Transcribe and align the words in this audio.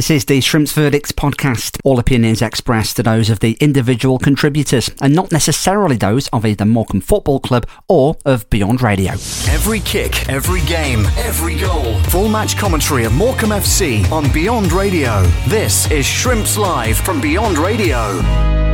This 0.00 0.10
is 0.10 0.24
the 0.24 0.40
Shrimps 0.40 0.72
Verdicts 0.72 1.12
podcast. 1.12 1.78
All 1.84 1.98
opinions 1.98 2.40
expressed 2.40 2.98
are 2.98 3.02
those 3.02 3.28
of 3.28 3.40
the 3.40 3.58
individual 3.60 4.18
contributors 4.18 4.90
and 5.02 5.14
not 5.14 5.30
necessarily 5.30 5.98
those 5.98 6.26
of 6.28 6.46
either 6.46 6.64
Morecambe 6.64 7.02
Football 7.02 7.38
Club 7.38 7.66
or 7.86 8.16
of 8.24 8.48
Beyond 8.48 8.80
Radio. 8.80 9.12
Every 9.12 9.80
kick, 9.80 10.26
every 10.30 10.62
game, 10.62 11.04
every 11.18 11.56
goal. 11.56 12.00
Full 12.04 12.30
match 12.30 12.56
commentary 12.56 13.04
of 13.04 13.12
Morecambe 13.12 13.50
FC 13.50 14.10
on 14.10 14.32
Beyond 14.32 14.72
Radio. 14.72 15.20
This 15.48 15.90
is 15.90 16.06
Shrimps 16.06 16.56
Live 16.56 16.96
from 16.96 17.20
Beyond 17.20 17.58
Radio. 17.58 18.69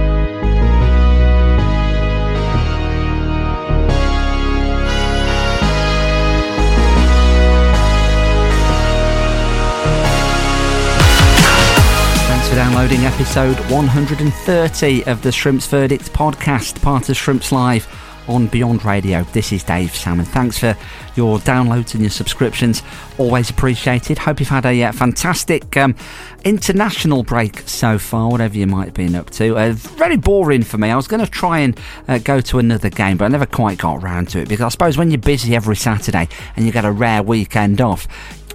Downloading 12.77 13.07
episode 13.07 13.57
130 13.71 15.05
of 15.07 15.23
the 15.23 15.33
Shrimps 15.33 15.67
Verdict 15.67 16.13
podcast, 16.13 16.83
part 16.83 17.09
of 17.09 17.17
Shrimps 17.17 17.51
Live 17.51 17.89
on 18.29 18.49
Beyond 18.49 18.85
Radio. 18.85 19.23
This 19.33 19.51
is 19.51 19.65
Dave 19.65 19.97
Salmon. 19.97 20.27
Thanks 20.27 20.59
for 20.59 20.77
your 21.15 21.39
downloads 21.39 21.95
and 21.95 22.03
your 22.03 22.11
subscriptions. 22.11 22.83
Always 23.17 23.49
appreciated. 23.49 24.19
Hope 24.19 24.41
you've 24.41 24.51
had 24.51 24.67
a 24.67 24.83
uh, 24.83 24.93
fantastic 24.93 25.75
um, 25.79 25.95
international 26.45 27.23
break 27.23 27.61
so 27.61 27.99
far, 27.99 28.31
whatever 28.31 28.59
you 28.59 28.67
might 28.67 28.87
have 28.87 28.95
been 28.95 29.15
up 29.15 29.31
to. 29.31 29.57
Uh, 29.57 29.73
very 29.73 30.19
boring 30.19 30.63
for 30.63 30.77
me. 30.77 30.91
I 30.91 30.97
was 30.97 31.09
going 31.09 31.25
to 31.25 31.31
try 31.31 31.61
and 31.61 31.81
uh, 32.09 32.19
go 32.19 32.43
to 32.43 32.59
another 32.59 32.91
game, 32.91 33.17
but 33.17 33.25
I 33.25 33.29
never 33.29 33.47
quite 33.47 33.79
got 33.79 34.03
around 34.05 34.29
to 34.31 34.41
it 34.41 34.51
because 34.51 34.65
I 34.65 34.69
suppose 34.69 34.99
when 34.99 35.11
you're 35.11 35.17
busy 35.19 35.57
every 35.57 35.77
Saturday 35.77 36.29
and 36.57 36.67
you 36.67 36.73
get 36.73 36.85
a 36.85 36.93
rare 36.93 37.23
weekend 37.23 37.81
off, 37.81 38.07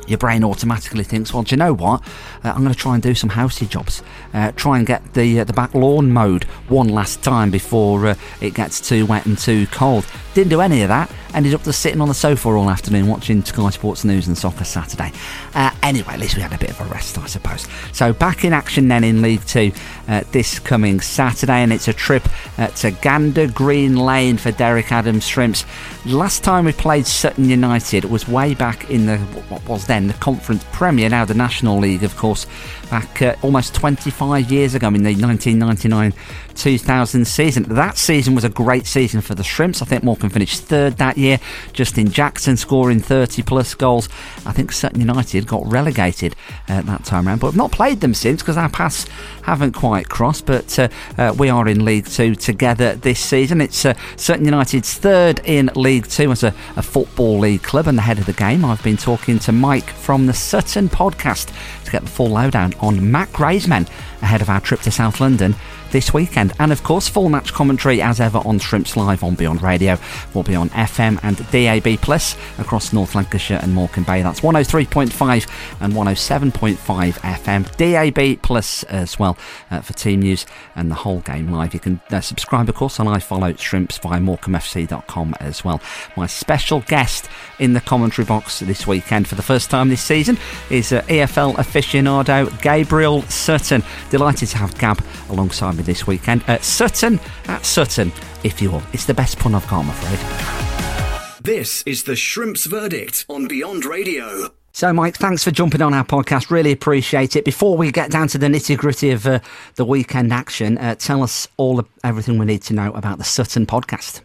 your 0.08 0.18
brain 0.18 0.44
automatically 0.44 1.04
thinks, 1.04 1.34
well, 1.34 1.44
do 1.44 1.54
you 1.54 1.58
know 1.58 1.74
what? 1.74 2.02
Uh, 2.44 2.50
I'm 2.50 2.64
going 2.64 2.74
to 2.74 2.78
try 2.78 2.94
and 2.94 3.04
do 3.04 3.16
some 3.16 3.30
housey 3.30 3.68
jobs. 3.68 4.04
Uh, 4.34 4.52
try 4.54 4.78
and 4.78 4.88
get 4.88 5.14
the 5.14 5.40
uh, 5.40 5.44
the 5.44 5.54
back 5.54 5.74
lawn 5.74 6.12
mowed 6.12 6.44
one 6.70 6.90
last 6.90 7.22
time 7.24 7.52
before 7.52 8.08
uh, 8.08 8.16
it 8.42 8.54
gets 8.54 8.80
too 8.88 9.06
wet 9.06 9.26
and 9.26 9.38
too 9.38 9.68
cold. 9.68 10.06
Didn't 10.34 10.50
do 10.50 10.62
any 10.62 10.82
of 10.82 10.90
that. 10.90 11.12
Ended 11.34 11.54
up 11.54 11.64
just 11.64 11.82
sitting 11.82 12.02
on 12.02 12.08
the 12.08 12.14
sofa 12.14 12.50
all 12.50 12.70
afternoon 12.70 13.08
watching 13.08 13.44
Sky 13.44 13.70
Sports 13.70 14.04
News 14.04 14.28
and 14.28 14.38
Soccer 14.38 14.64
Saturday. 14.64 15.12
Uh, 15.54 15.72
anyway, 15.82 16.14
at 16.14 16.20
least 16.20 16.36
we 16.36 16.42
had 16.42 16.54
a 16.54 16.58
bit 16.58 16.70
of 16.70 16.82
a 16.82 16.86
rest, 16.86 17.18
I 17.18 17.28
suppose. 17.28 17.68
So 17.94 18.14
back 18.14 18.44
in 18.44 18.54
action 18.54 18.88
then 18.88 19.04
in 19.04 19.22
League 19.22 19.46
Two 19.46 19.72
uh, 20.08 20.24
this 20.32 20.60
coming 20.60 21.00
Saturday, 21.00 21.62
and 21.64 21.72
it's 21.72 21.88
a 21.88 21.94
trip 21.94 22.28
to 22.76 22.92
Gander 22.92 23.48
Green 23.48 23.96
Lane 23.96 24.38
for 24.38 24.52
Derek 24.52 24.92
Adams 24.92 25.28
Shrimps. 25.28 25.66
Last 26.06 26.44
time 26.44 26.66
we 26.66 26.74
played 26.74 27.08
Sutton 27.08 27.50
United 27.50 28.06
was 28.06 28.28
way 28.28 28.54
back 28.54 28.90
in 28.90 29.06
the 29.06 29.18
what 29.50 29.68
was 29.68 29.88
then 29.88 30.08
the 30.08 30.14
Conference 30.16 30.66
Premier, 30.72 31.10
now 31.10 31.26
the 31.26 31.34
National 31.34 31.78
League, 31.78 32.04
of 32.04 32.18
course, 32.18 32.46
back 32.92 33.22
uh, 33.22 33.36
almost 33.42 33.74
25 33.74 34.52
years 34.52 34.76
ago 34.76 34.88
in 34.90 35.02
the 35.02 35.16
1999 35.16 36.14
2000 36.56 37.26
season. 37.26 37.64
That 37.64 37.98
season 37.98 38.36
was 38.36 38.44
a 38.44 38.50
great 38.50 38.86
season 38.86 39.22
for 39.22 39.34
the 39.34 39.44
Shrimps. 39.44 39.82
I 39.82 39.86
think 39.86 40.04
Morecambe 40.04 40.30
finished 40.30 40.62
third 40.64 40.98
that 40.98 41.18
year. 41.18 41.40
Justin 41.74 42.12
Jackson 42.12 42.58
scoring 42.58 43.00
30 43.00 43.42
plus 43.44 43.74
goals. 43.74 44.10
I 44.46 44.52
think 44.52 44.72
Sutton 44.72 45.00
United 45.00 45.48
got 45.48 45.66
relegated 45.72 46.36
uh, 46.68 46.82
that 46.82 47.06
time 47.06 47.28
around, 47.28 47.40
but 47.40 47.48
have 47.48 47.56
not 47.56 47.72
played 47.72 48.02
them 48.02 48.14
since 48.14 48.42
because 48.42 48.58
our 48.58 48.70
paths 48.70 49.06
haven't 49.44 49.72
quite 49.74 50.10
crossed. 50.10 50.46
But 50.46 50.78
uh, 50.78 50.90
uh, 51.18 51.34
we 51.38 51.50
are 51.50 51.68
in 51.68 51.86
League 51.86 52.06
Two 52.06 52.36
together 52.36 52.96
this 52.96 53.20
season. 53.20 53.62
It's 53.62 53.86
uh, 53.86 53.94
Sutton 54.18 54.46
United's 54.46 54.94
third 54.94 55.40
in 55.46 55.72
League 55.76 56.08
Two 56.08 56.32
as 56.32 56.44
a, 56.44 56.54
a 56.76 56.82
football 56.82 57.40
league 57.40 57.64
club, 57.64 57.88
and 57.88 57.98
the 57.98 58.04
head 58.04 58.20
of 58.20 58.26
the 58.26 58.34
game. 58.34 58.66
I've 58.66 58.84
been 58.84 58.98
talking 58.98 59.40
to 59.40 59.52
Mike 59.52 59.90
from 59.90 60.28
the 60.28 60.34
Sutton 60.34 60.90
podcast 60.90 61.54
to 61.86 61.92
get 61.92 62.02
the 62.04 62.10
full 62.10 62.30
lowdown 62.30 62.74
on 62.82 63.12
Matt 63.12 63.32
Gray's 63.34 63.68
men 63.68 63.88
ahead 64.22 64.42
of 64.42 64.50
our 64.50 64.60
trip 64.60 64.82
to 64.82 64.92
South 64.92 65.20
London 65.20 65.56
this 65.92 66.14
weekend. 66.14 66.54
And 66.60 66.72
of 66.72 66.84
course, 66.84 67.08
full 67.08 67.30
match 67.30 67.54
commentary 67.54 68.02
as 68.02 68.20
ever 68.20 68.40
on 68.40 68.60
Shrimps 68.60 68.98
Live 68.98 69.24
on 69.24 69.36
Beyond 69.36 69.62
Radio. 69.62 69.98
We'll 70.34 70.44
be 70.44 70.56
on 70.56 70.70
FM 70.70 71.20
and 71.24 71.38
DAB 71.52 72.02
Plus 72.02 72.36
across 72.58 72.94
North 72.94 73.16
Lancashire 73.16 73.60
and 73.62 73.74
Morecambe 73.74 74.06
Bay. 74.06 74.22
That's 74.22 74.42
103.5 74.42 75.50
and 75.82 75.94
107.5 75.94 77.14
FM. 77.14 77.76
DAB 77.78 78.42
Plus 78.42 78.84
as 78.84 79.20
well 79.20 79.38
uh, 79.70 79.82
for 79.82 79.94
team 79.94 80.22
news 80.22 80.46
and 80.76 80.90
the 80.90 80.96
whole 80.96 81.20
game 81.22 81.52
live. 81.52 81.74
You 81.74 81.80
can 81.80 82.02
uh, 82.10 82.22
subscribe, 82.22 82.70
of 82.70 82.76
course, 82.76 83.00
and 83.00 83.08
iFollow 83.10 83.58
Shrimps 83.58 83.98
via 83.98 84.20
morecambefc.com 84.20 85.36
as 85.40 85.64
well. 85.64 85.82
My 86.16 86.28
special 86.28 86.82
guest 86.82 87.30
in 87.60 87.74
the 87.74 87.82
commentary 87.82 88.26
box 88.26 88.60
this 88.60 88.88
weekend 88.88 89.28
for 89.28 89.36
the 89.36 89.44
first 89.44 89.70
time 89.70 89.90
this 89.90 90.02
season 90.02 90.38
is 90.70 90.92
uh, 90.92 91.02
EFL 91.04 91.56
aficionado 91.56 92.62
Gabriel 92.62 93.22
Sutton. 93.24 93.84
Delighted 94.10 94.50
to 94.50 94.58
have 94.58 94.78
Gab 94.78 95.04
alongside 95.30 95.76
me 95.76 95.81
this 95.82 96.08
weekend. 96.08 96.44
At 96.48 96.64
Sutton, 96.64 97.20
at 97.48 97.66
Sutton, 97.66 98.12
if 98.44 98.62
you 98.62 98.72
will. 98.72 98.84
It's 98.94 99.06
the 99.06 99.14
best 99.14 99.40
pun 99.40 99.56
I've 99.56 99.68
got, 99.68 99.84
I'm 99.84 99.90
afraid. 99.90 101.42
This 101.44 101.82
is 101.84 102.04
the 102.04 102.16
Shrimps 102.16 102.66
Verdict 102.66 103.26
on 103.28 103.48
Beyond 103.48 103.86
Radio. 103.86 104.52
So, 104.74 104.94
Mike, 104.94 105.18
thanks 105.18 105.44
for 105.44 105.52
jumping 105.52 105.82
on 105.82 105.94
our 105.94 106.06
podcast. 106.06 106.50
Really 106.50 106.72
appreciate 106.72 107.36
it. 107.36 107.44
Before 107.44 107.76
we 107.76 107.92
get 107.92 108.10
down 108.10 108.28
to 108.30 108.38
the 108.38 108.48
nitty 108.48 108.78
gritty 108.78 109.12
of 109.12 109.28
uh, 109.28 109.40
the 109.76 109.84
weekend 109.84 110.32
action, 110.32 110.78
uh, 110.78 110.96
tell 110.96 111.24
us 111.24 111.48
all 111.58 111.84
everything 112.04 112.38
we 112.38 112.46
need 112.46 112.62
to 112.64 112.74
know 112.74 112.92
about 112.94 113.18
the 113.18 113.24
Sutton 113.24 113.66
podcast. 113.66 114.22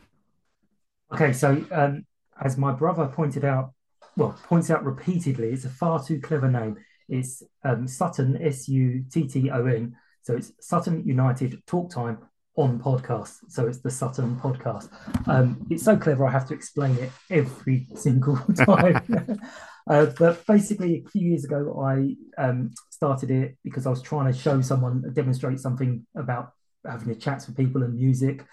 Okay, 1.12 1.32
so 1.32 1.64
um, 1.72 2.04
as 2.40 2.56
my 2.56 2.72
brother 2.72 3.06
pointed 3.06 3.44
out, 3.44 3.72
well, 4.16 4.38
points 4.44 4.70
out 4.70 4.84
repeatedly, 4.84 5.48
it's 5.48 5.64
a 5.64 5.68
far 5.68 6.02
too 6.04 6.20
clever 6.20 6.50
name. 6.50 6.76
It's 7.08 7.42
um, 7.64 7.88
Sutton, 7.88 8.40
S 8.40 8.68
U 8.68 9.04
T 9.10 9.26
T 9.26 9.50
O 9.50 9.66
N. 9.66 9.96
So 10.26 10.34
it's 10.34 10.50
Sutton 10.58 11.04
United 11.06 11.64
Talk 11.68 11.88
Time 11.88 12.18
on 12.56 12.80
podcast. 12.80 13.34
So 13.48 13.68
it's 13.68 13.78
the 13.78 13.92
Sutton 13.92 14.34
podcast. 14.34 14.88
Um, 15.28 15.64
it's 15.70 15.84
so 15.84 15.96
clever, 15.96 16.26
I 16.26 16.32
have 16.32 16.48
to 16.48 16.54
explain 16.54 16.98
it 16.98 17.12
every 17.30 17.86
single 17.94 18.34
time. 18.66 19.04
uh, 19.88 20.06
but 20.18 20.44
basically, 20.44 21.04
a 21.06 21.10
few 21.10 21.28
years 21.28 21.44
ago, 21.44 21.80
I 21.80 22.16
um, 22.42 22.74
started 22.90 23.30
it 23.30 23.56
because 23.62 23.86
I 23.86 23.90
was 23.90 24.02
trying 24.02 24.32
to 24.32 24.36
show 24.36 24.60
someone, 24.62 25.04
demonstrate 25.12 25.60
something 25.60 26.04
about 26.16 26.50
having 26.84 27.10
a 27.10 27.14
chats 27.14 27.46
with 27.46 27.56
people 27.56 27.84
and 27.84 27.94
music. 27.94 28.44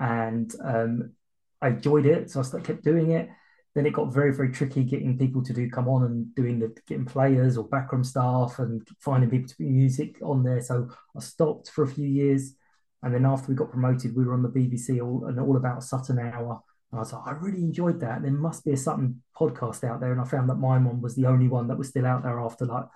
And 0.00 0.54
um, 0.62 1.14
I 1.60 1.70
enjoyed 1.70 2.06
it. 2.06 2.30
So 2.30 2.40
I 2.40 2.60
kept 2.60 2.84
doing 2.84 3.10
it. 3.10 3.28
Then 3.76 3.84
it 3.84 3.92
got 3.92 4.10
very, 4.10 4.34
very 4.34 4.50
tricky 4.50 4.84
getting 4.84 5.18
people 5.18 5.42
to 5.44 5.52
do 5.52 5.68
come 5.68 5.86
on 5.86 6.04
and 6.04 6.34
doing 6.34 6.58
the 6.58 6.74
getting 6.88 7.04
players 7.04 7.58
or 7.58 7.68
backroom 7.68 8.04
staff 8.04 8.58
and 8.58 8.80
finding 9.00 9.28
people 9.28 9.48
to 9.50 9.54
put 9.54 9.66
music 9.66 10.16
on 10.22 10.42
there. 10.42 10.62
So 10.62 10.88
I 11.14 11.20
stopped 11.20 11.68
for 11.68 11.84
a 11.84 11.86
few 11.86 12.06
years. 12.06 12.54
And 13.02 13.14
then 13.14 13.26
after 13.26 13.48
we 13.48 13.54
got 13.54 13.70
promoted, 13.70 14.16
we 14.16 14.24
were 14.24 14.32
on 14.32 14.42
the 14.42 14.48
BBC 14.48 15.04
all, 15.04 15.26
and 15.26 15.38
all 15.38 15.58
about 15.58 15.84
Sutton 15.84 16.18
Hour. 16.18 16.62
And 16.90 16.98
I 16.98 17.00
was 17.00 17.12
like, 17.12 17.26
I 17.26 17.32
really 17.32 17.60
enjoyed 17.60 18.00
that. 18.00 18.22
There 18.22 18.30
must 18.30 18.64
be 18.64 18.72
a 18.72 18.78
Sutton 18.78 19.22
podcast 19.38 19.84
out 19.84 20.00
there. 20.00 20.10
And 20.10 20.22
I 20.22 20.24
found 20.24 20.48
that 20.48 20.54
my 20.54 20.78
one 20.78 21.02
was 21.02 21.14
the 21.14 21.26
only 21.26 21.46
one 21.46 21.68
that 21.68 21.76
was 21.76 21.90
still 21.90 22.06
out 22.06 22.22
there 22.22 22.40
after 22.40 22.64
like 22.64 22.86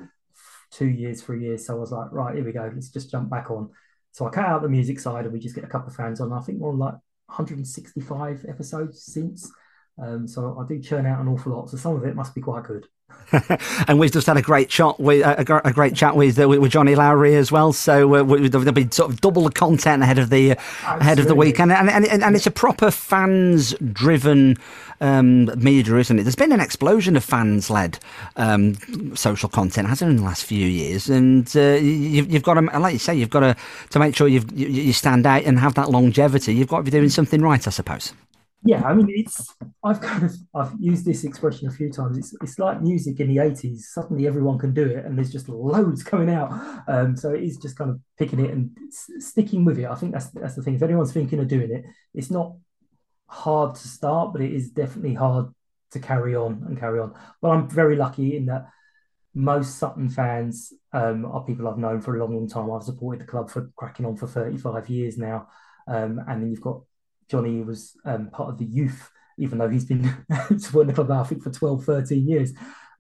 two 0.71 0.89
years, 0.89 1.21
three 1.23 1.43
years. 1.43 1.67
So 1.67 1.77
I 1.77 1.79
was 1.79 1.93
like, 1.93 2.11
right, 2.11 2.35
here 2.35 2.45
we 2.45 2.53
go. 2.53 2.71
Let's 2.73 2.89
just 2.89 3.11
jump 3.11 3.29
back 3.29 3.51
on. 3.51 3.69
So 4.13 4.27
I 4.27 4.31
cut 4.31 4.47
out 4.47 4.63
the 4.63 4.69
music 4.71 4.99
side 4.99 5.27
and 5.27 5.33
we 5.35 5.41
just 5.41 5.55
get 5.55 5.65
a 5.65 5.69
couple 5.69 5.91
of 5.91 5.95
fans 5.95 6.23
on. 6.23 6.33
I 6.33 6.41
think 6.41 6.59
we're 6.59 6.71
on 6.71 6.79
like 6.79 6.95
165 7.27 8.47
episodes 8.49 9.05
since. 9.05 9.53
Um, 10.01 10.27
so 10.27 10.59
I 10.59 10.67
do 10.67 10.81
churn 10.81 11.07
out 11.07 11.21
an 11.21 11.29
awful 11.29 11.53
lot. 11.53 11.71
So 11.71 11.77
some 11.77 11.97
of 11.97 12.05
it 12.05 12.15
must 12.15 12.35
be 12.35 12.41
quite 12.41 12.65
good. 12.65 12.87
and 13.89 13.99
we've 13.99 14.13
just 14.13 14.27
had 14.27 14.37
a 14.37 14.43
great 14.43 14.71
shot 14.71 14.99
with 14.99 15.25
a, 15.25 15.63
a 15.65 15.73
great 15.73 15.95
chat 15.95 16.17
with 16.17 16.39
uh, 16.39 16.49
with 16.49 16.71
Johnny 16.71 16.95
Lowry 16.95 17.37
as 17.37 17.53
well. 17.53 17.73
So 17.73 18.15
uh, 18.15 18.23
there'll 18.25 18.73
be 18.73 18.89
sort 18.91 19.11
of 19.11 19.21
double 19.21 19.45
the 19.45 19.51
content 19.51 20.03
ahead 20.03 20.19
of 20.19 20.31
the 20.31 20.53
uh, 20.53 20.57
ahead 20.85 21.19
of 21.19 21.27
the 21.27 21.35
weekend, 21.35 21.73
and, 21.73 21.89
and 21.89 22.23
and 22.23 22.37
it's 22.37 22.47
a 22.47 22.51
proper 22.51 22.91
fans 22.91 23.75
driven 23.93 24.57
um, 25.01 25.47
media, 25.63 25.97
isn't 25.97 26.19
it? 26.19 26.23
There's 26.25 26.37
been 26.37 26.53
an 26.53 26.61
explosion 26.61 27.17
of 27.17 27.25
fans 27.25 27.71
led 27.71 27.99
um, 28.37 28.75
social 29.15 29.49
content, 29.49 29.89
hasn't 29.89 30.09
it, 30.09 30.13
in 30.13 30.17
the 30.17 30.25
last 30.25 30.45
few 30.45 30.67
years? 30.67 31.09
And 31.09 31.51
uh, 31.57 31.79
you've, 31.81 32.31
you've 32.31 32.43
got 32.43 32.55
to, 32.55 32.79
like 32.79 32.93
you 32.95 32.99
say, 32.99 33.15
you've 33.15 33.31
got 33.31 33.41
to 33.41 33.57
to 33.91 33.99
make 33.99 34.17
sure 34.17 34.29
you 34.29 34.45
you 34.55 34.93
stand 34.93 35.27
out 35.27 35.45
and 35.45 35.59
have 35.59 35.75
that 35.75 35.91
longevity. 35.91 36.55
You've 36.55 36.69
got 36.69 36.79
to 36.79 36.83
be 36.83 36.91
doing 36.91 37.09
something 37.09 37.41
right, 37.43 37.65
I 37.67 37.71
suppose. 37.71 38.13
Yeah, 38.63 38.83
I 38.85 38.93
mean, 38.93 39.07
it's 39.09 39.55
I've 39.83 40.03
kind 40.03 40.23
of 40.23 40.33
I've 40.55 40.73
used 40.79 41.07
this 41.07 41.25
expression 41.25 41.67
a 41.67 41.71
few 41.71 41.91
times. 41.91 42.19
It's 42.19 42.35
it's 42.43 42.59
like 42.59 42.83
music 42.83 43.19
in 43.19 43.29
the 43.29 43.39
eighties. 43.43 43.89
Suddenly, 43.91 44.27
everyone 44.27 44.59
can 44.59 44.75
do 44.75 44.85
it, 44.85 45.07
and 45.07 45.17
there's 45.17 45.33
just 45.33 45.49
loads 45.49 46.03
coming 46.03 46.29
out. 46.29 46.51
Um, 46.87 47.17
so 47.17 47.33
it 47.33 47.43
is 47.43 47.57
just 47.57 47.77
kind 47.79 47.89
of 47.91 48.01
picking 48.19 48.39
it 48.39 48.51
and 48.51 48.71
sticking 48.93 49.65
with 49.65 49.79
it. 49.79 49.87
I 49.87 49.95
think 49.95 50.13
that's 50.13 50.31
that's 50.31 50.57
the 50.57 50.63
thing. 50.63 50.75
If 50.75 50.83
anyone's 50.83 51.13
thinking 51.13 51.39
of 51.41 51.49
doing 51.49 51.71
it, 51.71 51.87
it's 52.13 52.31
not 52.31 52.57
hard 53.29 53.77
to 53.77 53.89
start, 53.89 54.33
but 54.33 54.43
it 54.43 54.53
is 54.53 54.71
definitely 54.71 55.15
hard 55.15 55.47
to 55.93 56.01
carry 56.01 56.37
on 56.37 56.65
and 56.69 56.79
carry 56.79 57.01
on. 57.01 57.15
But 57.43 57.51
I'm 57.51 57.69
very 57.71 57.97
lucky 57.97 58.37
in 58.37 58.47
that 58.47 58.67
most 59.35 59.79
Sutton 59.79 60.09
fans 60.09 60.73
um, 60.93 61.25
are 61.25 61.45
people 61.45 61.69
I've 61.69 61.79
known 61.79 62.01
for 62.01 62.17
a 62.17 62.21
long, 62.21 62.35
long 62.35 62.49
time. 62.49 62.71
I've 62.71 62.83
supported 62.83 63.21
the 63.23 63.31
club 63.31 63.51
for 63.51 63.71
cracking 63.77 64.07
on 64.07 64.17
for 64.17 64.27
35 64.27 64.89
years 64.89 65.19
now. 65.19 65.49
Um, 65.87 66.21
and 66.29 66.43
then 66.43 66.51
you've 66.51 66.61
got 66.61 66.83
Johnny 67.31 67.63
was 67.63 67.97
um, 68.05 68.31
part 68.31 68.51
of 68.51 68.59
the 68.59 68.65
youth, 68.65 69.11
even 69.39 69.59
though 69.59 69.69
he's 69.69 69.85
been 69.85 70.13
supporting 70.59 70.89
the 70.89 70.95
club 70.95 71.11
I 71.11 71.25
think, 71.25 71.43
for 71.43 71.51
12, 71.51 71.85
13 71.85 72.29
years. 72.29 72.53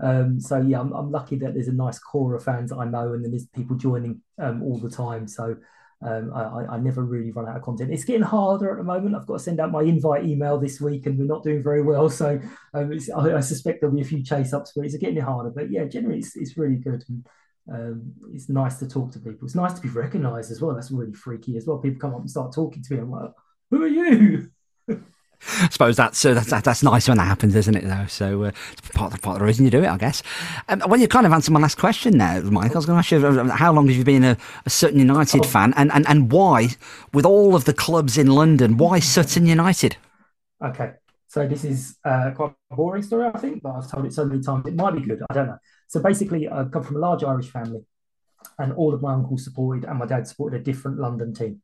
Um, 0.03 0.41
so 0.41 0.61
yeah, 0.61 0.81
I'm, 0.81 0.93
I'm, 0.93 1.11
lucky 1.11 1.37
that 1.37 1.53
there's 1.53 1.69
a 1.69 1.73
nice 1.73 1.99
core 1.99 2.35
of 2.35 2.44
fans 2.44 2.73
I 2.73 2.87
know, 2.87 3.12
and 3.12 3.23
then 3.23 3.32
there's 3.32 3.47
people 3.49 3.77
joining 3.77 4.23
um, 4.38 4.62
all 4.62 4.79
the 4.79 4.88
time. 4.88 5.29
So 5.29 5.56
um, 6.03 6.32
I, 6.35 6.77
I, 6.77 6.79
never 6.79 7.05
really 7.05 7.31
run 7.32 7.47
out 7.47 7.56
of 7.56 7.62
content. 7.62 7.93
It's 7.93 8.05
getting 8.05 8.23
harder 8.23 8.71
at 8.71 8.79
the 8.79 8.85
moment. 8.85 9.15
I've 9.15 9.27
got 9.27 9.35
to 9.35 9.44
send 9.44 9.61
out 9.61 9.71
my 9.71 9.82
invite 9.82 10.25
email 10.25 10.59
this 10.59 10.81
week, 10.81 11.05
and 11.05 11.19
we're 11.19 11.27
not 11.27 11.43
doing 11.43 11.62
very 11.62 11.82
well. 11.82 12.09
So 12.09 12.41
um, 12.73 12.99
I, 13.15 13.35
I, 13.35 13.41
suspect 13.41 13.81
there'll 13.81 13.94
be 13.94 14.00
a 14.00 14.06
few 14.06 14.25
chase 14.25 14.55
ups, 14.55 14.73
but 14.75 14.87
it's 14.87 14.97
getting 14.97 15.21
harder. 15.21 15.50
But 15.50 15.71
yeah, 15.71 15.85
generally, 15.85 16.21
it's, 16.21 16.35
it's 16.37 16.56
really 16.56 16.77
good. 16.77 17.05
And, 17.09 17.27
um, 17.71 18.12
it's 18.32 18.49
nice 18.49 18.79
to 18.79 18.88
talk 18.88 19.12
to 19.12 19.19
people. 19.19 19.44
It's 19.44 19.55
nice 19.55 19.75
to 19.75 19.82
be 19.82 19.91
recognised 19.91 20.50
as 20.50 20.62
well. 20.62 20.75
That's 20.75 20.91
really 20.91 21.12
freaky 21.12 21.59
as 21.59 21.67
well. 21.67 21.77
People 21.77 22.00
come 22.00 22.15
up 22.15 22.21
and 22.21 22.31
start 22.31 22.55
talking 22.55 22.82
to 22.82 22.94
me. 22.94 23.00
I'm 23.00 23.11
like, 23.11 23.31
who 23.70 23.82
are 23.84 23.87
you? 23.87 24.50
I 25.43 25.69
suppose 25.70 25.96
that's, 25.96 26.22
uh, 26.22 26.34
that's 26.34 26.50
that's 26.50 26.82
nice 26.82 27.08
when 27.08 27.17
that 27.17 27.25
happens, 27.25 27.56
isn't 27.56 27.75
it? 27.75 27.84
Though, 27.84 28.05
so 28.08 28.44
uh, 28.44 28.52
it's 28.72 28.90
part 28.90 29.14
of, 29.14 29.22
part 29.22 29.37
of 29.37 29.40
the 29.40 29.46
reason 29.46 29.64
you 29.64 29.70
do 29.70 29.82
it, 29.82 29.88
I 29.88 29.96
guess. 29.96 30.22
Um, 30.69 30.81
when 30.82 31.00
you 31.00 31.08
kind 31.08 31.25
of 31.25 31.32
answered 31.32 31.52
my 31.52 31.61
last 31.61 31.78
question 31.78 32.19
there, 32.19 32.43
Mike, 32.43 32.72
I 32.72 32.75
was 32.75 32.84
going 32.84 32.96
to 32.96 32.99
ask 32.99 33.11
you 33.11 33.26
uh, 33.26 33.49
how 33.49 33.72
long 33.72 33.88
have 33.88 33.96
you 33.96 34.05
been 34.05 34.22
a, 34.22 34.37
a 34.67 34.70
Sutton 34.70 34.99
United 34.99 35.40
oh. 35.40 35.49
fan, 35.49 35.72
and, 35.78 35.90
and 35.93 36.06
and 36.08 36.31
why, 36.31 36.69
with 37.14 37.25
all 37.25 37.55
of 37.56 37.64
the 37.64 37.72
clubs 37.72 38.19
in 38.19 38.26
London, 38.26 38.76
why 38.76 38.99
Sutton 38.99 39.46
United? 39.46 39.96
Okay, 40.62 40.93
so 41.26 41.49
this 41.49 41.64
is 41.64 41.96
uh, 42.05 42.32
quite 42.32 42.52
a 42.70 42.76
boring 42.76 43.02
story, 43.02 43.31
I 43.32 43.38
think, 43.38 43.62
but 43.62 43.70
I've 43.70 43.90
told 43.90 44.05
it 44.05 44.12
so 44.12 44.26
many 44.26 44.43
times 44.43 44.67
it 44.67 44.75
might 44.75 44.94
be 44.94 45.00
good. 45.00 45.22
I 45.31 45.32
don't 45.32 45.46
know. 45.46 45.58
So 45.88 46.00
basically, 46.00 46.50
I 46.50 46.64
come 46.64 46.82
from 46.82 46.96
a 46.96 47.00
large 47.00 47.25
Irish 47.25 47.49
family, 47.49 47.81
and 48.58 48.75
all 48.75 48.93
of 48.93 49.00
my 49.00 49.14
uncles 49.14 49.44
supported, 49.44 49.84
and 49.88 49.99
my 49.99 50.05
dad 50.05 50.28
supported 50.28 50.61
a 50.61 50.64
different 50.64 50.99
London 50.99 51.32
team. 51.32 51.62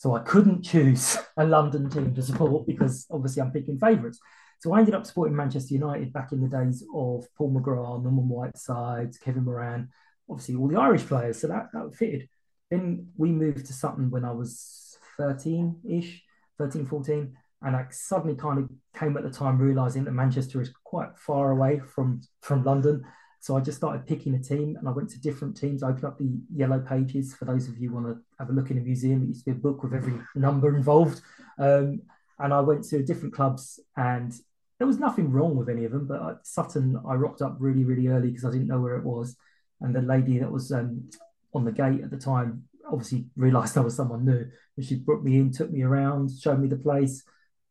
So 0.00 0.16
I 0.16 0.20
couldn't 0.20 0.62
choose 0.62 1.18
a 1.36 1.44
London 1.44 1.90
team 1.90 2.14
to 2.14 2.22
support 2.22 2.66
because 2.66 3.06
obviously 3.10 3.42
I'm 3.42 3.52
picking 3.52 3.78
favourites. 3.78 4.18
So 4.60 4.72
I 4.72 4.78
ended 4.78 4.94
up 4.94 5.04
supporting 5.04 5.36
Manchester 5.36 5.74
United 5.74 6.10
back 6.10 6.32
in 6.32 6.40
the 6.40 6.48
days 6.48 6.82
of 6.94 7.26
Paul 7.36 7.52
McGrath, 7.52 8.02
Norman 8.02 8.26
Whiteside, 8.26 9.12
Kevin 9.22 9.44
Moran, 9.44 9.90
obviously 10.30 10.54
all 10.54 10.68
the 10.68 10.80
Irish 10.80 11.02
players. 11.02 11.38
So 11.38 11.48
that, 11.48 11.66
that 11.74 11.94
fitted. 11.94 12.30
Then 12.70 13.08
we 13.18 13.30
moved 13.30 13.66
to 13.66 13.74
Sutton 13.74 14.10
when 14.10 14.24
I 14.24 14.32
was 14.32 14.96
13 15.18 15.80
ish, 15.86 16.22
13, 16.56 16.86
14. 16.86 17.36
And 17.60 17.76
I 17.76 17.84
suddenly 17.90 18.36
kind 18.36 18.58
of 18.58 18.70
came 18.98 19.18
at 19.18 19.22
the 19.22 19.30
time 19.30 19.58
realizing 19.58 20.04
that 20.04 20.12
Manchester 20.12 20.62
is 20.62 20.72
quite 20.82 21.10
far 21.18 21.50
away 21.50 21.78
from, 21.78 22.22
from 22.40 22.64
London. 22.64 23.04
So 23.40 23.56
I 23.56 23.60
just 23.60 23.78
started 23.78 24.06
picking 24.06 24.34
a 24.34 24.38
team 24.38 24.76
and 24.76 24.86
I 24.86 24.92
went 24.92 25.08
to 25.10 25.20
different 25.20 25.56
teams. 25.56 25.82
I 25.82 25.88
opened 25.88 26.04
up 26.04 26.18
the 26.18 26.30
yellow 26.54 26.78
pages 26.78 27.34
for 27.34 27.46
those 27.46 27.68
of 27.68 27.78
you 27.78 27.90
want 27.90 28.06
to 28.06 28.18
have 28.38 28.50
a 28.50 28.52
look 28.52 28.70
in 28.70 28.76
a 28.76 28.82
museum. 28.82 29.22
It 29.22 29.28
used 29.28 29.44
to 29.46 29.52
be 29.52 29.56
a 29.56 29.60
book 29.60 29.82
with 29.82 29.94
every 29.94 30.14
number 30.34 30.76
involved. 30.76 31.22
Um, 31.58 32.02
and 32.38 32.52
I 32.52 32.60
went 32.60 32.84
to 32.90 33.02
different 33.02 33.34
clubs 33.34 33.80
and 33.96 34.32
there 34.78 34.86
was 34.86 34.98
nothing 34.98 35.30
wrong 35.30 35.56
with 35.56 35.70
any 35.70 35.86
of 35.86 35.92
them. 35.92 36.06
But 36.06 36.22
at 36.28 36.46
Sutton, 36.46 37.00
I 37.08 37.14
rocked 37.14 37.40
up 37.40 37.56
really, 37.58 37.82
really 37.82 38.08
early 38.08 38.28
because 38.28 38.44
I 38.44 38.50
didn't 38.50 38.68
know 38.68 38.80
where 38.80 38.96
it 38.96 39.04
was. 39.04 39.36
And 39.80 39.94
the 39.94 40.02
lady 40.02 40.38
that 40.38 40.52
was 40.52 40.70
um, 40.70 41.08
on 41.54 41.64
the 41.64 41.72
gate 41.72 42.02
at 42.02 42.10
the 42.10 42.18
time 42.18 42.64
obviously 42.90 43.24
realized 43.36 43.78
I 43.78 43.80
was 43.80 43.96
someone 43.96 44.26
new. 44.26 44.46
And 44.76 44.84
she 44.84 44.96
brought 44.96 45.24
me 45.24 45.38
in, 45.38 45.50
took 45.50 45.70
me 45.70 45.82
around, 45.82 46.30
showed 46.38 46.60
me 46.60 46.68
the 46.68 46.76
place, 46.76 47.22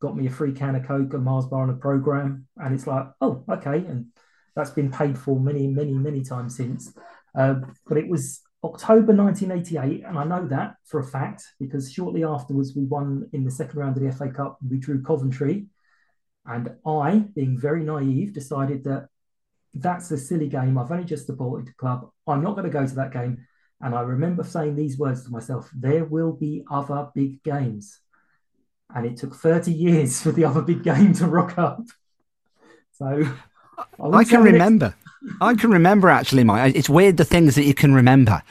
got 0.02 0.16
me 0.18 0.26
a 0.26 0.32
free 0.32 0.54
can 0.54 0.76
of 0.76 0.88
Coke, 0.88 1.14
a 1.14 1.20
Mars 1.20 1.46
bar 1.46 1.62
on 1.62 1.70
a 1.70 1.74
program. 1.74 2.48
And 2.58 2.74
it's 2.74 2.88
like, 2.88 3.06
oh, 3.22 3.44
okay. 3.50 3.78
And 3.78 4.08
that's 4.56 4.72
been 4.72 4.92
paid 4.92 5.18
for 5.18 5.40
many, 5.40 5.68
many, 5.68 5.94
many 5.94 6.24
times 6.24 6.56
since. 6.56 6.94
Uh, 7.36 7.56
but 7.88 7.98
it 7.98 8.08
was 8.08 8.42
October 8.64 9.14
1988, 9.14 10.04
and 10.06 10.18
I 10.20 10.26
know 10.26 10.46
that 10.48 10.76
for 10.86 11.00
a 11.00 11.04
fact 11.04 11.44
because 11.60 11.92
shortly 11.92 12.24
afterwards 12.26 12.76
we 12.76 12.84
won 12.84 13.30
in 13.32 13.46
the 13.46 13.52
second 13.52 13.80
round 13.80 13.96
of 13.96 14.04
the 14.04 14.12
FA 14.12 14.30
Cup. 14.30 14.58
We 14.68 14.78
drew 14.78 15.02
Coventry, 15.02 15.68
and 16.46 16.76
I, 16.86 17.20
being 17.36 17.58
very 17.58 17.84
naive, 17.84 18.34
decided 18.34 18.84
that 18.84 19.08
that's 19.74 20.12
a 20.12 20.18
silly 20.18 20.50
game. 20.50 20.78
I've 20.78 20.92
only 20.92 21.06
just 21.06 21.28
supported 21.28 21.68
the 21.68 21.74
club. 21.74 22.10
I'm 22.28 22.44
not 22.44 22.56
going 22.56 22.66
to 22.66 22.70
go 22.70 22.86
to 22.86 22.96
that 22.96 23.14
game. 23.14 23.46
And 23.82 23.96
I 23.96 24.02
remember 24.02 24.44
saying 24.44 24.76
these 24.76 24.98
words 24.98 25.24
to 25.24 25.32
myself: 25.32 25.70
"There 25.74 26.04
will 26.04 26.34
be 26.34 26.66
other 26.70 27.10
big 27.16 27.42
games." 27.44 28.00
And 28.94 29.06
it 29.06 29.18
took 29.18 29.36
30 29.36 29.72
years 29.72 30.22
for 30.22 30.32
the 30.34 30.44
other 30.46 30.62
big 30.62 30.84
game 30.84 31.14
to 31.14 31.28
rock 31.28 31.58
up. 31.58 31.84
So 32.92 33.24
I 34.02 34.24
can 34.24 34.44
remember. 34.44 34.96
I 35.42 35.54
can 35.56 35.72
remember 35.72 36.10
actually, 36.10 36.44
Mike. 36.44 36.76
It's 36.76 36.90
weird 36.90 37.18
the 37.18 37.26
things 37.26 37.56
that 37.56 37.64
you 37.64 37.74
can 37.74 37.94
remember, 37.94 38.42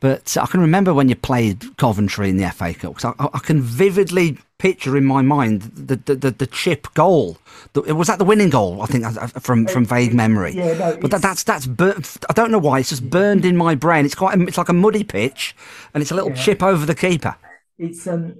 but 0.00 0.36
I 0.40 0.46
can 0.46 0.60
remember 0.60 0.94
when 0.94 1.08
you 1.08 1.16
played 1.16 1.76
Coventry 1.76 2.28
in 2.28 2.36
the 2.36 2.48
FA 2.50 2.74
Cup. 2.74 2.94
Cause 2.94 3.14
I, 3.18 3.28
I 3.32 3.38
can 3.40 3.60
vividly 3.60 4.38
picture 4.58 4.96
in 4.96 5.04
my 5.04 5.22
mind 5.22 5.62
the 5.62 5.96
the, 5.96 6.14
the, 6.14 6.30
the 6.30 6.46
chip 6.46 6.86
goal. 6.94 7.38
The, 7.72 7.94
was 7.94 8.06
that 8.06 8.18
the 8.18 8.24
winning 8.24 8.50
goal? 8.50 8.82
I 8.82 8.86
think 8.86 9.04
from 9.40 9.66
from 9.66 9.84
vague 9.84 10.14
memory. 10.14 10.52
Yeah, 10.54 10.78
no, 10.78 10.98
but 11.00 11.10
that, 11.10 11.22
that's 11.22 11.42
that's 11.42 11.66
burnt. 11.66 12.24
I 12.30 12.32
don't 12.32 12.52
know 12.52 12.58
why. 12.58 12.78
It's 12.78 12.90
just 12.90 13.10
burned 13.10 13.44
in 13.44 13.56
my 13.56 13.74
brain. 13.74 14.04
It's 14.04 14.14
quite. 14.14 14.40
It's 14.40 14.58
like 14.58 14.68
a 14.68 14.72
muddy 14.74 15.04
pitch, 15.04 15.56
and 15.92 16.02
it's 16.02 16.12
a 16.12 16.14
little 16.14 16.30
yeah. 16.30 16.42
chip 16.42 16.62
over 16.62 16.86
the 16.86 16.94
keeper. 16.94 17.34
It's 17.78 18.06
um, 18.06 18.36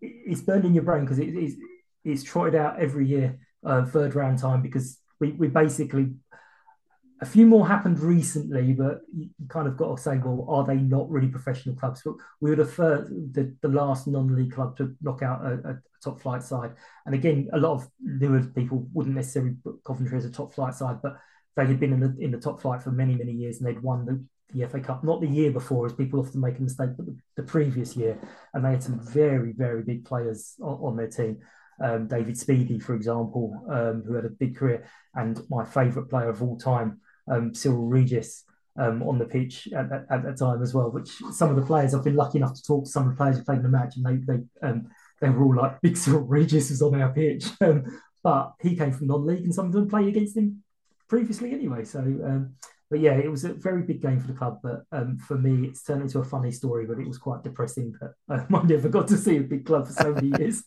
it's 0.00 0.40
burned 0.40 0.64
in 0.64 0.74
your 0.74 0.84
brain 0.84 1.02
because 1.02 1.18
it, 1.18 1.34
it's 1.34 1.56
it's 2.04 2.22
trotted 2.22 2.54
out 2.54 2.78
every 2.78 3.06
year, 3.06 3.38
uh, 3.64 3.84
third 3.84 4.14
round 4.14 4.38
time 4.38 4.62
because 4.62 4.98
we, 5.22 5.30
we 5.32 5.46
basically 5.46 6.10
a 7.20 7.24
few 7.24 7.46
more 7.46 7.68
happened 7.68 8.00
recently, 8.00 8.72
but 8.72 9.02
you 9.16 9.28
kind 9.48 9.68
of 9.68 9.76
got 9.76 9.96
to 9.96 10.02
say, 10.02 10.18
well, 10.18 10.44
are 10.48 10.66
they 10.66 10.74
not 10.74 11.08
really 11.08 11.28
professional 11.28 11.76
clubs? 11.76 12.02
But 12.04 12.14
we 12.40 12.50
were 12.50 12.56
the 12.56 12.64
first, 12.64 13.10
the, 13.10 13.54
the 13.62 13.68
last 13.68 14.08
non-league 14.08 14.52
club 14.52 14.76
to 14.78 14.96
knock 15.00 15.22
out 15.22 15.46
a, 15.46 15.52
a, 15.70 15.78
top 16.02 16.20
flight 16.20 16.42
side. 16.42 16.72
And 17.06 17.14
again, 17.14 17.48
a 17.52 17.58
lot 17.58 17.74
of 17.74 17.88
newer 18.00 18.40
people 18.40 18.88
wouldn't 18.92 19.14
necessarily 19.14 19.54
put 19.62 19.84
Coventry 19.84 20.18
as 20.18 20.24
a 20.24 20.32
top 20.32 20.52
flight 20.52 20.74
side, 20.74 21.00
but 21.00 21.16
they 21.54 21.64
had 21.64 21.78
been 21.78 21.92
in 21.92 22.00
the 22.00 22.16
in 22.18 22.32
the 22.32 22.40
top 22.40 22.60
flight 22.60 22.82
for 22.82 22.90
many 22.90 23.14
many 23.14 23.30
years, 23.30 23.58
and 23.58 23.68
they'd 23.68 23.80
won 23.80 24.04
the, 24.04 24.24
the 24.52 24.66
FA 24.66 24.80
Cup 24.80 25.04
not 25.04 25.20
the 25.20 25.28
year 25.28 25.52
before, 25.52 25.86
as 25.86 25.92
people 25.92 26.18
often 26.18 26.40
make 26.40 26.58
a 26.58 26.62
mistake, 26.62 26.90
but 26.96 27.06
the, 27.06 27.16
the 27.36 27.44
previous 27.44 27.94
year, 27.94 28.18
and 28.52 28.64
they 28.64 28.70
had 28.70 28.82
some 28.82 28.98
very 28.98 29.52
very 29.52 29.84
big 29.84 30.04
players 30.04 30.56
on, 30.60 30.78
on 30.82 30.96
their 30.96 31.06
team 31.06 31.38
um, 31.82 32.06
David 32.06 32.36
Speedie, 32.36 32.82
for 32.82 32.94
example, 32.94 33.60
um, 33.68 34.02
who 34.06 34.14
had 34.14 34.24
a 34.24 34.30
big 34.30 34.56
career, 34.56 34.86
and 35.14 35.40
my 35.50 35.64
favourite 35.64 36.08
player 36.08 36.30
of 36.30 36.42
all 36.42 36.56
time, 36.56 37.00
um, 37.28 37.54
Cyril 37.54 37.86
Regis, 37.86 38.44
um, 38.78 39.02
on 39.02 39.18
the 39.18 39.24
pitch 39.24 39.68
at, 39.76 39.92
at, 39.92 40.06
at, 40.10 40.22
that 40.22 40.38
time 40.38 40.62
as 40.62 40.72
well. 40.72 40.90
Which 40.90 41.10
some 41.32 41.50
of 41.50 41.56
the 41.56 41.66
players 41.66 41.94
I've 41.94 42.04
been 42.04 42.16
lucky 42.16 42.38
enough 42.38 42.54
to 42.54 42.62
talk 42.62 42.84
to 42.84 42.90
some 42.90 43.04
of 43.04 43.10
the 43.10 43.16
players 43.16 43.36
who 43.36 43.44
played 43.44 43.58
in 43.58 43.64
the 43.64 43.68
match, 43.68 43.96
and 43.96 44.06
they 44.06 44.34
they 44.34 44.42
um, 44.66 44.88
they 45.20 45.28
were 45.28 45.44
all 45.44 45.56
like, 45.56 45.80
"Big 45.82 45.96
Cyril 45.96 46.22
Regis 46.22 46.70
was 46.70 46.82
on 46.82 47.00
our 47.00 47.12
pitch," 47.12 47.46
um, 47.60 47.84
but 48.22 48.54
he 48.60 48.76
came 48.76 48.92
from 48.92 49.08
non-league, 49.08 49.44
and 49.44 49.54
some 49.54 49.66
of 49.66 49.72
them 49.72 49.88
played 49.88 50.08
against 50.08 50.36
him 50.36 50.62
previously 51.08 51.52
anyway. 51.52 51.84
So. 51.84 52.48
but 52.90 53.00
yeah, 53.00 53.14
it 53.14 53.30
was 53.30 53.44
a 53.44 53.54
very 53.54 53.82
big 53.82 54.02
game 54.02 54.20
for 54.20 54.26
the 54.26 54.34
club. 54.34 54.60
But 54.62 54.84
for 55.26 55.36
me, 55.36 55.66
it's 55.66 55.82
turned 55.82 56.02
into 56.02 56.18
a 56.18 56.24
funny 56.24 56.52
story. 56.52 56.86
But 56.86 56.98
it 56.98 57.08
was 57.08 57.18
quite 57.18 57.42
depressing 57.42 57.94
that 58.00 58.14
I 58.54 58.62
never 58.62 58.88
got 58.88 59.08
to 59.08 59.16
see 59.16 59.38
a 59.38 59.42
big 59.42 59.66
club 59.66 59.86
for 59.86 59.92
so 59.94 60.12
many 60.14 60.30
years 60.38 60.62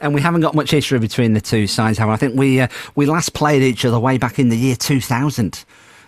and 0.00 0.14
we 0.14 0.20
haven't 0.20 0.40
got 0.40 0.54
much 0.54 0.70
history 0.70 0.98
between 0.98 1.34
the 1.34 1.40
two 1.40 1.66
sides. 1.66 1.98
However, 1.98 2.12
I 2.12 2.16
think 2.16 2.36
we 2.36 2.60
uh, 2.60 2.68
we 2.94 3.06
last 3.06 3.34
played 3.34 3.62
each 3.62 3.84
other 3.84 3.98
way 3.98 4.18
back 4.18 4.38
in 4.38 4.48
the 4.48 4.56
year 4.56 4.76
2000. 4.76 5.64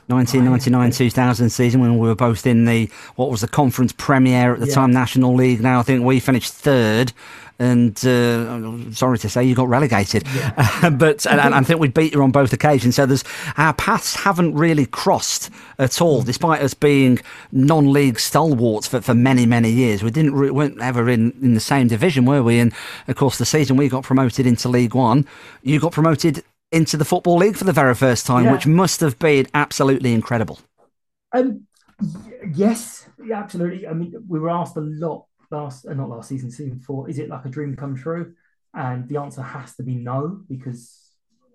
1999-2000 0.09 1.51
season 1.51 1.81
when 1.81 1.99
we 1.99 2.09
were 2.09 2.15
both 2.15 2.47
in 2.47 2.65
the 2.65 2.89
what 3.17 3.31
was 3.31 3.41
the 3.41 3.49
conference 3.49 3.93
premier 3.93 4.55
at 4.55 4.61
the 4.61 4.67
yeah. 4.67 4.75
time 4.75 4.91
National 4.91 5.35
League 5.35 5.61
now 5.61 5.81
I 5.81 5.83
think 5.83 6.05
we 6.05 6.21
finished 6.21 6.53
third 6.53 7.13
and 7.59 7.97
uh, 8.05 8.93
sorry 8.93 9.19
to 9.19 9.29
say 9.29 9.43
you 9.45 9.55
got 9.55 9.69
relegated. 9.69 10.27
Yeah. 10.35 10.91
but 10.99 11.27
and, 11.27 11.41
and, 11.41 11.55
I 11.55 11.63
think 11.63 11.81
we 11.81 11.89
beat 11.89 12.13
you 12.13 12.23
on 12.23 12.31
both 12.31 12.53
occasions. 12.53 12.97
So 12.97 13.07
there's 13.07 13.25
our 13.57 13.73
paths 13.73 14.15
haven't 14.15 14.55
really 14.55 14.87
crossed 14.87 15.51
at 15.79 16.01
all, 16.01 16.23
despite 16.23 16.61
us 16.63 16.75
being 16.75 17.19
non-league 17.53 18.21
stalwarts 18.21 18.87
for, 18.87 19.01
for 19.01 19.15
many 19.15 19.47
many 19.47 19.71
years. 19.71 20.03
We 20.03 20.11
didn't 20.11 20.35
re- 20.35 20.51
weren't 20.51 20.81
ever 20.81 21.09
in, 21.09 21.33
in 21.43 21.55
the 21.55 21.61
same 21.61 21.89
division, 21.89 22.27
were 22.27 22.43
we? 22.43 22.59
And 22.59 22.73
of 23.09 23.17
course, 23.17 23.39
the 23.39 23.47
season 23.47 23.77
we 23.77 23.89
got 23.89 24.05
promoted 24.05 24.47
into 24.47 24.69
League 24.69 24.95
One, 24.95 25.27
you 25.63 25.81
got 25.81 25.93
promoted 25.93 26.45
into 26.73 26.97
the 26.97 27.05
Football 27.05 27.39
League 27.39 27.57
for 27.57 27.65
the 27.65 27.73
very 27.73 27.95
first 27.95 28.27
time, 28.27 28.45
yeah. 28.45 28.53
which 28.53 28.67
must 28.67 29.01
have 29.01 29.19
been 29.19 29.47
absolutely 29.55 30.13
incredible. 30.13 30.61
Um, 31.33 31.67
yes, 32.55 33.09
absolutely. 33.33 33.87
I 33.87 33.93
mean, 33.93 34.15
we 34.29 34.39
were 34.39 34.51
asked 34.51 34.77
a 34.77 34.81
lot 34.81 35.27
last, 35.51 35.87
uh, 35.87 35.95
not 35.95 36.09
last 36.09 36.29
season, 36.29 36.51
season 36.51 36.81
four, 36.81 37.09
is 37.09 37.19
it 37.19 37.29
like 37.29 37.45
a 37.45 37.49
dream 37.49 37.77
come 37.77 37.95
true? 37.97 38.35
And 38.75 39.09
the 39.09 39.19
answer 39.19 39.43
has 39.43 39.75
to 39.77 39.83
be 39.83 39.95
no, 39.95 40.43
because 40.49 41.01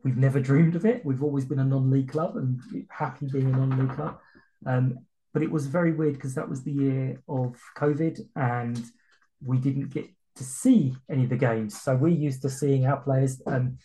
we've 0.04 0.18
never 0.18 0.40
dreamed 0.40 0.76
of 0.76 0.86
it. 0.86 1.06
We've 1.06 1.24
always 1.24 1.46
been 1.46 1.60
a 1.60 1.64
non-league 1.64 2.12
club 2.12 2.38
and 2.38 2.60
happy 2.90 3.28
being 3.28 3.54
a 3.54 3.58
non-league 3.58 3.96
club. 3.96 4.18
Um, 4.66 5.00
but 5.34 5.44
it 5.44 5.52
was 5.52 5.68
very 5.68 5.92
weird 5.94 6.16
because 6.16 6.36
that 6.36 6.50
was 6.50 6.64
the 6.64 6.72
year 6.72 7.22
of 7.28 7.56
COVID 7.78 8.20
and 8.36 8.84
we 9.44 9.58
didn't 9.58 9.90
get 9.90 10.10
to 10.36 10.44
see 10.44 10.96
any 11.10 11.24
of 11.24 11.30
the 11.30 11.38
games. 11.38 11.80
So 11.80 11.96
we're 11.96 12.10
used 12.10 12.42
to 12.42 12.50
seeing 12.50 12.86
our 12.86 12.98
players 12.98 13.42
um, 13.46 13.78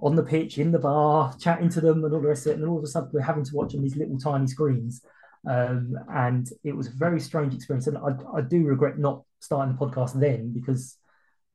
on 0.00 0.16
the 0.16 0.22
pitch, 0.22 0.58
in 0.58 0.72
the 0.72 0.78
bar, 0.78 1.34
chatting 1.38 1.68
to 1.70 1.80
them 1.80 2.04
and 2.04 2.12
all 2.12 2.20
the 2.20 2.28
rest 2.28 2.46
of 2.46 2.52
it. 2.52 2.58
And 2.58 2.68
all 2.68 2.78
of 2.78 2.84
a 2.84 2.86
sudden 2.86 3.10
we're 3.12 3.20
having 3.20 3.44
to 3.44 3.54
watch 3.54 3.74
on 3.74 3.82
these 3.82 3.96
little 3.96 4.18
tiny 4.18 4.46
screens. 4.46 5.02
Um, 5.48 5.94
and 6.12 6.48
it 6.64 6.76
was 6.76 6.88
a 6.88 6.92
very 6.92 7.20
strange 7.20 7.54
experience. 7.54 7.86
And 7.86 7.98
I, 7.98 8.10
I 8.36 8.40
do 8.40 8.64
regret 8.64 8.98
not 8.98 9.22
starting 9.40 9.74
the 9.74 9.86
podcast 9.86 10.18
then 10.18 10.52
because 10.52 10.96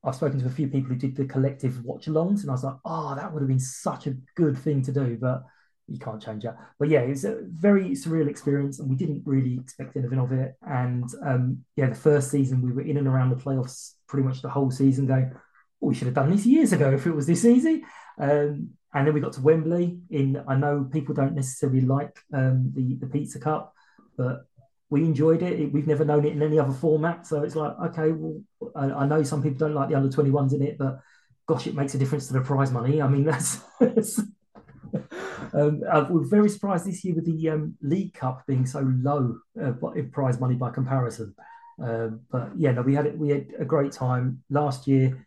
I've 0.04 0.16
spoken 0.16 0.40
to 0.40 0.46
a 0.46 0.52
few 0.52 0.68
people 0.68 0.90
who 0.90 0.96
did 0.96 1.16
the 1.16 1.26
collective 1.26 1.84
watch 1.84 2.06
alongs, 2.06 2.42
and 2.42 2.50
I 2.50 2.54
was 2.54 2.64
like, 2.64 2.76
oh, 2.86 3.16
that 3.16 3.34
would 3.34 3.42
have 3.42 3.48
been 3.48 3.60
such 3.60 4.06
a 4.06 4.16
good 4.36 4.58
thing 4.58 4.84
to 4.84 4.92
do. 4.92 5.18
But 5.20 5.44
you 5.88 6.00
can't 6.00 6.22
change 6.22 6.44
that. 6.44 6.58
But 6.80 6.90
yeah, 6.90 7.02
it 7.02 7.10
was 7.10 7.26
a 7.26 7.40
very 7.44 7.92
surreal 7.92 8.30
experience, 8.30 8.80
and 8.80 8.90
we 8.90 8.96
didn't 8.96 9.24
really 9.26 9.56
expect 9.56 9.96
anything 9.98 10.20
of 10.20 10.32
it. 10.32 10.56
And 10.62 11.10
um, 11.26 11.66
yeah, 11.76 11.90
the 11.90 11.96
first 11.96 12.30
season 12.30 12.62
we 12.62 12.72
were 12.72 12.82
in 12.82 12.98
and 12.98 13.08
around 13.08 13.32
the 13.32 13.36
playoffs 13.36 13.94
pretty 14.08 14.28
much 14.28 14.42
the 14.42 14.50
whole 14.50 14.72
season, 14.72 15.08
going, 15.08 15.32
oh, 15.34 15.40
we 15.88 15.96
should 15.96 16.08
have 16.08 16.16
done 16.16 16.32
this 16.32 16.46
years 16.46 16.72
ago 16.72 16.92
if 16.92 17.08
it 17.08 17.16
was 17.16 17.28
this 17.28 17.46
easy. 17.46 17.84
Um, 18.18 18.70
and 18.94 19.06
then 19.06 19.14
we 19.14 19.20
got 19.20 19.34
to 19.34 19.42
Wembley. 19.42 20.00
In 20.10 20.42
I 20.48 20.56
know 20.56 20.88
people 20.92 21.14
don't 21.14 21.36
necessarily 21.36 21.82
like 21.82 22.18
um, 22.34 22.72
the 22.74 22.96
the 22.96 23.08
Pizza 23.08 23.40
Cup, 23.40 23.74
but 24.18 24.46
we 24.90 25.02
enjoyed 25.02 25.42
it. 25.42 25.72
We've 25.72 25.88
never 25.88 26.06
known 26.06 26.26
it 26.26 26.34
in 26.34 26.42
any 26.42 26.60
other 26.60 26.74
format, 26.74 27.28
so 27.28 27.44
it's 27.44 27.56
like 27.56 27.74
okay, 27.88 28.12
well, 28.12 28.42
I, 28.76 29.04
I 29.04 29.06
know 29.06 29.24
some 29.24 29.44
people 29.44 29.58
don't 29.58 29.76
like 29.76 29.90
the 29.90 29.96
under 29.96 30.10
twenty 30.10 30.32
ones 30.32 30.54
in 30.54 30.62
it, 30.62 30.78
but 30.78 31.00
gosh, 31.46 31.68
it 31.68 31.76
makes 31.76 31.94
a 31.94 31.98
difference 31.98 32.28
to 32.28 32.34
the 32.34 32.42
prize 32.42 32.72
money. 32.72 33.02
I 33.02 33.08
mean, 33.08 33.24
that's. 33.26 33.62
um, 35.54 35.82
we're 36.10 36.24
very 36.24 36.50
surprised 36.50 36.86
this 36.86 37.04
year 37.04 37.16
with 37.16 37.26
the 37.26 37.50
um, 37.50 37.76
League 37.82 38.14
Cup 38.14 38.46
being 38.48 38.66
so 38.66 38.80
low 38.80 39.38
uh, 39.62 39.74
in 39.92 40.10
prize 40.12 40.40
money 40.40 40.56
by 40.56 40.70
comparison. 40.70 41.36
Uh, 41.84 42.10
but 42.32 42.52
yeah, 42.58 42.72
no, 42.72 42.82
we 42.82 42.96
had 42.96 43.06
it. 43.06 43.18
We 43.18 43.30
had 43.30 43.48
a 43.60 43.66
great 43.66 43.92
time 43.92 44.44
last 44.50 44.88
year. 44.88 45.26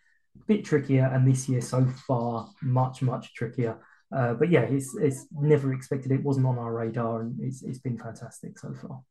Bit 0.48 0.64
trickier, 0.64 1.04
and 1.12 1.28
this 1.28 1.48
year 1.48 1.60
so 1.60 1.86
far 2.06 2.48
much 2.62 3.02
much 3.02 3.34
trickier. 3.34 3.76
Uh, 4.10 4.34
but 4.34 4.50
yeah, 4.50 4.62
it's 4.62 4.96
it's 4.96 5.26
never 5.32 5.72
expected. 5.72 6.10
It 6.10 6.24
wasn't 6.24 6.46
on 6.46 6.58
our 6.58 6.72
radar, 6.72 7.20
and 7.20 7.38
it's 7.40 7.62
it's 7.62 7.78
been 7.78 7.98
fantastic 7.98 8.58
so 8.58 8.74
far. 8.74 9.02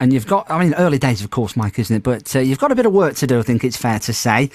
And 0.00 0.12
you've 0.12 0.28
got, 0.28 0.48
I 0.48 0.62
mean, 0.62 0.74
early 0.74 0.98
days, 0.98 1.22
of 1.24 1.30
course, 1.30 1.56
Mike, 1.56 1.76
isn't 1.78 1.96
it? 1.96 2.02
But 2.04 2.34
uh, 2.36 2.38
you've 2.38 2.60
got 2.60 2.70
a 2.70 2.76
bit 2.76 2.86
of 2.86 2.92
work 2.92 3.16
to 3.16 3.26
do. 3.26 3.40
I 3.40 3.42
think 3.42 3.64
it's 3.64 3.76
fair 3.76 3.98
to 3.98 4.12
say 4.14 4.48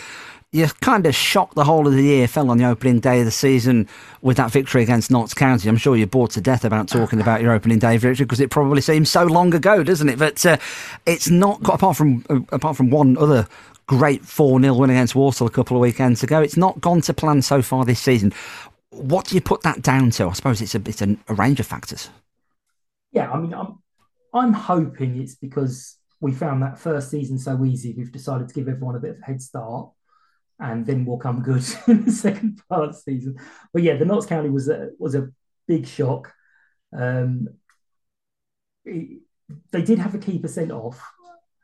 you 0.54 0.68
kind 0.82 1.08
of 1.08 1.16
shocked 1.16 1.56
the 1.56 1.64
whole 1.64 1.88
of 1.88 1.94
the 1.94 2.04
year, 2.04 2.28
fell 2.28 2.52
on 2.52 2.60
the 2.60 2.66
opening 2.66 3.00
day 3.00 3.20
of 3.20 3.26
the 3.26 3.32
season 3.32 3.90
with 4.22 4.38
that 4.38 4.52
victory 4.52 4.84
against 4.84 5.10
Notts 5.10 5.34
County. 5.34 5.68
I'm 5.68 5.78
sure 5.78 5.98
you're 5.98 6.06
bored 6.06 6.30
to 6.32 6.42
death 6.42 6.64
about 6.64 6.88
talking 6.88 7.20
about 7.20 7.42
your 7.42 7.52
opening 7.54 7.80
day 7.80 7.98
victory 7.98 8.26
because 8.26 8.40
it 8.40 8.52
probably 8.52 8.80
seems 8.80 9.10
so 9.10 9.26
long 9.26 9.54
ago, 9.56 9.84
doesn't 9.84 10.08
it? 10.08 10.20
But 10.20 10.46
uh, 10.46 10.58
it's 11.08 11.28
not, 11.28 11.60
apart 11.68 11.98
from 11.98 12.24
uh, 12.30 12.42
apart 12.52 12.78
from 12.78 12.92
one 12.92 13.18
other 13.18 13.48
great 13.88 14.26
4 14.26 14.62
0 14.62 14.74
win 14.74 14.90
against 14.90 15.16
Walsall 15.16 15.48
a 15.48 15.52
couple 15.52 15.78
of 15.78 15.82
weekends 15.82 16.24
ago, 16.24 16.42
it's 16.42 16.58
not 16.58 16.82
gone 16.82 17.02
to 17.02 17.14
plan 17.14 17.42
so 17.42 17.62
far 17.62 17.86
this 17.86 18.00
season. 18.00 18.34
What 18.90 19.28
do 19.28 19.36
you 19.36 19.42
put 19.42 19.62
that 19.64 19.82
down 19.82 20.12
to? 20.12 20.28
I 20.28 20.34
suppose 20.34 20.62
it's 20.62 20.76
a, 20.76 20.82
a, 21.06 21.18
a 21.28 21.34
range 21.34 21.60
of 21.60 21.66
factors. 21.66 22.10
Yeah, 23.12 23.32
I 23.32 23.40
mean, 23.40 23.54
I'm, 23.54 23.80
I'm 24.34 24.54
hoping 24.54 25.20
it's 25.20 25.36
because 25.36 25.98
we 26.20 26.32
found 26.32 26.62
that 26.64 26.80
first 26.80 27.10
season 27.10 27.38
so 27.38 27.66
easy, 27.66 27.94
we've 27.98 28.12
decided 28.12 28.48
to 28.48 28.54
give 28.54 28.68
everyone 28.68 28.96
a 28.96 29.00
bit 29.00 29.12
of 29.12 29.20
a 29.22 29.26
head 29.26 29.42
start 29.42 29.90
and 30.60 30.86
then 30.86 31.06
we'll 31.06 31.18
come 31.18 31.42
good 31.42 31.64
in 31.88 32.06
the 32.06 32.12
second 32.12 32.62
part 32.70 32.90
of 32.90 32.96
the 32.96 33.00
season. 33.00 33.38
But 33.74 33.84
yeah, 33.84 33.96
the 33.96 34.06
Notts 34.06 34.26
County 34.26 34.50
was 34.50 34.70
a 34.70 34.92
was 34.98 35.16
a 35.16 35.30
big 35.68 35.88
shock. 35.88 36.34
Um, 36.98 37.50
it, 38.86 39.22
they 39.72 39.82
did 39.82 40.00
have 40.00 40.16
a 40.16 40.20
keeper 40.20 40.48
sent 40.48 40.72
off, 40.72 41.02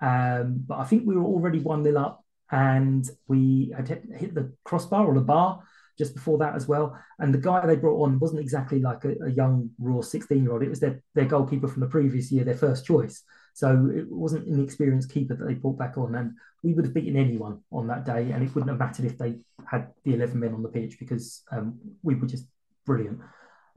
um, 0.01 0.63
but 0.68 0.77
I 0.79 0.86
think 0.86 1.06
we 1.06 1.15
were 1.15 1.25
already 1.25 1.60
one 1.60 1.84
0 1.84 2.00
up, 2.00 2.24
and 2.51 3.08
we 3.27 3.74
had 3.75 3.88
hit 3.88 4.34
the 4.34 4.53
crossbar 4.63 5.06
or 5.06 5.13
the 5.13 5.22
bar 5.22 5.63
just 6.00 6.15
before 6.15 6.38
that 6.39 6.56
as 6.56 6.68
well. 6.68 6.98
And 7.20 7.34
the 7.34 7.38
guy 7.38 7.65
they 7.65 7.75
brought 7.75 8.03
on 8.03 8.20
wasn't 8.20 8.39
exactly 8.39 8.79
like 8.79 9.03
a, 9.03 9.15
a 9.25 9.29
young 9.29 9.70
raw 9.77 10.01
sixteen 10.01 10.44
year 10.44 10.53
old. 10.53 10.63
It 10.63 10.70
was 10.70 10.79
their 10.79 11.03
their 11.13 11.25
goalkeeper 11.25 11.68
from 11.68 11.82
the 11.82 11.88
previous 11.88 12.32
year, 12.32 12.44
their 12.44 12.56
first 12.56 12.86
choice. 12.86 13.24
So 13.53 13.91
it 13.94 14.10
wasn't 14.10 14.48
an 14.48 14.63
experienced 14.63 15.12
keeper 15.12 15.36
that 15.36 15.46
they 15.46 15.53
brought 15.53 15.77
back 15.77 15.98
on, 15.98 16.15
and 16.15 16.34
we 16.63 16.74
would 16.74 16.86
have 16.86 16.94
beaten 16.94 17.18
anyone 17.18 17.60
on 17.72 17.88
that 17.88 18.06
day, 18.06 18.32
and 18.32 18.41
it 18.41 18.56
wouldn't 18.56 18.70
have 18.70 18.79
mattered 18.79 19.06
if 19.06 19.18
they 19.18 19.39
had 19.68 19.89
the 20.06 20.13
11 20.13 20.39
men 20.39 20.53
on 20.53 20.63
the 20.63 20.70
pitch 20.70 20.98
because 20.98 21.44
um, 21.51 21.77
we 22.01 22.15
were 22.15 22.27
just 22.27 22.46
brilliant. 22.86 23.20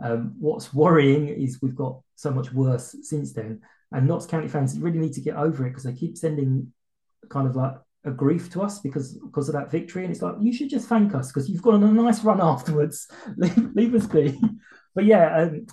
Um, 0.02 0.34
what's 0.38 0.72
worrying 0.72 1.28
is 1.28 1.60
we've 1.60 1.76
got 1.76 2.00
so 2.14 2.30
much 2.30 2.52
worse 2.52 2.94
since 3.02 3.32
then, 3.32 3.60
and 3.92 4.08
Notts 4.08 4.26
County 4.26 4.48
fans 4.48 4.78
really 4.78 4.98
need 4.98 5.12
to 5.14 5.20
get 5.20 5.36
over 5.36 5.66
it 5.66 5.70
because 5.70 5.84
they 5.84 5.92
keep 5.92 6.16
sending 6.16 6.72
kind 7.28 7.46
of 7.46 7.56
like 7.56 7.74
a 8.04 8.10
grief 8.10 8.50
to 8.50 8.62
us 8.62 8.80
because 8.80 9.14
because 9.18 9.48
of 9.48 9.54
that 9.54 9.70
victory, 9.70 10.04
and 10.04 10.12
it's 10.12 10.22
like 10.22 10.34
you 10.40 10.52
should 10.52 10.70
just 10.70 10.88
thank 10.88 11.14
us 11.14 11.28
because 11.28 11.48
you've 11.48 11.62
got 11.62 11.74
a 11.74 11.78
nice 11.78 12.24
run 12.24 12.40
afterwards. 12.40 13.08
leave, 13.36 13.70
leave, 13.74 13.94
us 13.94 14.06
be. 14.06 14.38
But 14.94 15.04
yeah, 15.04 15.42
um, 15.42 15.66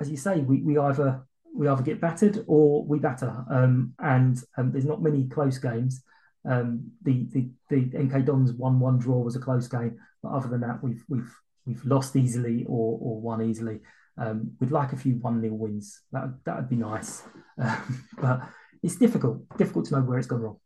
as 0.00 0.10
you 0.10 0.16
say, 0.16 0.40
we, 0.40 0.62
we 0.62 0.78
either 0.78 1.22
we 1.54 1.68
either 1.68 1.82
get 1.82 2.00
battered 2.00 2.44
or 2.46 2.84
we 2.84 2.98
batter. 2.98 3.44
Um, 3.50 3.94
and 3.98 4.38
um, 4.56 4.72
there's 4.72 4.84
not 4.84 5.02
many 5.02 5.24
close 5.28 5.58
games. 5.58 6.02
Um, 6.48 6.92
the, 7.02 7.26
the 7.32 7.48
the 7.70 7.76
MK 7.86 8.24
Dons 8.24 8.52
one 8.52 8.78
one 8.78 8.98
draw 8.98 9.18
was 9.18 9.36
a 9.36 9.40
close 9.40 9.68
game, 9.68 9.98
but 10.22 10.30
other 10.30 10.48
than 10.48 10.60
that, 10.60 10.82
we've 10.82 11.04
we've 11.08 11.34
we've 11.66 11.84
lost 11.84 12.16
easily 12.16 12.64
or 12.68 12.98
or 13.00 13.20
won 13.20 13.42
easily. 13.42 13.80
Um, 14.18 14.52
we'd 14.60 14.70
like 14.70 14.92
a 14.92 14.96
few 14.96 15.14
one 15.16 15.40
0 15.40 15.54
wins. 15.54 16.00
That 16.12 16.44
that 16.44 16.56
would 16.56 16.68
be 16.68 16.76
nice, 16.76 17.22
um, 17.58 18.04
but 18.18 18.48
it's 18.82 18.96
difficult 18.96 19.56
difficult 19.58 19.86
to 19.86 19.94
know 19.94 20.02
where 20.02 20.18
it's 20.18 20.26
gone 20.26 20.40
wrong. 20.40 20.58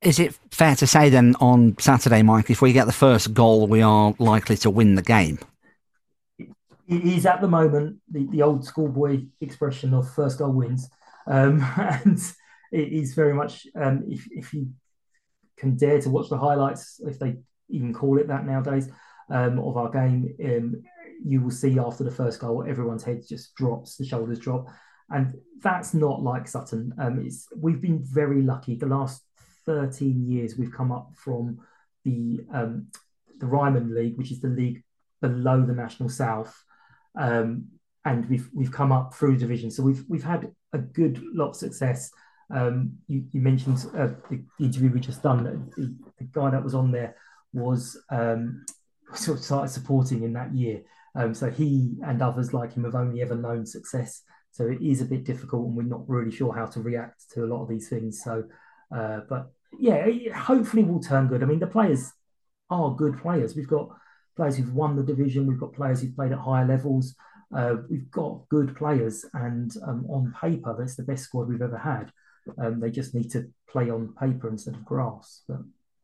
Is 0.00 0.20
it 0.20 0.38
fair 0.52 0.76
to 0.76 0.86
say 0.86 1.08
then 1.08 1.34
on 1.40 1.76
Saturday, 1.78 2.22
Mike, 2.22 2.50
if 2.50 2.62
we 2.62 2.72
get 2.72 2.86
the 2.86 2.92
first 2.92 3.34
goal, 3.34 3.66
we 3.66 3.82
are 3.82 4.14
likely 4.18 4.56
to 4.58 4.70
win 4.70 4.94
the 4.94 5.02
game? 5.02 5.38
He's 6.86 7.26
at 7.26 7.40
the 7.40 7.48
moment 7.48 7.98
the, 8.10 8.26
the 8.30 8.42
old 8.42 8.64
schoolboy 8.64 9.24
expression 9.40 9.92
of 9.94 10.10
first 10.14 10.38
goal 10.38 10.52
wins. 10.52 10.88
Um, 11.26 11.60
and 11.76 12.18
it 12.72 12.92
is 12.92 13.14
very 13.14 13.34
much, 13.34 13.66
um, 13.74 14.04
if, 14.08 14.26
if 14.30 14.54
you 14.54 14.70
can 15.56 15.76
dare 15.76 16.00
to 16.00 16.10
watch 16.10 16.28
the 16.28 16.38
highlights, 16.38 17.00
if 17.04 17.18
they 17.18 17.36
even 17.68 17.92
call 17.92 18.18
it 18.18 18.28
that 18.28 18.46
nowadays, 18.46 18.88
um, 19.30 19.58
of 19.58 19.76
our 19.76 19.90
game, 19.90 20.34
um, 20.44 20.82
you 21.24 21.40
will 21.40 21.50
see 21.50 21.78
after 21.78 22.04
the 22.04 22.10
first 22.10 22.40
goal, 22.40 22.64
everyone's 22.66 23.04
head 23.04 23.22
just 23.28 23.54
drops, 23.54 23.96
the 23.96 24.04
shoulders 24.04 24.38
drop. 24.38 24.68
And 25.10 25.34
that's 25.62 25.94
not 25.94 26.22
like 26.22 26.46
Sutton. 26.46 26.92
Um, 26.98 27.24
it's, 27.24 27.48
we've 27.56 27.80
been 27.80 28.04
very 28.04 28.42
lucky. 28.42 28.76
The 28.76 28.86
last 28.86 29.22
13 29.66 30.30
years, 30.30 30.56
we've 30.56 30.72
come 30.72 30.92
up 30.92 31.12
from 31.14 31.60
the 32.04 32.40
um, 32.52 32.88
the 33.38 33.46
Ryman 33.46 33.94
League, 33.94 34.16
which 34.16 34.32
is 34.32 34.40
the 34.40 34.48
league 34.48 34.82
below 35.20 35.64
the 35.64 35.74
National 35.74 36.08
South, 36.08 36.54
um, 37.18 37.66
and 38.04 38.28
we've 38.28 38.48
we've 38.52 38.72
come 38.72 38.92
up 38.92 39.14
through 39.14 39.38
division. 39.38 39.70
So 39.70 39.82
we've 39.82 40.04
we've 40.08 40.24
had 40.24 40.50
a 40.72 40.78
good 40.78 41.22
lot 41.34 41.50
of 41.50 41.56
success. 41.56 42.10
Um, 42.50 42.92
you, 43.08 43.24
you, 43.30 43.42
mentioned 43.42 43.84
uh, 43.94 44.08
the, 44.30 44.42
interview 44.58 44.90
we 44.90 45.00
just 45.00 45.22
done. 45.22 45.44
The, 45.76 45.94
the, 46.18 46.24
guy 46.24 46.48
that 46.50 46.64
was 46.64 46.74
on 46.74 46.90
there 46.90 47.14
was 47.52 48.00
um, 48.10 48.64
sort 49.14 49.38
of 49.38 49.44
started 49.44 49.68
supporting 49.68 50.22
in 50.22 50.32
that 50.32 50.54
year. 50.54 50.80
Um, 51.18 51.34
so 51.34 51.50
he 51.50 51.96
and 52.06 52.22
others 52.22 52.54
like 52.54 52.74
him 52.74 52.84
have 52.84 52.94
only 52.94 53.20
ever 53.22 53.34
known 53.34 53.66
success. 53.66 54.22
So 54.52 54.68
it 54.68 54.80
is 54.80 55.00
a 55.00 55.04
bit 55.04 55.24
difficult, 55.24 55.66
and 55.66 55.76
we're 55.76 55.82
not 55.82 56.08
really 56.08 56.30
sure 56.30 56.54
how 56.54 56.66
to 56.66 56.80
react 56.80 57.30
to 57.32 57.44
a 57.44 57.50
lot 57.52 57.62
of 57.62 57.68
these 57.68 57.88
things. 57.88 58.22
So, 58.22 58.44
uh, 58.94 59.20
but 59.28 59.50
yeah, 59.78 60.06
hopefully 60.34 60.84
we'll 60.84 61.00
turn 61.00 61.26
good. 61.26 61.42
I 61.42 61.46
mean, 61.46 61.58
the 61.58 61.66
players 61.66 62.12
are 62.70 62.94
good 62.94 63.20
players. 63.20 63.56
We've 63.56 63.68
got 63.68 63.90
players 64.36 64.56
who've 64.56 64.72
won 64.72 64.94
the 64.94 65.02
division. 65.02 65.48
We've 65.48 65.60
got 65.60 65.74
players 65.74 66.00
who've 66.00 66.14
played 66.14 66.32
at 66.32 66.38
higher 66.38 66.66
levels. 66.66 67.16
Uh, 67.54 67.76
we've 67.90 68.10
got 68.12 68.48
good 68.48 68.76
players, 68.76 69.24
and 69.34 69.74
um, 69.86 70.06
on 70.08 70.34
paper, 70.40 70.76
that's 70.78 70.94
the 70.94 71.02
best 71.02 71.24
squad 71.24 71.48
we've 71.48 71.62
ever 71.62 71.78
had. 71.78 72.12
Um, 72.62 72.78
they 72.78 72.90
just 72.90 73.14
need 73.14 73.30
to 73.32 73.50
play 73.68 73.90
on 73.90 74.14
paper 74.14 74.48
instead 74.48 74.74
of 74.74 74.84
grass. 74.84 75.42
But 75.48 75.58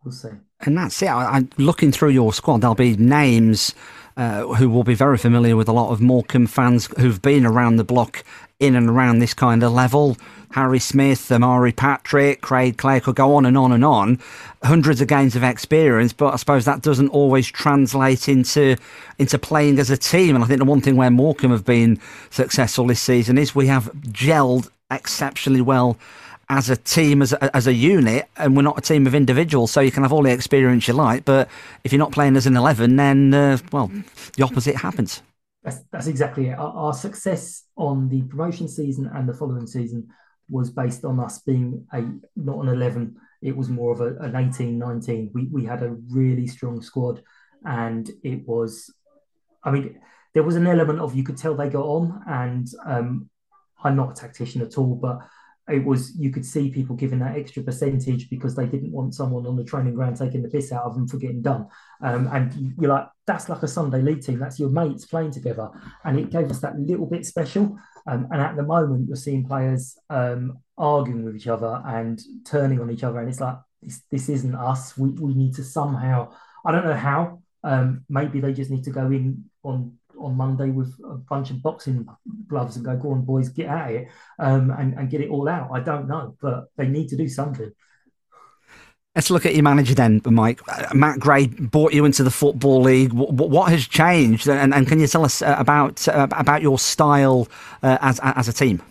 we'll 0.05 0.13
see. 0.13 0.31
And 0.61 0.77
that's 0.77 1.01
it. 1.03 1.09
I, 1.09 1.39
I, 1.39 1.49
looking 1.57 1.93
through 1.93 2.11
your 2.11 2.33
squad, 2.33 2.61
there'll 2.61 2.75
be 2.75 2.97
names 2.97 3.75
uh, 4.17 4.47
who 4.55 4.71
will 4.71 4.85
be 4.85 4.95
very 4.95 5.19
familiar 5.19 5.57
with 5.57 5.69
a 5.69 5.73
lot 5.73 5.91
of 5.91 6.01
Morecambe 6.01 6.47
fans 6.47 6.87
who've 6.99 7.21
been 7.21 7.45
around 7.45 7.77
the 7.77 7.85
block 7.85 8.25
in 8.61 8.77
and 8.77 8.89
around 8.89 9.19
this 9.19 9.35
kind 9.35 9.63
of 9.63 9.73
level. 9.73 10.17
Harry 10.53 10.79
Smith, 10.79 11.33
Omari 11.33 11.73
Patrick, 11.73 12.41
Craig 12.41 12.79
Clay 12.79 13.01
could 13.01 13.17
go 13.17 13.35
on 13.35 13.45
and 13.45 13.59
on 13.59 13.73
and 13.73 13.85
on. 13.85 14.21
Hundreds 14.63 15.01
of 15.01 15.09
games 15.09 15.35
of 15.35 15.43
experience, 15.43 16.13
but 16.13 16.33
I 16.33 16.37
suppose 16.37 16.65
that 16.65 16.81
doesn't 16.81 17.09
always 17.09 17.49
translate 17.49 18.29
into 18.29 18.77
into 19.19 19.37
playing 19.37 19.81
as 19.81 19.91
a 19.91 19.97
team. 19.97 20.37
And 20.37 20.45
I 20.45 20.47
think 20.47 20.61
the 20.61 20.65
one 20.65 20.81
thing 20.81 20.95
where 20.95 21.11
Morecambe 21.11 21.51
have 21.51 21.65
been 21.65 22.01
successful 22.31 22.87
this 22.87 23.01
season 23.01 23.37
is 23.37 23.55
we 23.55 23.67
have 23.67 23.93
gelled 24.07 24.71
exceptionally 24.93 25.61
well 25.61 25.97
as 26.49 26.71
a 26.71 26.77
team, 26.77 27.23
as 27.23 27.33
a, 27.33 27.57
as 27.57 27.67
a 27.67 27.73
unit, 27.73 28.29
and 28.37 28.57
we're 28.57 28.63
not 28.63 28.79
a 28.79 28.81
team 28.81 29.07
of 29.07 29.15
individuals. 29.15 29.71
So 29.71 29.81
you 29.81 29.91
can 29.91 30.03
have 30.03 30.13
all 30.13 30.23
the 30.23 30.33
experience 30.33 30.87
you 30.89 30.95
like, 30.95 31.25
but 31.25 31.49
if 31.85 31.93
you're 31.93 31.99
not 31.99 32.13
playing 32.13 32.37
as 32.37 32.47
an 32.47 32.57
11, 32.57 32.97
then, 32.97 33.35
uh, 33.35 33.59
well, 33.73 33.91
the 34.37 34.43
opposite 34.45 34.77
happens. 34.77 35.23
That's, 35.63 35.81
that's 35.91 36.07
exactly 36.07 36.49
it. 36.49 36.59
Our, 36.59 36.73
our, 36.73 36.93
success 36.93 37.65
on 37.77 38.09
the 38.11 38.23
promotion 38.23 38.69
season 38.69 39.11
and 39.15 39.27
the 39.27 39.33
following 39.33 39.67
season 39.67 40.09
was 40.49 40.71
based 40.71 41.05
on 41.05 41.19
us 41.21 41.39
being 41.41 41.87
a 41.93 42.03
not 42.37 42.65
an 42.65 42.69
11 42.69 43.17
it 43.43 43.57
was 43.57 43.69
more 43.69 43.93
of 43.93 44.01
a, 44.01 44.17
an 44.23 44.37
18 44.37 44.79
19 44.79 45.31
we, 45.35 45.45
we 45.47 45.65
had 45.65 45.83
a 45.83 45.97
really 46.11 46.47
strong 46.47 46.83
squad 46.83 47.23
and 47.65 48.11
it 48.23 48.47
was 48.47 48.93
i 49.63 49.71
mean 49.71 49.99
there 50.35 50.43
was 50.43 50.57
an 50.57 50.67
element 50.67 51.01
of 51.01 51.15
you 51.15 51.25
could 51.25 51.37
tell 51.37 51.55
they 51.55 51.69
got 51.69 51.85
on 51.85 52.23
and 52.27 52.69
um, 52.85 53.29
i'm 53.83 53.97
not 53.97 54.11
a 54.11 54.21
tactician 54.21 54.61
at 54.61 54.77
all 54.77 54.95
but 54.95 55.19
it 55.69 55.85
was 55.85 56.15
you 56.17 56.31
could 56.31 56.45
see 56.45 56.71
people 56.71 56.95
giving 56.95 57.21
that 57.21 57.37
extra 57.37 57.63
percentage 57.63 58.29
because 58.29 58.55
they 58.55 58.67
didn't 58.67 58.93
want 58.93 59.15
someone 59.15 59.47
on 59.47 59.57
the 59.57 59.65
training 59.65 59.95
ground 59.95 60.17
taking 60.17 60.43
the 60.43 60.49
piss 60.49 60.73
out 60.73 60.85
of 60.85 60.95
them 60.95 61.09
for 61.09 61.17
getting 61.17 61.41
done. 61.41 61.67
Um, 62.03 62.29
and 62.33 62.75
you're 62.79 62.91
like, 62.91 63.07
that's 63.27 63.49
like 63.49 63.63
a 63.63 63.69
Sunday 63.69 64.03
league 64.03 64.23
team. 64.23 64.39
That's 64.39 64.61
your 64.61 64.69
mates 64.69 65.07
playing 65.07 65.31
together, 65.31 65.71
and 66.05 66.19
it 66.19 66.31
gave 66.31 66.51
us 66.51 66.61
that 66.61 66.79
little 66.79 67.07
bit 67.07 67.25
special. 67.25 67.79
Um, 68.07 68.29
and 68.31 68.43
at 68.43 68.57
the 68.57 68.63
moment, 68.63 69.09
you're 69.09 69.17
seeing 69.17 69.47
players 69.47 69.97
um, 70.11 70.59
arguing 70.77 71.25
with 71.25 71.37
each 71.37 71.47
other 71.47 71.83
and 71.87 72.21
turning 72.45 72.81
on 72.81 72.91
each 72.91 73.05
other, 73.05 73.21
and 73.21 73.29
it's 73.29 73.41
like 73.41 73.57
this, 73.83 74.03
this 74.11 74.29
isn't 74.29 74.55
us. 74.55 74.99
We, 74.99 75.11
we 75.11 75.35
need 75.35 75.55
to 75.55 75.65
somehow. 75.65 76.33
I 76.67 76.73
don't 76.73 76.85
know 76.85 76.95
how. 76.95 77.41
Um, 77.63 78.05
maybe 78.11 78.41
they 78.41 78.53
just 78.53 78.71
need 78.71 78.85
to 78.85 78.91
go 78.91 79.07
in 79.07 79.45
on 79.63 79.97
on 80.19 80.37
Monday 80.37 80.71
with 80.71 80.95
a 81.05 81.15
bunch 81.15 81.51
of 81.51 81.63
boxing 81.63 82.07
gloves 82.49 82.77
and 82.77 82.85
go, 82.85 82.97
go 82.97 83.13
on, 83.13 83.25
boys, 83.25 83.49
get 83.49 83.67
at 83.67 83.91
it 83.91 84.09
um, 84.39 84.71
and, 84.71 84.95
and 84.95 85.11
get 85.11 85.21
it 85.21 85.31
all 85.31 85.49
out. 85.49 85.71
I 85.73 85.81
don't 85.81 86.09
know, 86.09 86.37
but 86.41 86.67
they 86.77 86.87
need 86.87 87.09
to 87.09 87.17
do 87.17 87.29
something. 87.29 87.73
Let's 89.15 89.31
look 89.31 89.47
at 89.47 89.55
your 89.55 89.63
manager 89.63 89.95
then, 89.95 90.21
Mike. 90.25 90.61
Uh, 90.69 90.93
Matt 90.93 91.21
Gray 91.21 91.47
brought 91.47 91.93
you 91.93 92.05
into 92.05 92.25
the 92.25 92.33
Football 92.33 92.83
League. 92.83 93.13
What, 93.13 93.33
what 93.33 93.71
has 93.71 93.87
changed? 93.87 94.49
And, 94.49 94.75
and, 94.75 94.89
can 94.89 94.99
you 94.99 95.07
tell 95.07 95.25
us 95.25 95.41
uh, 95.41 95.55
about 95.57 96.09
uh, 96.09 96.27
about 96.33 96.63
your 96.63 96.81
style 96.81 97.47
uh, 97.81 97.99
as, 98.01 98.19
as 98.25 98.49
a 98.49 98.53
team? 98.53 98.83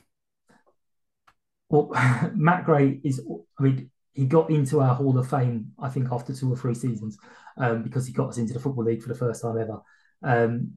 Well, 1.69 1.91
Matt 2.35 2.63
Gray 2.63 3.01
is, 3.03 3.21
I 3.59 3.63
mean, 3.63 3.91
he 4.13 4.25
got 4.25 4.49
into 4.49 4.79
our 4.79 4.95
Hall 4.95 5.17
of 5.17 5.29
Fame, 5.29 5.73
I 5.77 5.89
think, 5.89 6.07
after 6.11 6.33
two 6.33 6.53
or 6.53 6.55
three 6.55 6.75
seasons 6.75 7.17
um, 7.57 7.83
because 7.83 8.07
he 8.07 8.13
got 8.13 8.29
us 8.29 8.37
into 8.37 8.53
the 8.53 8.59
Football 8.59 8.85
League 8.85 9.01
for 9.01 9.09
the 9.09 9.15
first 9.15 9.41
time 9.41 9.57
ever. 9.57 9.81
Um, 10.21 10.73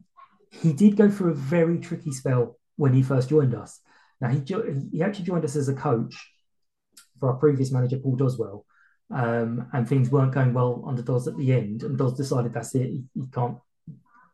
he 0.63 0.73
did 0.73 0.97
go 0.97 1.11
through 1.11 1.31
a 1.31 1.35
very 1.35 1.79
tricky 1.79 2.13
spell 2.13 2.57
when 2.77 2.93
he 2.93 3.03
first 3.03 3.29
joined 3.29 3.55
us. 3.55 3.81
Now 4.21 4.29
he 4.29 4.41
jo- 4.41 4.65
he 4.93 5.03
actually 5.03 5.27
joined 5.27 5.45
us 5.45 5.57
as 5.57 5.69
a 5.69 5.75
coach 5.75 6.15
for 7.19 7.31
our 7.31 7.37
previous 7.37 7.71
manager 7.71 7.99
Paul 7.99 8.17
Doswell, 8.17 8.65
um, 9.11 9.69
and 9.73 9.89
things 9.89 10.11
weren't 10.11 10.35
going 10.35 10.55
well 10.55 10.85
under 10.87 11.03
Dos 11.03 11.27
at 11.27 11.37
the 11.37 11.53
end, 11.53 11.83
and 11.83 11.97
Dos 11.97 12.17
decided 12.17 12.53
that's 12.53 12.75
it, 12.75 12.87
he, 12.87 13.05
he 13.15 13.27
can't 13.29 13.59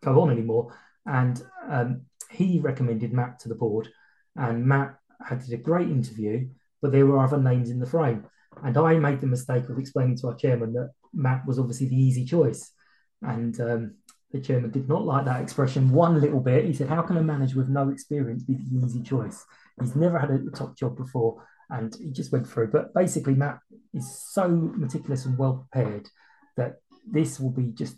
go 0.03 0.21
on 0.21 0.31
anymore, 0.31 0.75
and 1.07 1.43
um, 1.69 2.03
he 2.31 2.61
recommended 2.61 3.13
Matt 3.13 3.41
to 3.41 3.49
the 3.49 3.55
board, 3.55 3.89
and 4.37 4.65
Matt 4.65 4.97
had 5.25 5.41
did 5.41 5.53
a 5.53 5.63
great 5.63 5.89
interview, 5.89 6.49
but 6.81 6.93
there 6.93 7.07
were 7.07 7.23
other 7.23 7.39
names 7.39 7.71
in 7.71 7.79
the 7.79 7.87
frame, 7.87 8.25
and 8.65 8.77
I 8.77 8.95
made 8.97 9.21
the 9.21 9.27
mistake 9.27 9.69
of 9.69 9.79
explaining 9.79 10.17
to 10.19 10.29
our 10.29 10.35
chairman 10.35 10.73
that 10.75 10.93
Matt 11.13 11.47
was 11.47 11.59
obviously 11.59 11.89
the 11.89 12.01
easy 12.01 12.25
choice, 12.25 12.73
and 13.21 13.59
um, 13.61 13.95
the 14.33 14.41
chairman 14.41 14.71
did 14.71 14.89
not 14.89 15.05
like 15.05 15.27
that 15.27 15.43
expression 15.43 15.91
one 15.91 16.21
little 16.21 16.41
bit. 16.41 16.65
He 16.65 16.73
said, 16.73 16.89
How 16.89 17.03
can 17.03 17.17
a 17.19 17.23
manager 17.23 17.59
with 17.59 17.69
no 17.69 17.91
experience 17.91 18.43
be 18.43 18.55
the 18.55 18.85
easy 18.85 19.03
choice? 19.03 19.45
He's 19.81 19.95
never 19.95 20.19
had 20.19 20.31
a 20.31 20.51
top 20.51 20.77
job 20.77 20.97
before. 20.97 21.45
And 21.69 21.95
he 21.95 22.11
just 22.11 22.33
went 22.33 22.47
through. 22.47 22.69
But 22.69 22.93
basically, 22.95 23.35
Matt 23.35 23.59
is 23.95 24.21
so 24.33 24.49
meticulous 24.49 25.25
and 25.25 25.39
well 25.39 25.67
prepared 25.71 26.09
that 26.57 26.77
this 27.11 27.41
will 27.41 27.51
be 27.51 27.73
just 27.73 27.97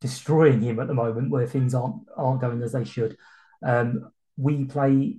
destroying 0.00 0.60
him 0.60 0.78
at 0.78 0.88
the 0.88 0.94
moment 0.94 1.30
where 1.30 1.46
things 1.46 1.74
aren't 1.74 2.02
aren't 2.16 2.40
going 2.40 2.62
as 2.62 2.72
they 2.72 2.84
should. 2.84 3.16
Um, 3.64 4.10
we 4.36 4.64
play, 4.64 5.18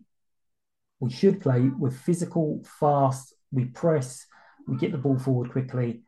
we 0.99 1.09
should 1.11 1.41
play 1.41 1.61
with 1.61 1.99
physical, 1.99 2.63
fast, 2.79 3.33
we 3.51 3.65
press, 3.65 4.25
we 4.67 4.77
get 4.77 4.91
the 4.91 4.97
ball 4.97 5.17
forward 5.17 5.51
quickly 5.51 6.01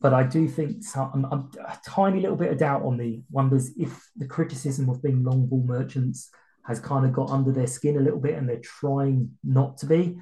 but 0.00 0.12
I 0.12 0.24
do 0.24 0.48
think 0.48 0.82
some, 0.82 1.26
I'm, 1.30 1.50
a 1.60 1.78
tiny 1.84 2.20
little 2.20 2.36
bit 2.36 2.50
of 2.50 2.58
doubt 2.58 2.82
on 2.82 2.96
me 2.96 3.22
wonders 3.30 3.70
if 3.76 4.10
the 4.16 4.26
criticism 4.26 4.88
of 4.88 5.02
being 5.02 5.22
long 5.22 5.46
ball 5.46 5.62
merchants 5.64 6.30
has 6.64 6.80
kind 6.80 7.06
of 7.06 7.12
got 7.12 7.30
under 7.30 7.52
their 7.52 7.68
skin 7.68 7.96
a 7.96 8.00
little 8.00 8.18
bit 8.18 8.34
and 8.34 8.48
they're 8.48 8.60
trying 8.60 9.30
not 9.44 9.78
to 9.78 9.86
be. 9.86 10.18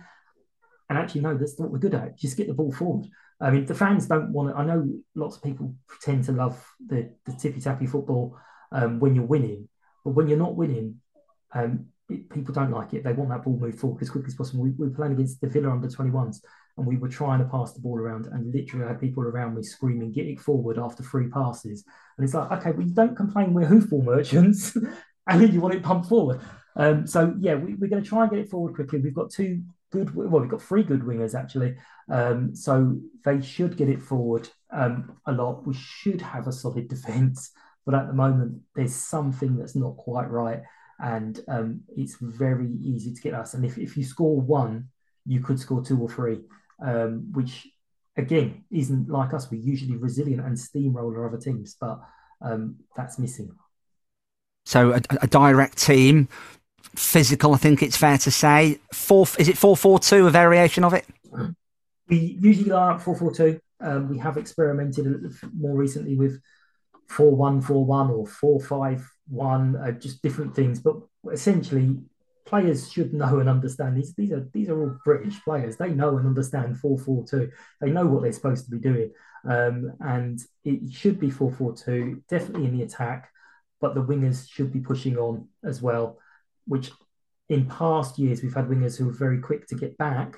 And 0.91 0.99
actually, 0.99 1.23
no, 1.23 1.37
that's 1.37 1.59
what 1.59 1.71
we're 1.71 1.79
good 1.79 1.95
at. 1.95 2.19
Just 2.19 2.37
get 2.37 2.47
the 2.47 2.55
ball 2.55 2.73
forward. 2.73 3.07
I 3.41 3.51
mean, 3.51 3.65
the 3.65 3.75
fans 3.75 4.07
don't 4.07 4.33
want 4.33 4.51
to. 4.51 4.57
I 4.57 4.65
know 4.65 4.87
lots 5.15 5.37
of 5.37 5.43
people 5.43 5.75
pretend 5.89 6.25
to 6.25 6.33
love 6.33 6.63
the, 6.87 7.11
the 7.25 7.33
tippy 7.33 7.61
tappy 7.61 7.87
football 7.87 8.39
um, 8.71 9.01
when 9.01 9.15
you're 9.15 9.25
winning, 9.25 9.69
but 10.05 10.11
when 10.11 10.29
you're 10.29 10.39
not 10.39 10.55
winning, 10.55 11.01
um, 11.53 11.87
people 12.09 12.55
don't 12.55 12.71
like 12.71 12.93
it. 12.93 13.05
They 13.05 13.13
want 13.13 13.31
that 13.31 13.45
ball 13.45 13.59
moved 13.59 13.79
forward 13.79 14.03
as 14.03 14.11
quickly 14.11 14.29
as 14.29 14.35
possible. 14.35 14.63
We, 14.63 14.71
we 14.71 14.89
were 14.89 14.95
playing 14.95 15.15
against 15.15 15.41
the 15.41 15.49
Villa 15.49 15.71
under 15.71 15.89
21s 15.89 16.39
and 16.77 16.87
we 16.87 16.97
were 16.97 17.09
trying 17.09 17.39
to 17.39 17.47
pass 17.47 17.73
the 17.73 17.81
ball 17.81 17.99
around 17.99 18.27
and 18.27 18.53
literally 18.53 18.87
had 18.87 19.01
people 19.01 19.23
around 19.23 19.55
me 19.55 19.63
screaming, 19.63 20.13
get 20.13 20.27
it 20.27 20.41
forward 20.41 20.79
after 20.79 21.03
three 21.03 21.29
passes. 21.29 21.85
And 22.17 22.25
it's 22.25 22.35
like, 22.35 22.51
okay, 22.51 22.73
well, 22.73 22.87
you 22.87 22.95
don't 22.95 23.17
complain 23.17 23.55
we're 23.55 23.67
hoofball 23.67 24.05
merchants 24.05 24.77
and 25.29 25.41
then 25.41 25.53
you 25.53 25.61
want 25.61 25.75
it 25.75 25.83
pumped 25.83 26.09
forward. 26.09 26.41
Um, 26.77 27.07
so, 27.07 27.35
yeah, 27.39 27.55
we, 27.55 27.73
are 27.73 27.89
going 27.89 28.03
to 28.03 28.09
try 28.09 28.23
and 28.23 28.31
get 28.31 28.41
it 28.41 28.51
forward 28.51 28.75
quickly. 28.75 28.99
We've 28.99 29.15
got 29.15 29.31
two 29.31 29.63
good, 29.93 30.15
well, 30.15 30.41
we've 30.41 30.51
got 30.51 30.63
three 30.63 30.83
good 30.83 31.03
wingers 31.03 31.39
actually. 31.39 31.77
Um, 32.11 32.55
so 32.55 32.99
they 33.25 33.41
should 33.41 33.77
get 33.77 33.89
it 33.89 34.03
forward 34.03 34.49
um, 34.71 35.17
a 35.27 35.33
lot. 35.33 35.67
We 35.67 35.75
should 35.75 36.21
have 36.21 36.49
a 36.49 36.53
solid 36.53 36.89
defence. 36.95 37.53
But 37.87 37.95
at 37.95 38.09
the 38.09 38.15
moment, 38.15 38.63
there's 38.75 38.95
something 38.95 39.57
that's 39.57 39.77
not 39.77 39.97
quite 39.97 40.31
right. 40.31 40.63
And 41.01 41.41
um, 41.49 41.81
it's 41.97 42.17
very 42.21 42.71
easy 42.83 43.13
to 43.15 43.21
get 43.21 43.35
us. 43.35 43.55
And 43.55 43.65
if, 43.65 43.79
if 43.79 43.97
you 43.97 44.05
score 44.05 44.41
one, 44.41 44.89
you 45.27 45.41
could 45.41 45.59
score 45.59 45.83
two 45.83 46.01
or 46.01 46.09
three 46.09 46.41
um, 46.83 47.33
which 47.33 47.67
again 48.17 48.65
isn't 48.71 49.09
like 49.09 49.35
us. 49.35 49.51
We're 49.51 49.61
usually 49.61 49.97
resilient 49.97 50.45
and 50.45 50.59
steamroller 50.59 51.27
other 51.27 51.39
teams, 51.39 51.77
but 51.81 52.01
um, 52.41 52.77
that's 52.97 53.19
missing. 53.19 53.55
So 54.67 54.93
a, 54.93 55.01
a, 55.23 55.27
direct 55.27 55.79
team, 55.79 56.29
physical. 56.97 57.55
I 57.55 57.59
think 57.59 57.83
it's 57.83 57.97
fair 57.97 58.19
to 58.19 58.31
say. 58.31 58.79
Four 58.93 59.27
is 59.39 59.49
it 59.49 59.59
four 59.59 59.77
four 59.77 59.99
two? 59.99 60.27
A 60.27 60.31
variation 60.31 60.85
of 60.85 60.95
it. 60.95 61.07
We 62.09 62.39
usually 62.41 62.73
are 62.73 62.99
four 62.99 63.17
four 63.17 63.33
two. 63.33 63.61
Um, 63.81 64.09
we 64.09 64.19
have 64.19 64.37
experimented 64.37 65.07
more 65.57 65.77
recently 65.77 66.17
with 66.17 66.41
four 67.09 67.35
one 67.35 67.61
four 67.61 67.85
one 67.85 68.11
or 68.11 68.27
four 68.27 68.61
five 68.61 69.07
one, 69.29 69.77
uh, 69.77 69.93
just 69.93 70.23
different 70.23 70.55
things. 70.55 70.81
But 70.81 70.97
essentially, 71.33 71.99
players 72.45 72.93
should 72.93 73.15
know 73.15 73.41
and 73.41 73.49
understand 73.49 73.97
these. 73.97 74.15
These 74.15 74.33
are 74.33 74.49
these 74.53 74.69
are 74.69 74.81
all 74.81 74.97
British 75.05 75.43
players. 75.43 75.77
They 75.77 75.91
know 75.91 76.19
and 76.19 76.27
understand 76.27 76.79
four 76.79 76.99
four 76.99 77.25
two. 77.25 77.51
They 77.81 77.91
know 77.91 78.07
what 78.07 78.23
they're 78.23 78.33
supposed 78.33 78.65
to 78.67 78.71
be 78.71 78.79
doing, 78.79 79.11
um, 79.49 79.93
and 80.01 80.41
it 80.65 80.93
should 80.93 81.19
be 81.19 81.31
four 81.31 81.51
four 81.53 81.75
two. 81.75 82.23
Definitely 82.29 82.67
in 82.67 82.77
the 82.77 82.85
attack, 82.85 83.31
but 83.81 83.95
the 83.95 84.03
wingers 84.03 84.49
should 84.51 84.73
be 84.73 84.81
pushing 84.81 85.17
on 85.17 85.49
as 85.65 85.81
well. 85.81 86.19
Which 86.67 86.91
in 87.49 87.67
past 87.67 88.19
years 88.19 88.43
we've 88.43 88.55
had 88.55 88.69
wingers 88.69 88.97
who 88.97 89.09
are 89.09 89.13
very 89.13 89.41
quick 89.41 89.67
to 89.69 89.75
get 89.75 89.97
back, 89.99 90.37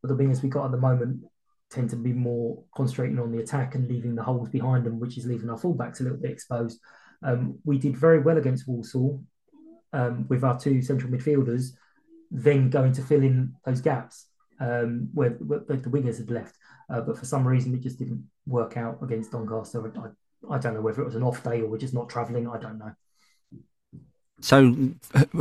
but 0.00 0.08
the 0.08 0.16
wingers 0.16 0.42
we 0.42 0.48
got 0.48 0.66
at 0.66 0.70
the 0.70 0.78
moment 0.78 1.24
tend 1.70 1.88
to 1.90 1.96
be 1.96 2.12
more 2.12 2.62
concentrating 2.76 3.18
on 3.18 3.32
the 3.32 3.38
attack 3.38 3.74
and 3.74 3.88
leaving 3.88 4.14
the 4.14 4.22
holes 4.22 4.50
behind 4.50 4.84
them, 4.84 5.00
which 5.00 5.16
is 5.16 5.26
leaving 5.26 5.48
our 5.48 5.58
fullbacks 5.58 6.00
a 6.00 6.02
little 6.02 6.18
bit 6.18 6.30
exposed. 6.30 6.78
Um, 7.22 7.58
we 7.64 7.78
did 7.78 7.96
very 7.96 8.20
well 8.20 8.38
against 8.38 8.66
Walsall 8.66 9.22
um, 9.92 10.26
with 10.28 10.44
our 10.44 10.58
two 10.58 10.82
central 10.82 11.12
midfielders, 11.12 11.70
then 12.30 12.70
going 12.70 12.92
to 12.92 13.02
fill 13.02 13.22
in 13.22 13.54
those 13.64 13.80
gaps 13.80 14.26
um, 14.60 15.08
where, 15.12 15.30
where, 15.30 15.60
the 15.60 15.90
wingers 15.90 16.18
had 16.18 16.30
left. 16.30 16.56
Uh, 16.88 17.00
but 17.00 17.18
for 17.18 17.24
some 17.24 17.46
reason, 17.46 17.74
it 17.74 17.80
just 17.80 17.98
didn't 17.98 18.24
work 18.46 18.76
out 18.76 18.98
against 19.02 19.32
Doncaster. 19.32 19.92
I, 19.96 20.54
I 20.54 20.58
don't 20.58 20.74
know 20.74 20.80
whether 20.80 21.02
it 21.02 21.06
was 21.06 21.14
an 21.14 21.22
off 21.22 21.42
day 21.42 21.60
or 21.60 21.68
we're 21.68 21.78
just 21.78 21.94
not 21.94 22.08
travelling. 22.08 22.48
I 22.48 22.58
don't 22.58 22.78
know. 22.78 22.92
So, 24.40 24.74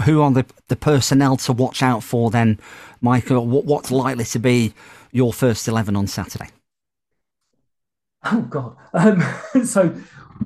who 0.03 0.21
are 0.21 0.31
the, 0.31 0.45
the 0.67 0.75
personnel 0.75 1.35
to 1.37 1.53
watch 1.53 1.81
out 1.81 2.03
for 2.03 2.29
then, 2.29 2.59
Michael? 3.01 3.47
What, 3.47 3.65
what's 3.65 3.89
likely 3.89 4.25
to 4.25 4.39
be 4.39 4.73
your 5.11 5.33
first 5.33 5.67
11 5.67 5.95
on 5.95 6.05
Saturday? 6.05 6.49
Oh, 8.25 8.41
God. 8.41 8.75
Um, 8.93 9.23
so, 9.65 9.95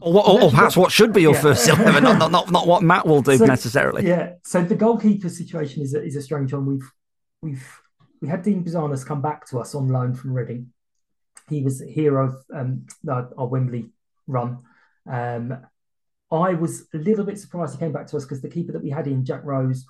or, 0.02 0.28
or, 0.28 0.44
or, 0.44 0.50
perhaps 0.50 0.78
what 0.78 0.92
should 0.92 1.14
be 1.14 1.22
your 1.22 1.34
yeah. 1.34 1.42
first 1.42 1.68
eleven, 1.68 2.04
not, 2.04 2.18
not, 2.18 2.32
not 2.32 2.52
not 2.52 2.68
what 2.68 2.84
Matt 2.84 3.06
will 3.06 3.22
do 3.22 3.38
so, 3.38 3.46
necessarily. 3.46 4.08
Yeah. 4.08 4.34
So 4.44 4.62
the 4.62 4.76
goalkeeper 4.76 5.30
situation 5.30 5.84
is 5.84 5.94
a, 5.94 6.04
is 6.04 6.16
a 6.16 6.22
strange 6.22 6.54
one. 6.54 6.66
We've 6.66 6.92
we've 7.42 7.82
we 8.22 8.28
had 8.28 8.44
Dean 8.44 8.64
Bouzanis 8.64 9.06
come 9.06 9.22
back 9.22 9.48
to 9.50 9.60
us 9.60 9.76
on 9.76 9.88
loan 9.88 10.14
from 10.14 10.34
Reading. 10.34 10.72
He 11.50 11.62
was 11.62 11.80
here 11.80 12.18
of 12.20 12.36
um, 12.54 12.86
our, 13.08 13.30
our, 13.38 13.48
Wembley 13.48 13.92
run. 14.26 14.60
Um, 15.08 15.58
I 16.32 16.54
was 16.56 16.88
a 16.94 16.98
little 16.98 17.24
bit 17.24 17.40
surprised 17.40 17.74
he 17.74 17.80
came 17.80 17.92
back 17.92 18.08
to 18.08 18.18
us 18.18 18.24
because 18.24 18.42
the 18.42 18.50
keeper 18.50 18.72
that 18.72 18.84
we 18.84 18.90
had 18.90 19.06
in 19.08 19.26
Jack 19.26 19.44
Rose, 19.44 19.86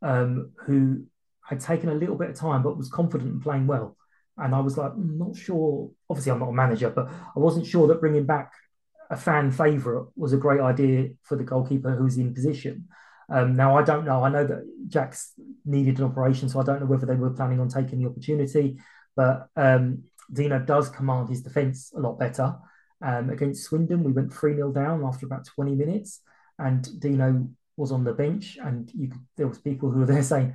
um, 0.00 0.52
who 0.64 1.04
had 1.44 1.60
taken 1.60 1.88
a 1.88 1.94
little 1.94 2.14
bit 2.14 2.30
of 2.30 2.36
time 2.36 2.62
but 2.62 2.78
was 2.78 2.88
confident 2.88 3.32
and 3.32 3.42
playing 3.42 3.66
well. 3.66 3.96
And 4.38 4.54
I 4.54 4.60
was 4.60 4.78
like, 4.78 4.92
mm, 4.92 5.18
not 5.18 5.36
sure. 5.36 5.90
Obviously, 6.08 6.32
I'm 6.32 6.38
not 6.38 6.50
a 6.50 6.54
manager, 6.54 6.90
but 6.90 7.08
I 7.08 7.38
wasn't 7.38 7.66
sure 7.66 7.88
that 7.88 8.00
bringing 8.00 8.26
back 8.26 8.52
a 9.12 9.16
fan 9.16 9.50
favourite 9.50 10.06
was 10.16 10.32
a 10.32 10.38
great 10.38 10.60
idea 10.60 11.10
for 11.22 11.36
the 11.36 11.44
goalkeeper 11.44 11.94
who's 11.94 12.16
in 12.16 12.32
position. 12.32 12.88
Um, 13.28 13.54
now 13.54 13.76
I 13.76 13.82
don't 13.82 14.06
know. 14.06 14.24
I 14.24 14.30
know 14.30 14.46
that 14.46 14.64
Jack's 14.88 15.34
needed 15.66 15.98
an 15.98 16.06
operation, 16.06 16.48
so 16.48 16.60
I 16.60 16.64
don't 16.64 16.80
know 16.80 16.86
whether 16.86 17.04
they 17.04 17.14
were 17.14 17.30
planning 17.30 17.60
on 17.60 17.68
taking 17.68 17.98
the 17.98 18.08
opportunity. 18.08 18.78
But 19.14 19.48
um, 19.54 20.04
Dino 20.32 20.58
does 20.58 20.88
command 20.88 21.28
his 21.28 21.42
defence 21.42 21.92
a 21.94 22.00
lot 22.00 22.18
better. 22.18 22.56
Um, 23.02 23.28
against 23.28 23.64
Swindon, 23.64 24.02
we 24.02 24.12
went 24.12 24.32
3 24.32 24.54
0 24.54 24.72
down 24.72 25.04
after 25.04 25.26
about 25.26 25.44
20 25.44 25.74
minutes, 25.74 26.20
and 26.58 26.88
Dino 26.98 27.48
was 27.76 27.92
on 27.92 28.04
the 28.04 28.14
bench. 28.14 28.56
And 28.62 28.90
you 28.94 29.10
there 29.36 29.46
was 29.46 29.58
people 29.58 29.90
who 29.90 30.00
were 30.00 30.06
there 30.06 30.22
saying, 30.32 30.54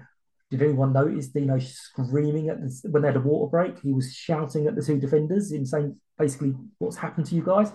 Did 0.49 0.63
anyone 0.63 0.93
notice 0.93 1.27
Dino 1.27 1.59
screaming 1.59 2.49
at 2.49 2.59
the, 2.59 2.89
when 2.89 3.03
they 3.03 3.09
had 3.09 3.17
a 3.17 3.21
water 3.21 3.51
break? 3.51 3.79
He 3.81 3.93
was 3.93 4.15
shouting 4.15 4.65
at 4.65 4.75
the 4.75 4.81
two 4.81 4.99
defenders 4.99 5.51
in 5.51 5.63
saying 5.63 5.95
basically 6.17 6.55
what's 6.79 6.97
happened 6.97 7.27
to 7.27 7.35
you 7.35 7.43
guys. 7.43 7.71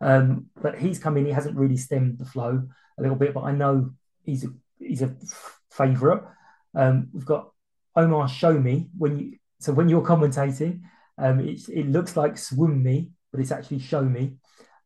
Um, 0.00 0.46
but 0.60 0.78
he's 0.78 0.98
come 0.98 1.16
in. 1.16 1.26
He 1.26 1.32
hasn't 1.32 1.56
really 1.56 1.76
stemmed 1.76 2.18
the 2.18 2.24
flow 2.24 2.66
a 2.98 3.02
little 3.02 3.16
bit, 3.16 3.34
but 3.34 3.42
I 3.42 3.52
know 3.52 3.90
he's 4.24 4.44
a 4.44 4.48
he's 4.78 5.02
a 5.02 5.14
favourite. 5.70 6.22
Um, 6.74 7.08
we've 7.12 7.24
got 7.24 7.50
Omar 7.96 8.28
Show 8.28 8.58
Me 8.58 8.88
when 8.96 9.18
you 9.18 9.38
so 9.58 9.72
when 9.72 9.88
you're 9.88 10.02
commentating, 10.02 10.82
um, 11.18 11.40
it 11.40 11.86
looks 11.88 12.16
like 12.16 12.38
Swim 12.38 12.82
Me, 12.82 13.10
but 13.30 13.40
it's 13.40 13.52
actually 13.52 13.80
Show 13.80 14.02
Me. 14.02 14.32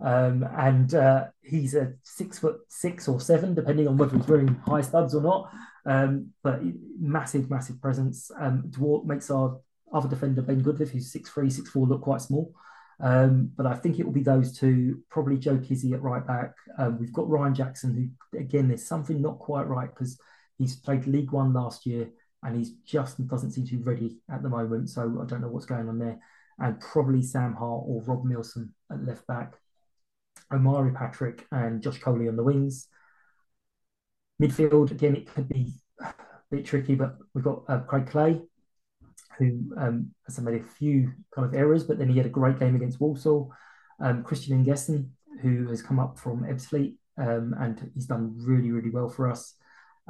Um, 0.00 0.46
and 0.57 0.92
uh, 0.94 1.27
he's 1.40 1.74
a 1.74 1.94
six 2.03 2.38
foot 2.38 2.61
six 2.68 3.07
or 3.09 3.20
seven, 3.20 3.55
depending 3.55 3.87
on 3.87 3.96
whether 3.96 4.16
he's 4.16 4.27
wearing 4.27 4.55
high 4.66 4.81
studs 4.81 5.14
or 5.14 5.22
not. 5.22 5.50
Um, 5.87 6.33
but 6.42 6.61
massive, 6.98 7.50
massive 7.50 7.81
presence. 7.81 8.31
Um, 8.38 8.64
Dwart 8.70 9.07
makes 9.07 9.31
our 9.31 9.61
other 9.92 10.09
defender 10.09 10.42
Ben 10.42 10.62
Goodliffe, 10.62 10.90
who's 10.90 11.12
six 11.12 11.31
three, 11.31 11.50
six 11.50 11.70
four, 11.70 11.87
look 11.87 12.03
quite 12.03 12.20
small. 12.20 12.53
Um, 13.00 13.50
but 13.57 13.66
I 13.66 13.74
think 13.74 13.98
it 13.98 14.04
will 14.04 14.12
be 14.12 14.22
those 14.22 14.57
two, 14.57 15.02
probably 15.11 15.37
Joe 15.37 15.57
Kizzi 15.57 15.92
at 15.92 16.02
right 16.02 16.26
back. 16.26 16.54
Um, 16.78 16.98
we've 16.98 17.12
got 17.12 17.28
Ryan 17.28 17.54
Jackson, 17.54 17.94
who 18.33 18.38
again, 18.38 18.68
there's 18.68 18.87
something 18.87 19.20
not 19.20 19.38
quite 19.38 19.66
right 19.66 19.88
because 19.88 20.18
he's 20.59 20.76
played 20.76 21.07
League 21.07 21.33
One 21.33 21.52
last 21.52 21.87
year 21.87 22.11
and 22.42 22.57
he's 22.57 22.70
just 22.87 23.26
doesn't 23.26 23.52
seem 23.52 23.66
to 23.66 23.76
be 23.76 23.83
ready 23.83 24.18
at 24.30 24.42
the 24.42 24.48
moment. 24.48 24.90
So 24.90 25.20
I 25.22 25.26
don't 25.26 25.40
know 25.40 25.48
what's 25.48 25.66
going 25.66 25.88
on 25.88 25.98
there. 25.98 26.18
And 26.59 26.78
probably 26.78 27.22
Sam 27.22 27.54
Hart 27.54 27.85
or 27.87 28.02
Rob 28.02 28.24
Milsom 28.24 28.74
at 28.92 29.04
left 29.04 29.26
back. 29.26 29.54
Omari 30.52 30.92
Patrick 30.92 31.46
and 31.50 31.83
Josh 31.83 31.98
Coley 31.98 32.28
on 32.28 32.37
the 32.37 32.44
wings. 32.44 32.87
Midfield, 34.40 34.90
again, 34.90 35.16
it 35.16 35.26
could 35.26 35.48
be 35.48 35.72
a 36.00 36.14
bit 36.50 36.64
tricky, 36.64 36.94
but 36.94 37.16
we've 37.35 37.44
got 37.44 37.62
uh, 37.68 37.80
Craig 37.80 38.07
Clay, 38.07 38.42
who 39.38 39.73
um, 39.77 40.11
has 40.27 40.38
made 40.40 40.61
a 40.61 40.64
few 40.64 41.12
kind 41.35 41.47
of 41.47 41.55
errors, 41.55 41.85
but 41.85 41.99
then 41.99 42.09
he 42.09 42.16
had 42.16 42.27
a 42.27 42.31
great 42.31 42.59
game 42.59 42.77
against 42.77 43.01
Walsall. 43.01 43.53
Um, 44.01 44.23
Christian 44.23 44.64
Nguessan, 44.64 45.09
who 45.40 45.68
has 45.68 45.83
come 45.83 45.99
up 45.99 46.18
from 46.18 46.44
Ebbsfleet, 46.44 46.97
um, 47.18 47.55
and 47.59 47.90
he's 47.94 48.07
done 48.07 48.35
really, 48.37 48.70
really 48.70 48.90
well 48.90 49.09
for 49.09 49.31
us. 49.31 49.55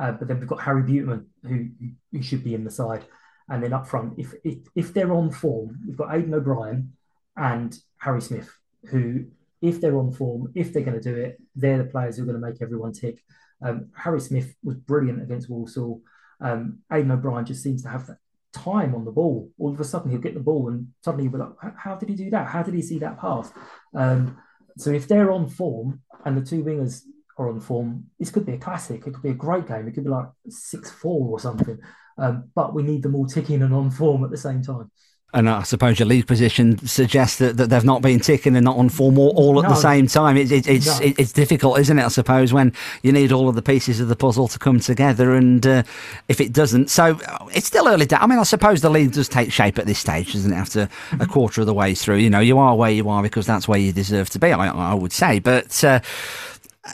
Uh, 0.00 0.12
but 0.12 0.26
then 0.26 0.40
we've 0.40 0.48
got 0.48 0.62
Harry 0.62 0.82
Beautyman, 0.82 1.26
who, 1.46 1.68
who 2.12 2.22
should 2.22 2.42
be 2.42 2.54
in 2.54 2.64
the 2.64 2.70
side. 2.70 3.04
And 3.48 3.62
then 3.62 3.72
up 3.72 3.86
front, 3.86 4.18
if, 4.18 4.32
if, 4.42 4.58
if 4.74 4.94
they're 4.94 5.12
on 5.12 5.30
form, 5.30 5.78
we've 5.86 5.96
got 5.96 6.08
Aiden 6.08 6.32
O'Brien 6.32 6.92
and 7.36 7.76
Harry 7.98 8.22
Smith, 8.22 8.50
who 8.90 9.26
if 9.60 9.80
they're 9.80 9.98
on 9.98 10.12
form, 10.12 10.52
if 10.54 10.72
they're 10.72 10.82
going 10.82 11.00
to 11.00 11.12
do 11.12 11.16
it, 11.16 11.38
they're 11.54 11.78
the 11.78 11.84
players 11.84 12.16
who 12.16 12.22
are 12.22 12.26
going 12.26 12.40
to 12.40 12.46
make 12.46 12.60
everyone 12.60 12.92
tick. 12.92 13.22
Um, 13.62 13.88
Harry 13.96 14.20
Smith 14.20 14.54
was 14.62 14.76
brilliant 14.76 15.22
against 15.22 15.48
Walsall. 15.48 16.02
Um, 16.40 16.80
Aiden 16.92 17.10
O'Brien 17.10 17.46
just 17.46 17.62
seems 17.62 17.82
to 17.82 17.88
have 17.88 18.06
that 18.06 18.18
time 18.54 18.94
on 18.94 19.04
the 19.04 19.10
ball. 19.10 19.50
All 19.58 19.72
of 19.72 19.80
a 19.80 19.84
sudden, 19.84 20.10
he'll 20.10 20.20
get 20.20 20.34
the 20.34 20.40
ball, 20.40 20.68
and 20.68 20.88
suddenly 21.02 21.24
you'll 21.24 21.32
be 21.32 21.38
like, 21.38 21.74
"How 21.76 21.96
did 21.96 22.08
he 22.08 22.14
do 22.14 22.30
that? 22.30 22.48
How 22.48 22.62
did 22.62 22.74
he 22.74 22.82
see 22.82 22.98
that 23.00 23.18
pass?" 23.18 23.52
Um, 23.94 24.38
so 24.78 24.90
if 24.90 25.06
they're 25.06 25.30
on 25.30 25.48
form 25.48 26.02
and 26.24 26.36
the 26.36 26.44
two 26.44 26.64
wingers 26.64 27.02
are 27.38 27.48
on 27.48 27.60
form, 27.60 28.04
this 28.18 28.30
could 28.30 28.46
be 28.46 28.54
a 28.54 28.58
classic. 28.58 29.06
It 29.06 29.12
could 29.12 29.22
be 29.22 29.30
a 29.30 29.34
great 29.34 29.66
game. 29.66 29.86
It 29.86 29.92
could 29.92 30.04
be 30.04 30.10
like 30.10 30.28
six 30.48 30.90
four 30.90 31.28
or 31.28 31.40
something. 31.40 31.78
Um, 32.16 32.50
but 32.54 32.74
we 32.74 32.82
need 32.82 33.02
them 33.02 33.14
all 33.14 33.26
ticking 33.26 33.62
and 33.62 33.74
on 33.74 33.90
form 33.90 34.24
at 34.24 34.30
the 34.30 34.36
same 34.36 34.62
time. 34.62 34.90
And 35.34 35.50
I 35.50 35.64
suppose 35.64 35.98
your 35.98 36.06
league 36.06 36.28
position 36.28 36.78
suggests 36.86 37.38
that, 37.38 37.56
that 37.56 37.68
they've 37.68 37.84
not 37.84 38.02
been 38.02 38.20
ticking 38.20 38.54
and 38.54 38.64
not 38.64 38.76
on 38.76 38.88
form 38.88 39.18
all, 39.18 39.30
all 39.30 39.58
at 39.58 39.64
no. 39.64 39.70
the 39.70 39.74
same 39.74 40.06
time. 40.06 40.36
It, 40.36 40.52
it, 40.52 40.68
it's 40.68 41.00
no. 41.00 41.04
it, 41.04 41.18
it's 41.18 41.32
difficult, 41.32 41.80
isn't 41.80 41.98
it? 41.98 42.04
I 42.04 42.08
suppose 42.08 42.52
when 42.52 42.72
you 43.02 43.10
need 43.10 43.32
all 43.32 43.48
of 43.48 43.56
the 43.56 43.62
pieces 43.62 43.98
of 43.98 44.06
the 44.06 44.14
puzzle 44.14 44.46
to 44.46 44.60
come 44.60 44.78
together, 44.78 45.34
and 45.34 45.66
uh, 45.66 45.82
if 46.28 46.40
it 46.40 46.52
doesn't, 46.52 46.88
so 46.88 47.18
it's 47.52 47.66
still 47.66 47.88
early. 47.88 48.06
I 48.12 48.28
mean, 48.28 48.38
I 48.38 48.44
suppose 48.44 48.80
the 48.80 48.90
league 48.90 49.10
does 49.10 49.28
take 49.28 49.50
shape 49.50 49.76
at 49.76 49.86
this 49.86 49.98
stage, 49.98 50.34
doesn't 50.34 50.52
it? 50.52 50.56
After 50.56 50.82
a 50.82 50.86
mm-hmm. 50.86 51.24
quarter 51.24 51.62
of 51.62 51.66
the 51.66 51.74
way 51.74 51.96
through, 51.96 52.18
you 52.18 52.30
know, 52.30 52.38
you 52.38 52.56
are 52.58 52.76
where 52.76 52.92
you 52.92 53.08
are 53.08 53.20
because 53.20 53.44
that's 53.44 53.66
where 53.66 53.78
you 53.78 53.92
deserve 53.92 54.30
to 54.30 54.38
be. 54.38 54.52
I, 54.52 54.68
I 54.68 54.94
would 54.94 55.12
say, 55.12 55.40
but 55.40 55.82
uh, 55.82 55.98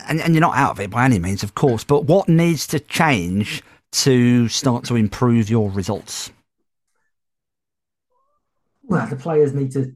and, 0.07 0.19
and 0.19 0.33
you're 0.33 0.41
not 0.41 0.57
out 0.57 0.71
of 0.71 0.79
it 0.79 0.89
by 0.89 1.05
any 1.05 1.19
means, 1.19 1.43
of 1.43 1.53
course. 1.53 1.83
But 1.83 2.05
what 2.05 2.27
needs 2.27 2.65
to 2.67 2.79
change 2.79 3.61
to 3.91 4.47
start 4.47 4.85
to 4.85 4.95
improve 4.95 5.47
your 5.47 5.69
results? 5.69 6.31
Well, 8.83 9.07
the 9.07 9.15
players 9.15 9.53
need 9.53 9.71
to 9.71 9.93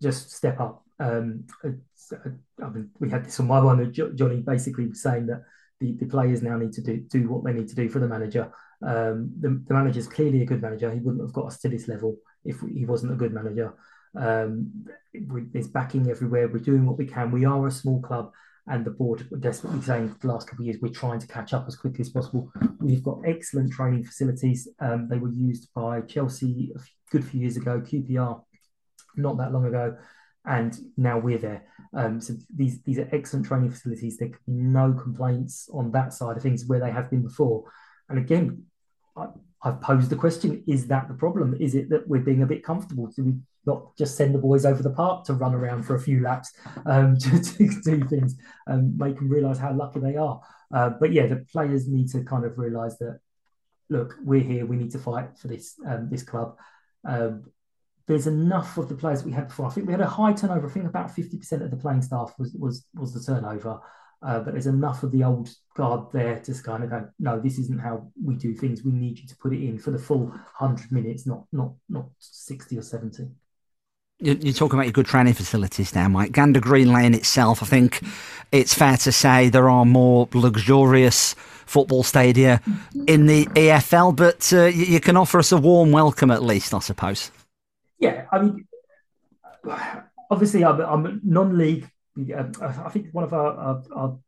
just 0.00 0.32
step 0.32 0.60
up. 0.60 0.84
Um, 0.98 1.44
I 1.64 2.68
mean, 2.68 2.90
we 2.98 3.10
had 3.10 3.24
this 3.24 3.38
on 3.40 3.46
my 3.46 3.60
one. 3.60 3.92
Johnny 3.92 4.40
basically 4.40 4.86
was 4.86 5.02
saying 5.02 5.26
that 5.26 5.42
the, 5.80 5.92
the 5.92 6.06
players 6.06 6.42
now 6.42 6.56
need 6.56 6.72
to 6.72 6.82
do 6.82 6.98
do 6.98 7.28
what 7.28 7.44
they 7.44 7.52
need 7.52 7.68
to 7.68 7.74
do 7.74 7.88
for 7.88 7.98
the 7.98 8.08
manager. 8.08 8.50
Um, 8.82 9.32
the, 9.40 9.62
the 9.66 9.74
manager 9.74 9.98
is 9.98 10.08
clearly 10.08 10.42
a 10.42 10.46
good 10.46 10.62
manager. 10.62 10.90
He 10.90 11.00
wouldn't 11.00 11.22
have 11.22 11.32
got 11.32 11.46
us 11.46 11.58
to 11.60 11.68
this 11.68 11.88
level 11.88 12.16
if 12.44 12.60
he 12.60 12.84
wasn't 12.84 13.12
a 13.12 13.16
good 13.16 13.32
manager. 13.32 13.74
Um, 14.18 14.86
there's 15.12 15.68
backing 15.68 16.10
everywhere. 16.10 16.48
We're 16.48 16.58
doing 16.58 16.86
what 16.86 16.98
we 16.98 17.06
can. 17.06 17.30
We 17.30 17.44
are 17.44 17.66
a 17.66 17.70
small 17.70 18.00
club, 18.00 18.32
and 18.68 18.84
the 18.84 18.90
board 18.90 19.26
are 19.32 19.38
desperately 19.38 19.80
saying 19.80 20.14
the 20.20 20.28
last 20.28 20.48
couple 20.48 20.62
of 20.62 20.66
years 20.66 20.78
we're 20.80 20.88
trying 20.88 21.20
to 21.20 21.26
catch 21.26 21.54
up 21.54 21.66
as 21.68 21.76
quickly 21.76 22.00
as 22.00 22.10
possible. 22.10 22.50
We've 22.80 23.02
got 23.02 23.20
excellent 23.24 23.72
training 23.72 24.04
facilities. 24.04 24.68
Um, 24.80 25.08
they 25.08 25.18
were 25.18 25.30
used 25.30 25.68
by 25.74 26.00
Chelsea 26.02 26.72
a 26.74 26.80
good 27.10 27.24
few 27.24 27.40
years 27.40 27.56
ago, 27.56 27.80
QPR 27.80 28.42
not 29.16 29.38
that 29.38 29.52
long 29.52 29.66
ago, 29.66 29.96
and 30.44 30.76
now 30.96 31.18
we're 31.18 31.38
there. 31.38 31.64
Um, 31.94 32.20
so 32.20 32.34
these 32.54 32.82
these 32.82 32.98
are 32.98 33.08
excellent 33.12 33.46
training 33.46 33.70
facilities. 33.70 34.16
There 34.16 34.28
can 34.28 34.38
be 34.46 34.52
no 34.52 34.92
complaints 34.92 35.68
on 35.72 35.92
that 35.92 36.12
side 36.12 36.36
of 36.36 36.42
things 36.42 36.66
where 36.66 36.80
they 36.80 36.90
have 36.90 37.10
been 37.10 37.22
before. 37.22 37.64
And 38.08 38.18
again, 38.18 38.64
I, 39.16 39.26
I've 39.62 39.80
posed 39.80 40.10
the 40.10 40.16
question: 40.16 40.62
Is 40.66 40.88
that 40.88 41.08
the 41.08 41.14
problem? 41.14 41.56
Is 41.58 41.74
it 41.74 41.88
that 41.90 42.06
we're 42.06 42.20
being 42.20 42.42
a 42.42 42.46
bit 42.46 42.64
comfortable? 42.64 43.06
Do 43.06 43.24
we 43.24 43.34
not 43.66 43.96
just 43.96 44.16
send 44.16 44.34
the 44.34 44.38
boys 44.38 44.64
over 44.64 44.82
the 44.82 44.90
park 44.90 45.24
to 45.24 45.34
run 45.34 45.54
around 45.54 45.82
for 45.82 45.94
a 45.94 46.00
few 46.00 46.20
laps 46.22 46.52
um, 46.86 47.16
to, 47.20 47.42
to, 47.42 47.80
do 47.82 48.04
things 48.04 48.36
and 48.66 48.96
make 48.96 49.16
them 49.16 49.28
realise 49.28 49.58
how 49.58 49.72
lucky 49.72 50.00
they 50.00 50.16
are? 50.16 50.40
Uh, 50.72 50.90
but 50.90 51.12
yeah, 51.12 51.26
the 51.26 51.44
players 51.52 51.88
need 51.88 52.08
to 52.08 52.24
kind 52.24 52.44
of 52.44 52.58
realise 52.58 52.96
that 52.98 53.18
look, 53.88 54.16
we're 54.22 54.40
here. 54.40 54.66
We 54.66 54.76
need 54.76 54.92
to 54.92 54.98
fight 54.98 55.38
for 55.38 55.48
this 55.48 55.74
um, 55.86 56.08
this 56.10 56.22
club. 56.22 56.56
Um, 57.04 57.44
there's 58.06 58.26
enough 58.26 58.78
of 58.78 58.88
the 58.88 58.94
players 58.94 59.24
we 59.24 59.32
had 59.32 59.48
before. 59.48 59.66
I 59.66 59.70
think 59.70 59.86
we 59.86 59.92
had 59.92 60.00
a 60.00 60.06
high 60.06 60.32
turnover. 60.32 60.68
I 60.68 60.70
think 60.70 60.86
about 60.86 61.14
50% 61.14 61.60
of 61.60 61.70
the 61.70 61.76
playing 61.76 62.02
staff 62.02 62.34
was 62.38 62.54
was 62.54 62.86
was 62.94 63.12
the 63.12 63.20
turnover. 63.20 63.80
Uh, 64.22 64.40
but 64.40 64.52
there's 64.52 64.66
enough 64.66 65.02
of 65.02 65.12
the 65.12 65.22
old 65.22 65.48
guard 65.76 66.10
there 66.12 66.38
to 66.40 66.54
kind 66.62 66.82
of 66.82 66.90
go, 66.90 67.06
no, 67.18 67.38
this 67.38 67.58
isn't 67.58 67.78
how 67.78 68.10
we 68.24 68.34
do 68.34 68.54
things. 68.54 68.82
We 68.82 68.92
need 68.92 69.18
you 69.18 69.28
to 69.28 69.36
put 69.36 69.52
it 69.52 69.62
in 69.62 69.78
for 69.78 69.90
the 69.90 69.98
full 69.98 70.28
100 70.28 70.90
minutes, 70.90 71.26
not 71.26 71.44
not 71.52 71.72
not 71.88 72.06
60 72.18 72.78
or 72.78 72.82
70. 72.82 73.28
You're 74.18 74.54
talking 74.54 74.78
about 74.78 74.86
your 74.86 74.92
good 74.92 75.06
training 75.06 75.34
facilities 75.34 75.94
now, 75.94 76.08
Mike. 76.08 76.32
Gander 76.32 76.60
Green 76.60 76.90
Lane 76.90 77.12
itself, 77.12 77.62
I 77.62 77.66
think 77.66 78.00
it's 78.50 78.72
fair 78.72 78.96
to 78.98 79.12
say 79.12 79.50
there 79.50 79.68
are 79.68 79.84
more 79.84 80.26
luxurious 80.32 81.34
football 81.66 82.02
stadia 82.02 82.62
in 83.06 83.26
the 83.26 83.44
EFL, 83.46 84.16
but 84.16 84.50
uh, 84.54 84.66
you 84.66 85.00
can 85.00 85.18
offer 85.18 85.38
us 85.38 85.52
a 85.52 85.58
warm 85.58 85.92
welcome 85.92 86.30
at 86.30 86.42
least, 86.42 86.72
I 86.72 86.78
suppose. 86.78 87.30
Yeah, 87.98 88.24
I 88.32 88.38
mean, 88.38 88.66
obviously, 90.30 90.64
I'm, 90.64 90.80
I'm 90.80 91.20
non-league. 91.22 91.86
Um, 92.34 92.52
I 92.62 92.88
think 92.88 93.08
one 93.12 93.24
of 93.24 93.34
our, 93.34 93.82
our, 93.94 94.18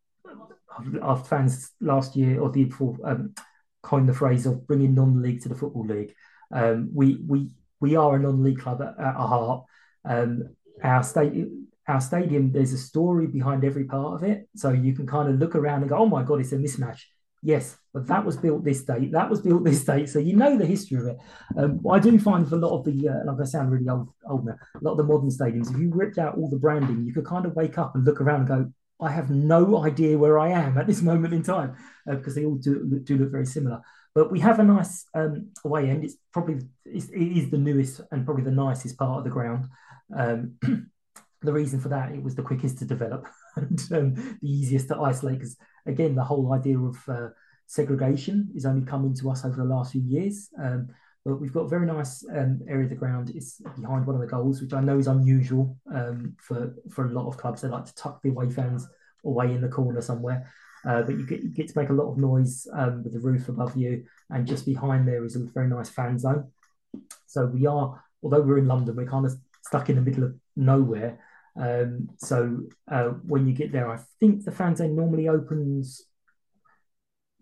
our, 1.01 1.17
fans 1.17 1.71
last 1.81 2.15
year 2.15 2.39
or 2.39 2.51
the 2.51 2.59
year 2.59 2.67
before 2.67 2.95
um, 3.03 3.33
coined 3.81 4.07
the 4.07 4.13
phrase 4.13 4.45
of 4.45 4.67
bringing 4.67 4.93
non-league 4.93 5.41
to 5.41 5.49
the 5.49 5.55
football 5.55 5.87
league. 5.87 6.13
Um, 6.51 6.91
we 6.93 7.15
we 7.27 7.49
we 7.79 7.95
are 7.95 8.15
a 8.15 8.19
non-league 8.19 8.59
club 8.59 8.83
at, 8.83 8.99
at 8.99 9.15
our 9.15 9.27
heart. 9.27 9.63
Um, 10.05 10.55
our 10.83 11.03
stadium, 11.03 11.67
our 11.87 12.01
stadium, 12.01 12.51
there's 12.51 12.73
a 12.73 12.77
story 12.77 13.27
behind 13.27 13.63
every 13.63 13.85
part 13.85 14.13
of 14.13 14.23
it, 14.23 14.47
so 14.55 14.71
you 14.71 14.93
can 14.93 15.07
kind 15.07 15.29
of 15.29 15.39
look 15.39 15.55
around 15.55 15.81
and 15.81 15.89
go, 15.89 15.97
"Oh 15.97 16.07
my 16.07 16.23
god, 16.23 16.39
it's 16.39 16.51
a 16.51 16.57
mismatch." 16.57 17.01
Yes, 17.41 17.77
but 17.93 18.05
that 18.07 18.25
was 18.25 18.35
built 18.35 18.65
this 18.65 18.83
date. 18.83 19.11
That 19.13 19.29
was 19.29 19.41
built 19.41 19.63
this 19.65 19.83
date. 19.83 20.09
So 20.09 20.19
you 20.19 20.35
know 20.35 20.57
the 20.57 20.65
history 20.65 20.97
of 20.97 21.07
it. 21.07 21.17
Um, 21.57 21.81
I 21.89 21.99
do 21.99 22.17
find 22.19 22.47
for 22.47 22.55
a 22.55 22.59
lot 22.59 22.77
of 22.77 22.85
the, 22.85 23.09
uh, 23.09 23.31
like 23.31 23.41
I 23.41 23.45
sound 23.45 23.71
really 23.71 23.87
old, 23.87 24.09
old 24.29 24.45
now, 24.45 24.55
a 24.75 24.83
lot 24.83 24.91
of 24.91 24.97
the 24.97 25.03
modern 25.03 25.29
stadiums, 25.29 25.71
if 25.71 25.79
you 25.79 25.91
ripped 25.93 26.17
out 26.17 26.37
all 26.37 26.49
the 26.49 26.57
branding, 26.57 27.05
you 27.05 27.13
could 27.13 27.25
kind 27.25 27.45
of 27.45 27.55
wake 27.55 27.77
up 27.77 27.95
and 27.95 28.03
look 28.03 28.19
around 28.19 28.41
and 28.41 28.47
go, 28.47 28.73
I 29.01 29.11
have 29.11 29.29
no 29.29 29.83
idea 29.85 30.17
where 30.17 30.37
I 30.37 30.49
am 30.49 30.77
at 30.77 30.87
this 30.87 31.01
moment 31.09 31.33
in 31.33 31.43
time 31.43 31.75
uh, 32.09 32.15
because 32.15 32.35
they 32.35 32.45
all 32.45 32.55
do, 32.55 32.99
do 33.03 33.17
look 33.17 33.31
very 33.31 33.45
similar. 33.45 33.81
But 34.15 34.31
we 34.31 34.39
have 34.39 34.59
a 34.59 34.63
nice 34.63 35.05
um, 35.13 35.51
away 35.63 35.89
end. 35.89 36.03
It's 36.03 36.15
probably 36.33 36.59
it's, 36.83 37.09
it 37.09 37.37
is 37.37 37.51
the 37.51 37.57
newest 37.57 38.01
and 38.11 38.25
probably 38.25 38.43
the 38.43 38.51
nicest 38.51 38.97
part 38.97 39.19
of 39.19 39.23
the 39.23 39.29
ground. 39.29 39.65
Um, 40.15 40.55
the 41.41 41.53
reason 41.53 41.79
for 41.79 41.89
that 41.89 42.11
it 42.11 42.21
was 42.21 42.35
the 42.35 42.41
quickest 42.41 42.79
to 42.79 42.85
develop 42.85 43.25
and 43.55 43.79
um, 43.93 44.13
the 44.41 44.49
easiest 44.49 44.89
to 44.89 44.99
isolate 44.99 45.39
because 45.39 45.55
again, 45.85 46.15
the 46.15 46.23
whole 46.23 46.53
idea 46.53 46.77
of 46.77 46.97
uh, 47.07 47.29
segregation 47.67 48.51
is 48.55 48.65
only 48.65 48.85
coming 48.85 49.13
to 49.15 49.29
us 49.29 49.45
over 49.45 49.55
the 49.55 49.63
last 49.63 49.91
few 49.91 50.01
years. 50.01 50.49
Um, 50.61 50.89
but 51.25 51.39
we've 51.39 51.53
got 51.53 51.65
a 51.65 51.69
very 51.69 51.85
nice 51.85 52.23
um, 52.35 52.61
area 52.67 52.85
of 52.85 52.89
the 52.89 52.95
ground. 52.95 53.31
It's 53.35 53.61
behind 53.79 54.07
one 54.07 54.15
of 54.15 54.21
the 54.21 54.27
goals, 54.27 54.61
which 54.61 54.73
I 54.73 54.81
know 54.81 54.97
is 54.97 55.07
unusual 55.07 55.77
um, 55.93 56.35
for 56.39 56.73
for 56.89 57.05
a 57.05 57.11
lot 57.11 57.27
of 57.27 57.37
clubs. 57.37 57.61
They 57.61 57.67
like 57.67 57.85
to 57.85 57.95
tuck 57.95 58.21
the 58.21 58.29
away 58.29 58.49
fans 58.49 58.87
away 59.25 59.53
in 59.53 59.61
the 59.61 59.67
corner 59.67 60.01
somewhere. 60.01 60.51
uh, 60.87 61.01
but 61.03 61.17
you 61.17 61.25
get 61.27 61.41
you 61.43 61.49
get 61.49 61.67
to 61.67 61.77
make 61.77 61.89
a 61.89 61.93
lot 61.93 62.09
of 62.09 62.17
noise 62.17 62.67
um, 62.73 63.03
with 63.03 63.13
the 63.13 63.19
roof 63.19 63.49
above 63.49 63.75
you, 63.75 64.05
and 64.29 64.47
just 64.47 64.65
behind 64.65 65.07
there 65.07 65.25
is 65.25 65.35
a 65.35 65.39
very 65.53 65.67
nice 65.67 65.89
fan 65.89 66.17
zone. 66.17 66.51
So 67.27 67.45
we 67.45 67.65
are, 67.65 68.01
although 68.23 68.41
we're 68.41 68.57
in 68.57 68.67
London, 68.67 68.95
we're 68.95 69.05
kind 69.05 69.25
of 69.25 69.33
stuck 69.65 69.89
in 69.89 69.95
the 69.95 70.01
middle 70.01 70.23
of 70.23 70.35
nowhere. 70.55 71.19
Um, 71.55 72.09
so 72.17 72.61
uh, 72.89 73.09
when 73.25 73.47
you 73.47 73.53
get 73.53 73.71
there, 73.71 73.91
I 73.91 73.99
think 74.19 74.45
the 74.45 74.51
fan 74.51 74.75
zone 74.75 74.95
normally 74.95 75.27
opens 75.27 76.05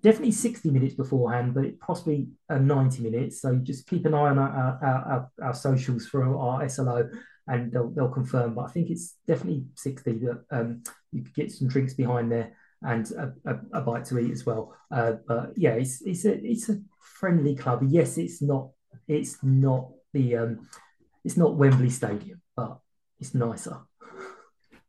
definitely 0.02 0.32
60 0.32 0.70
minutes 0.70 0.96
beforehand, 0.96 1.54
but 1.54 1.80
possibly 1.80 2.30
uh, 2.50 2.58
90 2.58 3.04
minutes. 3.04 3.42
So 3.42 3.56
just 3.56 3.88
keep 3.88 4.06
an 4.06 4.14
eye 4.14 4.30
on 4.30 4.40
our, 4.40 4.50
our, 4.50 4.80
our, 4.84 5.32
our 5.48 5.54
socials 5.54 6.08
for 6.08 6.24
our 6.24 6.68
SLO 6.70 7.10
and 7.48 7.72
they'll, 7.72 7.90
they'll 7.90 8.10
confirm. 8.10 8.56
But 8.56 8.66
I 8.66 8.72
think 8.72 8.90
it's 8.90 9.16
definitely 9.28 9.66
60 9.76 10.12
that 10.20 10.46
um, 10.52 10.84
you 11.12 11.24
could 11.24 11.34
get 11.34 11.52
some 11.52 11.68
drinks 11.68 11.94
behind 11.94 12.32
there 12.32 12.56
and 12.84 13.10
a, 13.12 13.34
a, 13.52 13.80
a 13.80 13.82
bite 13.82 14.06
to 14.06 14.20
eat 14.20 14.32
as 14.32 14.46
well. 14.46 14.76
Uh, 14.92 15.14
but 15.28 15.54
yeah, 15.56 15.72
it's, 15.72 16.02
it's, 16.04 16.26
a, 16.26 16.34
it's 16.46 16.70
a 16.70 16.80
friendly 17.00 17.56
club. 17.56 17.84
Yes, 17.88 18.18
it's 18.18 18.42
not, 18.42 18.70
it's 19.08 19.38
not 19.42 19.90
the, 20.14 20.38
um, 20.38 20.68
it's 21.28 21.36
not 21.36 21.56
Wembley 21.56 21.90
Stadium, 21.90 22.42
but 22.56 22.80
it's 23.20 23.34
nicer. 23.34 23.80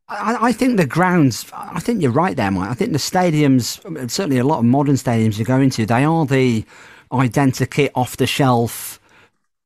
I, 0.09 0.39
I, 0.41 0.53
think 0.53 0.77
the 0.77 0.87
grounds. 0.87 1.45
I 1.53 1.81
think 1.81 2.01
you're 2.01 2.13
right 2.13 2.37
there, 2.37 2.53
Mike. 2.53 2.71
I 2.71 2.75
think 2.75 2.93
the 2.93 2.99
stadiums, 2.99 3.81
certainly 4.09 4.39
a 4.39 4.45
lot 4.45 4.61
of 4.61 4.65
modern 4.65 4.95
stadiums 4.95 5.37
you 5.37 5.45
go 5.45 5.61
into, 5.61 5.85
they 5.85 6.05
are 6.05 6.27
the 6.27 6.65
identikit, 7.11 7.91
off 7.97 8.17
the 8.17 8.27
shelf, 8.29 9.01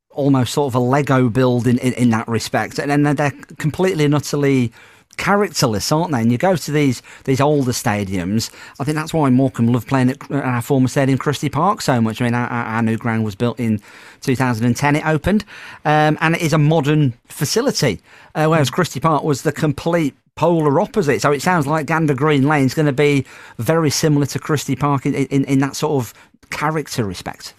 almost 0.09 0.51
sort 0.51 0.71
of 0.71 0.75
a 0.75 0.79
Lego 0.79 1.29
build 1.29 1.67
in, 1.67 1.77
in, 1.77 1.93
in 1.93 2.09
that 2.09 2.27
respect, 2.27 2.79
and 2.79 2.89
then 2.89 3.15
they're 3.15 3.31
completely 3.59 4.05
and 4.05 4.15
utterly 4.15 4.73
characterless, 5.17 5.91
aren't 5.91 6.11
they? 6.11 6.21
And 6.21 6.31
you 6.31 6.37
go 6.37 6.55
to 6.55 6.71
these 6.71 7.01
these 7.25 7.41
older 7.41 7.71
stadiums. 7.71 8.49
I 8.79 8.83
think 8.83 8.95
that's 8.95 9.13
why 9.13 9.29
Morecambe 9.29 9.67
love 9.67 9.87
playing 9.87 10.09
at 10.09 10.31
our 10.31 10.61
former 10.61 10.87
stadium, 10.87 11.17
Christie 11.17 11.49
Park, 11.49 11.81
so 11.81 12.01
much. 12.01 12.21
I 12.21 12.25
mean, 12.25 12.33
our, 12.33 12.47
our 12.47 12.81
new 12.81 12.97
ground 12.97 13.23
was 13.23 13.35
built 13.35 13.59
in 13.59 13.81
2010. 14.21 14.95
It 14.95 15.05
opened, 15.05 15.45
um, 15.85 16.17
and 16.21 16.35
it 16.35 16.41
is 16.41 16.53
a 16.53 16.57
modern 16.57 17.13
facility, 17.25 18.01
uh, 18.35 18.47
whereas 18.47 18.69
Christie 18.69 18.99
Park 18.99 19.23
was 19.23 19.41
the 19.41 19.51
complete 19.51 20.15
polar 20.35 20.79
opposite. 20.81 21.21
So 21.21 21.31
it 21.31 21.41
sounds 21.41 21.67
like 21.67 21.85
Gander 21.85 22.15
Green 22.15 22.47
Lane 22.47 22.65
is 22.65 22.73
going 22.73 22.87
to 22.87 22.91
be 22.91 23.25
very 23.57 23.89
similar 23.89 24.25
to 24.27 24.39
Christie 24.39 24.75
Park 24.75 25.05
in, 25.05 25.13
in, 25.13 25.45
in 25.45 25.59
that 25.59 25.75
sort 25.75 26.03
of 26.03 26.13
character 26.49 27.05
respect. 27.05 27.53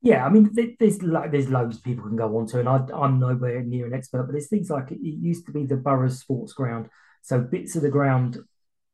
Yeah, 0.00 0.24
I 0.24 0.28
mean, 0.28 0.50
there's 0.78 1.02
like 1.02 1.32
there's 1.32 1.48
loads 1.48 1.80
people 1.80 2.04
can 2.04 2.16
go 2.16 2.36
on 2.38 2.46
to, 2.48 2.60
and 2.60 2.68
I, 2.68 2.84
I'm 2.94 3.18
nowhere 3.18 3.62
near 3.62 3.86
an 3.86 3.94
expert, 3.94 4.24
but 4.24 4.32
there's 4.32 4.48
things 4.48 4.70
like 4.70 4.92
it 4.92 5.00
used 5.00 5.46
to 5.46 5.52
be 5.52 5.66
the 5.66 5.76
Borough's 5.76 6.20
sports 6.20 6.52
ground, 6.52 6.88
so 7.22 7.40
bits 7.40 7.74
of 7.74 7.82
the 7.82 7.90
ground 7.90 8.38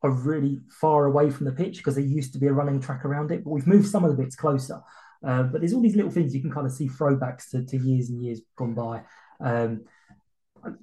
are 0.03 0.11
really 0.11 0.61
far 0.71 1.07
away 1.07 1.31
from 1.31 1.47
the 1.47 1.53
pitch 1.53 1.79
because 1.79 1.95
there 1.97 2.05
used 2.05 2.33
to 2.35 2.39
be 2.39 2.47
a 2.47 2.53
running 2.53 2.81
track 2.81 3.05
around 3.05 3.31
it, 3.33 3.45
but 3.45 3.51
we've 3.51 3.67
moved 3.67 3.89
some 3.89 4.05
of 4.05 4.11
the 4.11 4.23
bits 4.23 4.37
closer. 4.37 4.81
Uh, 5.27 5.45
but 5.45 5.61
there's 5.61 5.73
all 5.73 5.81
these 5.81 5.97
little 5.97 6.11
things 6.11 6.35
you 6.35 6.43
can 6.43 6.53
kind 6.53 6.67
of 6.67 6.73
see 6.73 6.89
throwbacks 6.89 7.51
to, 7.51 7.65
to 7.65 7.79
years 7.79 8.11
and 8.11 8.23
years 8.23 8.43
gone 8.57 8.75
by. 8.75 9.03
Um, 9.41 9.85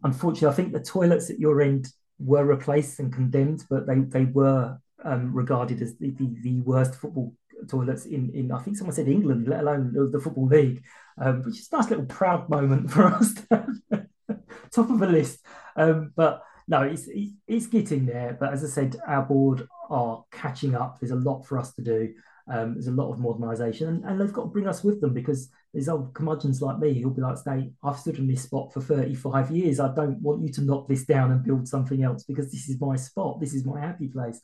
unfortunately, 0.04 0.48
I 0.48 0.54
think 0.54 0.74
the 0.74 0.80
toilets 0.80 1.30
at 1.30 1.40
your 1.40 1.62
end 1.62 1.88
were 2.20 2.46
replaced 2.46 3.00
and 3.00 3.14
condemned, 3.14 3.64
but 3.70 3.88
they 3.88 4.00
they 4.00 4.26
were 4.26 4.78
um, 5.04 5.34
regarded 5.34 5.82
as 5.82 5.98
the, 5.98 6.12
the, 6.12 6.36
the, 6.42 6.60
worst 6.62 6.96
football 6.96 7.34
toilets 7.67 8.06
in, 8.06 8.32
in 8.34 8.52
I 8.52 8.60
think 8.60 8.78
someone 8.78 8.95
said 8.95 9.08
England, 9.08 9.47
let 9.47 9.62
alone 9.62 9.93
the, 9.93 10.08
the 10.08 10.19
football 10.19 10.47
league, 10.47 10.84
um, 11.19 11.43
which 11.43 11.60
is 11.60 11.69
a 11.71 11.78
nice 11.78 11.89
little 11.89 12.06
proud 12.06 12.50
moment 12.50 12.91
for 12.91 13.06
us. 13.06 13.34
top 14.71 14.89
of 14.89 15.00
the 15.00 15.08
list, 15.08 15.45
um, 15.76 16.12
but 16.15 16.43
no, 16.67 16.84
it's, 16.84 17.10
it's 17.47 17.67
getting 17.67 18.06
there. 18.06 18.38
But 18.39 18.54
as 18.54 18.63
I 18.63 18.67
said, 18.67 18.95
our 19.06 19.24
board 19.24 19.67
are 19.89 20.24
catching 20.32 20.76
up. 20.76 21.00
There's 21.00 21.12
a 21.12 21.15
lot 21.15 21.43
for 21.43 21.60
us 21.60 21.74
to 21.74 21.82
do. 21.82 22.13
Um, 22.47 22.74
there's 22.74 22.88
a 22.88 22.91
lot 22.91 23.12
of 23.12 23.19
modernisation, 23.19 23.88
and, 23.88 24.04
and, 24.04 24.19
they've 24.19 24.34
got 24.34 24.43
to 24.43 24.47
bring 24.47 24.67
us 24.67 24.84
with 24.84 25.00
them 25.00 25.13
because 25.13 25.50
there's 25.74 25.88
old 25.88 26.13
curmudgeons 26.13 26.62
like 26.62 26.80
me 26.80 27.00
who'll 27.00 27.13
be 27.13 27.21
like, 27.21 27.38
"Stay, 27.38 27.71
I've 27.84 28.00
stood 28.00 28.17
in 28.17 28.28
this 28.28 28.43
spot 28.43 28.74
for 28.74 28.82
35 28.82 29.52
years. 29.52 29.80
I 29.80 29.93
don't 29.93 30.19
want 30.21 30.41
you 30.41 30.52
to 30.54 30.62
knock 30.62 30.88
this 30.88 31.06
down 31.06 31.32
and 31.32 31.43
build 31.43 31.67
something 31.67 32.04
else 32.04 32.24
because 32.24 32.52
this 32.52 32.67
is 32.67 32.82
my 32.82 32.95
spot. 32.95 33.39
This 33.39 33.54
is 33.54 33.65
my 33.65 33.80
happy 33.80 34.08
place." 34.08 34.41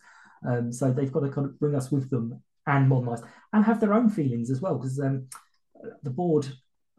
Um, 0.48 0.72
so 0.72 0.92
they've 0.92 1.12
got 1.12 1.22
to 1.22 1.30
kind 1.30 1.48
of 1.48 1.60
bring 1.60 1.76
us 1.76 1.92
with 1.92 2.10
them 2.10 2.42
and 2.68 2.88
modernise 2.88 3.22
and 3.54 3.66
have 3.66 3.80
their 3.80 3.94
own 3.94 4.10
feelings 4.10 4.52
as 4.52 4.62
well 4.62 4.76
because 4.76 5.00
um, 5.00 5.28
the 6.04 6.10
board 6.10 6.48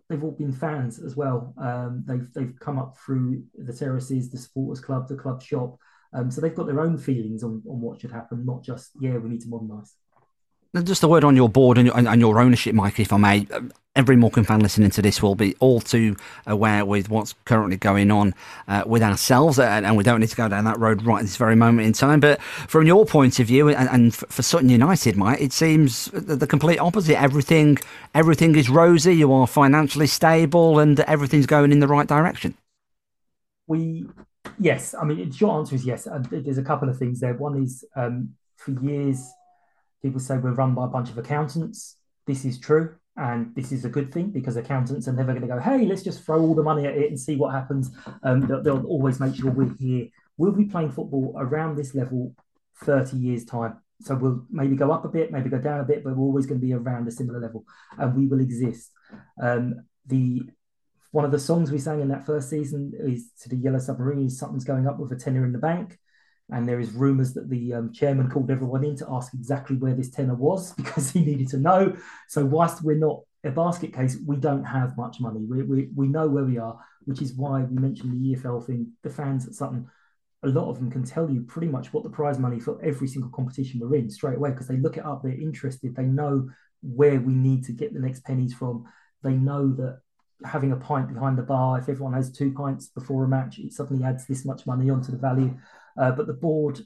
they've 0.09 0.25
all 0.25 0.33
been 0.33 0.53
fans 0.53 0.99
as 0.99 1.17
well. 1.17 1.55
Um, 1.59 2.05
they've 2.07 2.33
they've 2.35 2.59
come 2.61 2.79
up 2.79 2.97
through 2.97 3.45
the 3.55 3.73
terraces, 3.73 4.31
the 4.31 4.39
supporters 4.39 4.81
club, 4.81 5.09
the 5.09 5.17
club 5.17 5.43
shop. 5.43 5.79
Um, 6.13 6.31
so 6.31 6.41
they've 6.41 6.55
got 6.55 6.67
their 6.67 6.81
own 6.81 6.97
feelings 6.97 7.43
on, 7.45 7.63
on 7.69 7.81
what 7.81 8.01
should 8.01 8.13
happen, 8.13 8.47
not 8.47 8.63
just 8.63 8.91
yeah, 9.01 9.19
we 9.19 9.29
need 9.29 9.43
to 9.43 9.49
modernise. 9.49 9.95
Just 10.85 11.03
a 11.03 11.09
word 11.09 11.25
on 11.25 11.35
your 11.35 11.49
board 11.49 11.79
and 11.79 11.87
your, 11.87 11.97
and 11.97 12.21
your 12.21 12.39
ownership, 12.39 12.75
Mike, 12.75 13.01
if 13.01 13.13
I 13.13 13.17
may. 13.17 13.47
Every 13.97 14.17
Morecambe 14.17 14.45
fan 14.45 14.61
listening 14.61 14.91
to 14.91 15.03
this 15.03 15.23
will 15.23 15.35
be 15.35 15.57
all 15.61 15.81
too 15.81 16.15
aware 16.47 16.85
with 16.85 17.09
what's 17.09 17.35
currently 17.47 17.79
going 17.79 18.11
on 18.11 18.35
uh, 18.69 18.85
with 18.87 19.03
ourselves, 19.03 19.59
and, 19.59 19.85
and, 19.85 19.97
we 19.97 20.05
don't 20.05 20.21
need 20.21 20.29
to 20.29 20.37
go 20.37 20.47
down 20.47 20.67
that 20.67 20.79
road 20.79 21.03
right 21.03 21.19
at 21.19 21.23
this 21.23 21.37
very 21.37 21.57
moment 21.57 21.87
in 21.87 21.95
time. 21.95 22.21
But 22.21 22.41
from 22.43 22.87
your 22.87 23.07
point 23.07 23.41
of 23.41 23.47
view, 23.47 23.71
and, 23.71 23.89
and 23.89 24.15
for 24.15 24.43
Sutton 24.43 24.69
United, 24.69 25.17
Mike, 25.17 25.41
it 25.41 25.53
seems 25.53 26.05
the 26.13 26.47
complete 26.47 26.79
opposite. 26.79 27.21
Everything, 27.21 27.79
everything 28.15 28.55
is 28.55 28.69
rosy. 28.69 29.17
You 29.17 29.33
are 29.33 29.49
financially 29.49 30.07
stable, 30.07 30.79
and 30.79 31.01
everything's 31.01 31.47
going 31.47 31.73
in 31.73 31.81
the 31.81 31.89
right 31.89 32.07
direction. 32.07 32.55
We, 33.67 34.07
yes, 34.61 34.95
I 34.95 35.05
mean, 35.05 35.33
short 35.33 35.59
answer 35.59 35.75
is 35.75 35.85
yes. 35.85 36.07
Uh, 36.07 36.23
there's 36.31 36.59
a 36.59 36.63
couple 36.63 36.89
of 36.89 36.99
things 36.99 37.19
there. 37.21 37.35
One 37.35 37.65
is 37.65 37.85
um, 37.97 38.35
for 38.59 38.73
years 38.73 39.29
People 40.03 40.21
say 40.21 40.37
we're 40.37 40.53
run 40.53 40.75
by 40.75 40.85
a 40.85 40.89
bunch 40.89 41.11
of 41.11 41.19
accountants. 41.19 41.97
This 42.27 42.45
is 42.45 42.59
true. 42.59 42.95
And 43.17 43.53
this 43.57 43.73
is 43.73 43.85
a 43.85 43.89
good 43.89 44.13
thing 44.13 44.31
because 44.31 44.57
accountants 44.57 45.09
are 45.09 45.13
never 45.13 45.33
going 45.33 45.43
to 45.43 45.49
go, 45.49 45.59
hey, 45.59 45.85
let's 45.87 46.05
just 46.05 46.25
throw 46.25 46.41
all 46.41 46.55
the 46.55 46.63
money 46.63 46.87
at 46.87 46.97
it 46.97 47.09
and 47.09 47.19
see 47.19 47.35
what 47.35 47.53
happens. 47.53 47.91
Um, 48.23 48.43
they'll, 48.43 48.63
they'll 48.63 48.87
always 48.87 49.19
make 49.19 49.35
sure 49.35 49.51
we're 49.51 49.75
here. 49.81 50.07
We'll 50.37 50.53
be 50.53 50.67
playing 50.67 50.93
football 50.93 51.35
around 51.37 51.77
this 51.77 51.97
level 51.97 52.37
30 52.85 53.17
years' 53.17 53.45
time. 53.45 53.79
So 54.01 54.15
we'll 54.15 54.45
maybe 54.51 54.77
go 54.77 54.93
up 54.93 55.05
a 55.05 55.09
bit, 55.09 55.33
maybe 55.33 55.51
go 55.51 55.59
down 55.59 55.81
a 55.81 55.85
bit, 55.85 56.05
but 56.05 56.17
we're 56.17 56.25
always 56.25 56.47
going 56.47 56.61
to 56.61 56.67
be 56.67 56.73
around 56.73 57.09
a 57.09 57.11
similar 57.11 57.41
level 57.41 57.65
and 57.99 58.15
we 58.15 58.29
will 58.29 58.41
exist. 58.41 58.93
Um, 59.43 59.85
the 60.07 60.43
one 61.11 61.25
of 61.25 61.33
the 61.33 61.39
songs 61.39 61.73
we 61.73 61.79
sang 61.79 62.01
in 62.01 62.09
that 62.09 62.27
first 62.27 62.51
season 62.51 62.93
is 62.99 63.31
to 63.43 63.49
the 63.49 63.57
Yellow 63.57 63.79
Submarine, 63.79 64.31
something's 64.31 64.65
going 64.65 64.87
up 64.87 64.99
with 64.99 65.11
a 65.11 65.17
tenner 65.17 65.45
in 65.45 65.53
the 65.53 65.59
bank. 65.59 65.99
And 66.51 66.69
there 66.69 66.81
is 66.81 66.93
rumours 66.93 67.35
that 67.35 67.51
the 67.51 67.75
um, 67.75 67.93
chairman 67.93 68.31
called 68.31 68.51
everyone 68.51 68.85
in 68.85 68.97
to 68.97 69.07
ask 69.11 69.35
exactly 69.35 69.77
where 69.77 69.95
this 69.95 70.11
tenner 70.11 70.35
was 70.35 70.73
because 70.77 71.11
he 71.11 71.21
needed 71.21 71.49
to 71.49 71.59
know. 71.59 71.97
So 72.29 72.45
whilst 72.45 72.83
we're 72.83 72.97
not 72.97 73.21
a 73.45 73.51
basket 73.51 73.93
case, 73.93 74.17
we 74.27 74.37
don't 74.37 74.65
have 74.65 74.97
much 74.97 75.21
money. 75.21 75.45
We, 75.45 75.63
we, 75.63 75.89
we 75.95 76.09
know 76.09 76.29
where 76.29 76.45
we 76.45 76.59
are, 76.59 76.79
which 77.05 77.23
is 77.23 77.35
why 77.35 77.63
we 77.63 77.79
mentioned 77.79 78.13
the 78.13 78.35
EFL 78.35 78.67
thing. 78.67 78.93
The 79.03 79.11
fans 79.11 79.47
at 79.47 79.55
Sutton, 79.55 79.89
a 80.43 80.49
lot 80.49 80.71
of 80.71 80.79
them 80.79 80.91
can 80.91 81.05
tell 81.05 81.31
you 81.31 81.43
pretty 81.43 81.69
much 81.69 81.93
what 81.93 82.03
the 82.03 82.11
prize 82.11 82.39
money 82.39 82.61
for 82.61 82.83
every 82.83 83.09
single 83.09 83.31
competition 83.31 83.81
we're 83.81 83.97
in 83.97 84.11
straight 84.11 84.37
away 84.37 84.51
because 84.51 84.69
they 84.69 84.77
look 84.77 84.97
it 84.97 85.05
up, 85.05 85.23
they're 85.23 85.33
interested, 85.33 85.95
they 85.95 86.05
know 86.05 86.49
where 86.83 87.21
we 87.21 87.35
need 87.35 87.65
to 87.65 87.73
get 87.73 87.93
the 87.93 88.01
next 88.01 88.25
pennies 88.25 88.55
from. 88.55 88.85
They 89.23 89.33
know 89.33 89.73
that 89.75 90.01
having 90.45 90.73
a 90.73 90.77
pint 90.77 91.13
behind 91.13 91.37
the 91.37 91.43
bar, 91.43 91.79
if 91.79 91.89
everyone 91.89 92.15
has 92.15 92.31
two 92.31 92.53
pints 92.53 92.89
before 92.89 93.25
a 93.25 93.29
match, 93.29 93.59
it 93.59 93.73
suddenly 93.73 94.05
adds 94.05 94.27
this 94.27 94.45
much 94.45 94.67
money 94.67 94.91
onto 94.91 95.11
the 95.11 95.19
value. 95.19 95.57
Uh, 95.99 96.13
but 96.13 96.27
the 96.27 96.33
board, 96.33 96.81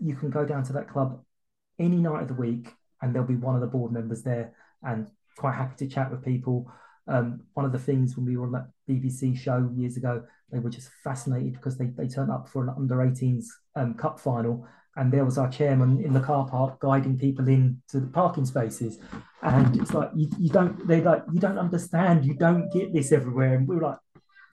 you 0.00 0.14
can 0.14 0.30
go 0.30 0.44
down 0.44 0.64
to 0.64 0.72
that 0.72 0.88
club 0.88 1.22
any 1.78 1.96
night 1.96 2.22
of 2.22 2.28
the 2.28 2.34
week, 2.34 2.68
and 3.02 3.14
there'll 3.14 3.28
be 3.28 3.36
one 3.36 3.54
of 3.54 3.60
the 3.60 3.66
board 3.66 3.92
members 3.92 4.22
there, 4.22 4.54
and 4.82 5.08
quite 5.36 5.54
happy 5.54 5.86
to 5.86 5.92
chat 5.92 6.10
with 6.10 6.24
people. 6.24 6.70
Um, 7.06 7.42
one 7.52 7.66
of 7.66 7.72
the 7.72 7.78
things 7.78 8.16
when 8.16 8.24
we 8.24 8.36
were 8.36 8.46
on 8.46 8.52
that 8.52 8.68
BBC 8.88 9.36
show 9.36 9.70
years 9.74 9.96
ago, 9.96 10.22
they 10.50 10.58
were 10.58 10.70
just 10.70 10.88
fascinated 11.02 11.54
because 11.54 11.76
they, 11.76 11.86
they 11.86 12.08
turned 12.08 12.30
up 12.30 12.48
for 12.48 12.62
an 12.62 12.70
under 12.76 12.96
18s 12.96 13.46
um, 13.76 13.94
cup 13.94 14.18
final, 14.18 14.66
and 14.96 15.12
there 15.12 15.24
was 15.24 15.36
our 15.36 15.50
chairman 15.50 16.02
in 16.02 16.12
the 16.12 16.20
car 16.20 16.46
park 16.48 16.80
guiding 16.80 17.18
people 17.18 17.48
in 17.48 17.82
to 17.88 18.00
the 18.00 18.06
parking 18.06 18.46
spaces. 18.46 18.98
And 19.42 19.76
it's 19.80 19.92
like 19.92 20.10
you, 20.14 20.30
you 20.38 20.48
don't 20.48 20.86
they're 20.86 21.02
like 21.02 21.24
you 21.32 21.40
don't 21.40 21.58
understand, 21.58 22.24
you 22.24 22.34
don't 22.34 22.72
get 22.72 22.92
this 22.92 23.12
everywhere. 23.12 23.54
And 23.54 23.68
we 23.68 23.76
were 23.76 23.82
like, 23.82 23.98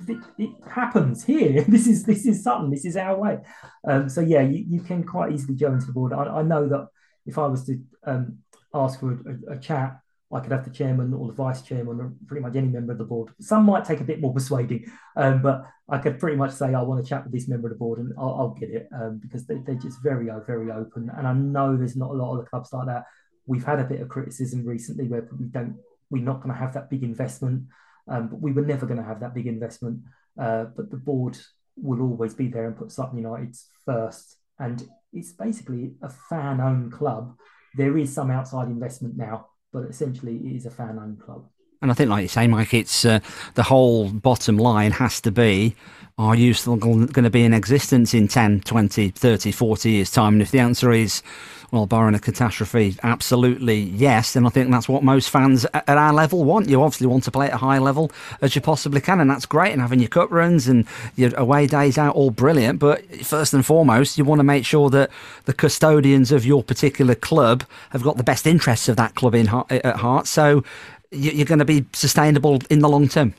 it, 0.10 0.18
it, 0.38 0.50
happens 0.70 1.24
here. 1.24 1.64
This 1.68 1.88
is 1.88 2.04
this 2.04 2.26
is 2.26 2.44
Sutton. 2.44 2.70
This 2.70 2.86
is 2.86 2.98
our 2.98 3.18
way. 3.18 3.40
Um, 3.88 4.10
so 4.10 4.22
yeah, 4.22 4.42
you, 4.42 4.64
you 4.68 4.82
can 4.82 5.04
quite 5.04 5.32
easily 5.32 5.56
go 5.56 5.72
into 5.72 5.88
the 5.88 5.94
board. 5.94 6.14
I, 6.14 6.24
I 6.24 6.42
know 6.42 6.68
that 6.68 6.88
if 7.26 7.38
I 7.38 7.48
was 7.48 7.66
to 7.66 7.80
um, 8.06 8.40
ask 8.74 9.00
for 9.00 9.14
a, 9.14 9.54
a, 9.54 9.60
chat, 9.60 10.00
I 10.34 10.40
could 10.40 10.52
have 10.52 10.66
the 10.66 10.72
chairman 10.72 11.14
or 11.14 11.28
the 11.28 11.34
vice 11.34 11.62
chairman 11.62 12.00
or 12.00 12.14
pretty 12.28 12.42
much 12.42 12.56
any 12.56 12.68
member 12.68 12.94
of 12.94 12.98
the 12.98 13.06
board. 13.06 13.30
Some 13.40 13.66
might 13.66 13.86
take 13.86 14.02
a 14.02 14.06
bit 14.06 14.22
more 14.22 14.34
persuading, 14.34 14.86
um, 15.16 15.42
but 15.42 15.66
I 15.90 15.98
could 15.98 16.20
pretty 16.20 16.38
much 16.38 16.52
say 16.52 16.74
I 16.74 16.82
want 16.82 17.04
to 17.04 17.10
chat 17.10 17.24
with 17.24 17.34
this 17.34 17.48
member 17.48 17.68
of 17.68 17.74
the 17.74 17.80
board 17.80 18.00
and 18.00 18.14
I'll, 18.18 18.36
I'll 18.40 18.56
get 18.60 18.70
it 18.70 18.88
um, 18.94 19.20
because 19.22 19.46
they, 19.46 19.58
they're 19.58 19.76
just 19.76 20.02
very 20.02 20.30
very 20.46 20.72
open. 20.72 21.12
And 21.16 21.28
I 21.28 21.34
know 21.34 21.76
there's 21.76 21.98
not 21.98 22.12
a 22.12 22.14
lot 22.14 22.34
of 22.34 22.44
the 22.44 22.50
clubs 22.50 22.74
like 22.74 22.88
that. 22.88 23.06
We've 23.46 23.66
had 23.66 23.80
a 23.80 23.86
bit 23.86 24.02
of 24.02 24.10
criticism 24.10 24.66
recently 24.66 25.08
where 25.08 25.28
we 25.38 25.46
don't 25.46 25.78
we're 26.12 26.24
not 26.24 26.42
going 26.44 26.54
to 26.54 26.60
have 26.60 26.74
that 26.74 26.90
big 26.90 27.04
investment. 27.04 27.64
Um, 28.08 28.28
but 28.28 28.42
we 28.42 28.52
were 28.52 28.66
never 28.66 28.86
going 28.86 29.00
to 29.00 29.06
have 29.06 29.20
that 29.20 29.34
big 29.34 29.48
investment. 29.48 30.02
Uh, 30.40 30.66
but 30.76 30.90
the 30.90 30.98
board 30.98 31.38
will 31.76 32.02
always 32.02 32.34
be 32.34 32.48
there 32.48 32.68
and 32.68 32.78
put 32.78 32.92
Sutton 32.92 33.18
United 33.18 33.56
first. 33.86 34.38
And 34.60 34.88
it's 35.14 35.32
basically 35.32 35.94
a 36.02 36.10
fan-owned 36.10 36.92
club. 36.94 37.36
There 37.76 37.98
is 37.98 38.14
some 38.14 38.32
outside 38.32 38.68
investment 38.68 39.18
now, 39.18 39.48
but 39.74 39.84
essentially 39.86 40.38
it 40.38 40.56
is 40.56 40.66
a 40.66 40.72
fan-owned 40.72 41.22
club. 41.22 41.48
And 41.82 41.90
I 41.90 41.94
think, 41.94 42.10
like 42.10 42.22
you 42.22 42.28
say, 42.28 42.48
Mike, 42.48 42.74
it's 42.74 43.06
uh, 43.06 43.20
the 43.56 43.64
whole 43.64 44.10
bottom 44.10 44.58
line 44.58 44.92
has 44.92 45.20
to 45.22 45.32
be 45.32 45.76
are 46.18 46.36
you 46.36 46.54
still 46.54 46.76
going 46.76 47.08
to 47.08 47.30
be 47.32 47.44
in 47.44 47.54
existence 47.54 48.14
in 48.14 48.28
10, 48.28 48.62
20, 48.62 49.10
30, 49.10 49.52
40 49.52 49.90
years' 49.90 50.12
time? 50.12 50.34
And 50.34 50.42
if 50.42 50.52
the 50.52 50.60
answer 50.60 50.92
is, 50.92 51.24
well, 51.72 51.88
barring 51.88 52.14
a 52.14 52.20
catastrophe, 52.20 52.96
absolutely 53.02 53.80
yes, 53.80 54.34
then 54.34 54.46
I 54.46 54.50
think 54.50 54.70
that's 54.70 54.88
what 54.88 55.04
most 55.04 55.32
fans 55.32 55.66
at 55.74 55.90
our 55.90 56.14
level 56.14 56.44
want. 56.44 56.70
You 56.70 56.84
obviously 56.84 57.08
want 57.08 57.24
to 57.24 57.32
play 57.32 57.48
at 57.48 57.54
a 57.54 57.58
high 57.58 57.80
level 57.80 58.12
as 58.42 58.56
you 58.56 58.62
possibly 58.62 59.02
can, 59.02 59.20
and 59.20 59.30
that's 59.30 59.48
great. 59.48 59.72
And 59.72 59.82
having 59.82 60.00
your 60.00 60.10
cup 60.10 60.30
runs 60.30 60.68
and 60.68 60.86
your 61.16 61.34
away 61.36 61.66
days 61.66 61.98
out, 61.98 62.14
all 62.14 62.30
brilliant. 62.30 62.78
But 62.78 63.26
first 63.26 63.54
and 63.54 63.66
foremost, 63.66 64.18
you 64.18 64.26
want 64.26 64.40
to 64.40 64.44
make 64.44 64.66
sure 64.66 64.92
that 64.92 65.10
the 65.46 65.54
custodians 65.54 66.32
of 66.32 66.46
your 66.46 66.62
particular 66.62 67.16
club 67.16 67.64
have 67.92 68.04
got 68.04 68.18
the 68.18 68.24
best 68.24 68.46
interests 68.46 68.90
of 68.90 68.98
that 68.98 69.16
club 69.16 69.34
in 69.34 69.48
at 69.48 69.96
heart. 69.96 70.28
So 70.28 70.64
you're 71.12 71.46
going 71.46 71.60
to 71.60 71.66
be 71.66 71.86
sustainable 71.94 72.60
in 72.70 72.80
the 72.80 72.90
long 72.90 73.08
term. 73.08 73.34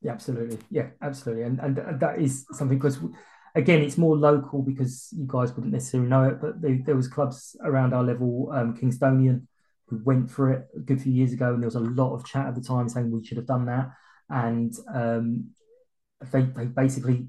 Yeah, 0.00 0.12
absolutely. 0.12 0.58
Yeah, 0.70 0.88
absolutely. 1.02 1.44
And 1.44 1.58
and 1.58 2.00
that 2.00 2.20
is 2.20 2.46
something 2.52 2.78
because 2.78 2.98
again, 3.54 3.82
it's 3.82 3.98
more 3.98 4.16
local 4.16 4.62
because 4.62 5.12
you 5.16 5.24
guys 5.26 5.52
wouldn't 5.52 5.72
necessarily 5.72 6.08
know 6.08 6.24
it, 6.24 6.40
but 6.40 6.60
there, 6.60 6.78
there 6.84 6.96
was 6.96 7.08
clubs 7.08 7.56
around 7.64 7.92
our 7.92 8.04
level, 8.04 8.50
um, 8.54 8.76
Kingstonian, 8.76 9.46
who 9.86 10.00
went 10.04 10.30
for 10.30 10.52
it 10.52 10.68
a 10.76 10.80
good 10.80 11.02
few 11.02 11.12
years 11.12 11.32
ago, 11.32 11.52
and 11.52 11.62
there 11.62 11.66
was 11.66 11.74
a 11.74 11.80
lot 11.80 12.14
of 12.14 12.24
chat 12.24 12.46
at 12.46 12.54
the 12.54 12.60
time 12.60 12.88
saying 12.88 13.10
we 13.10 13.24
should 13.24 13.38
have 13.38 13.46
done 13.46 13.66
that, 13.66 13.90
and 14.30 14.74
um, 14.94 15.50
they 16.32 16.42
they 16.42 16.66
basically. 16.66 17.26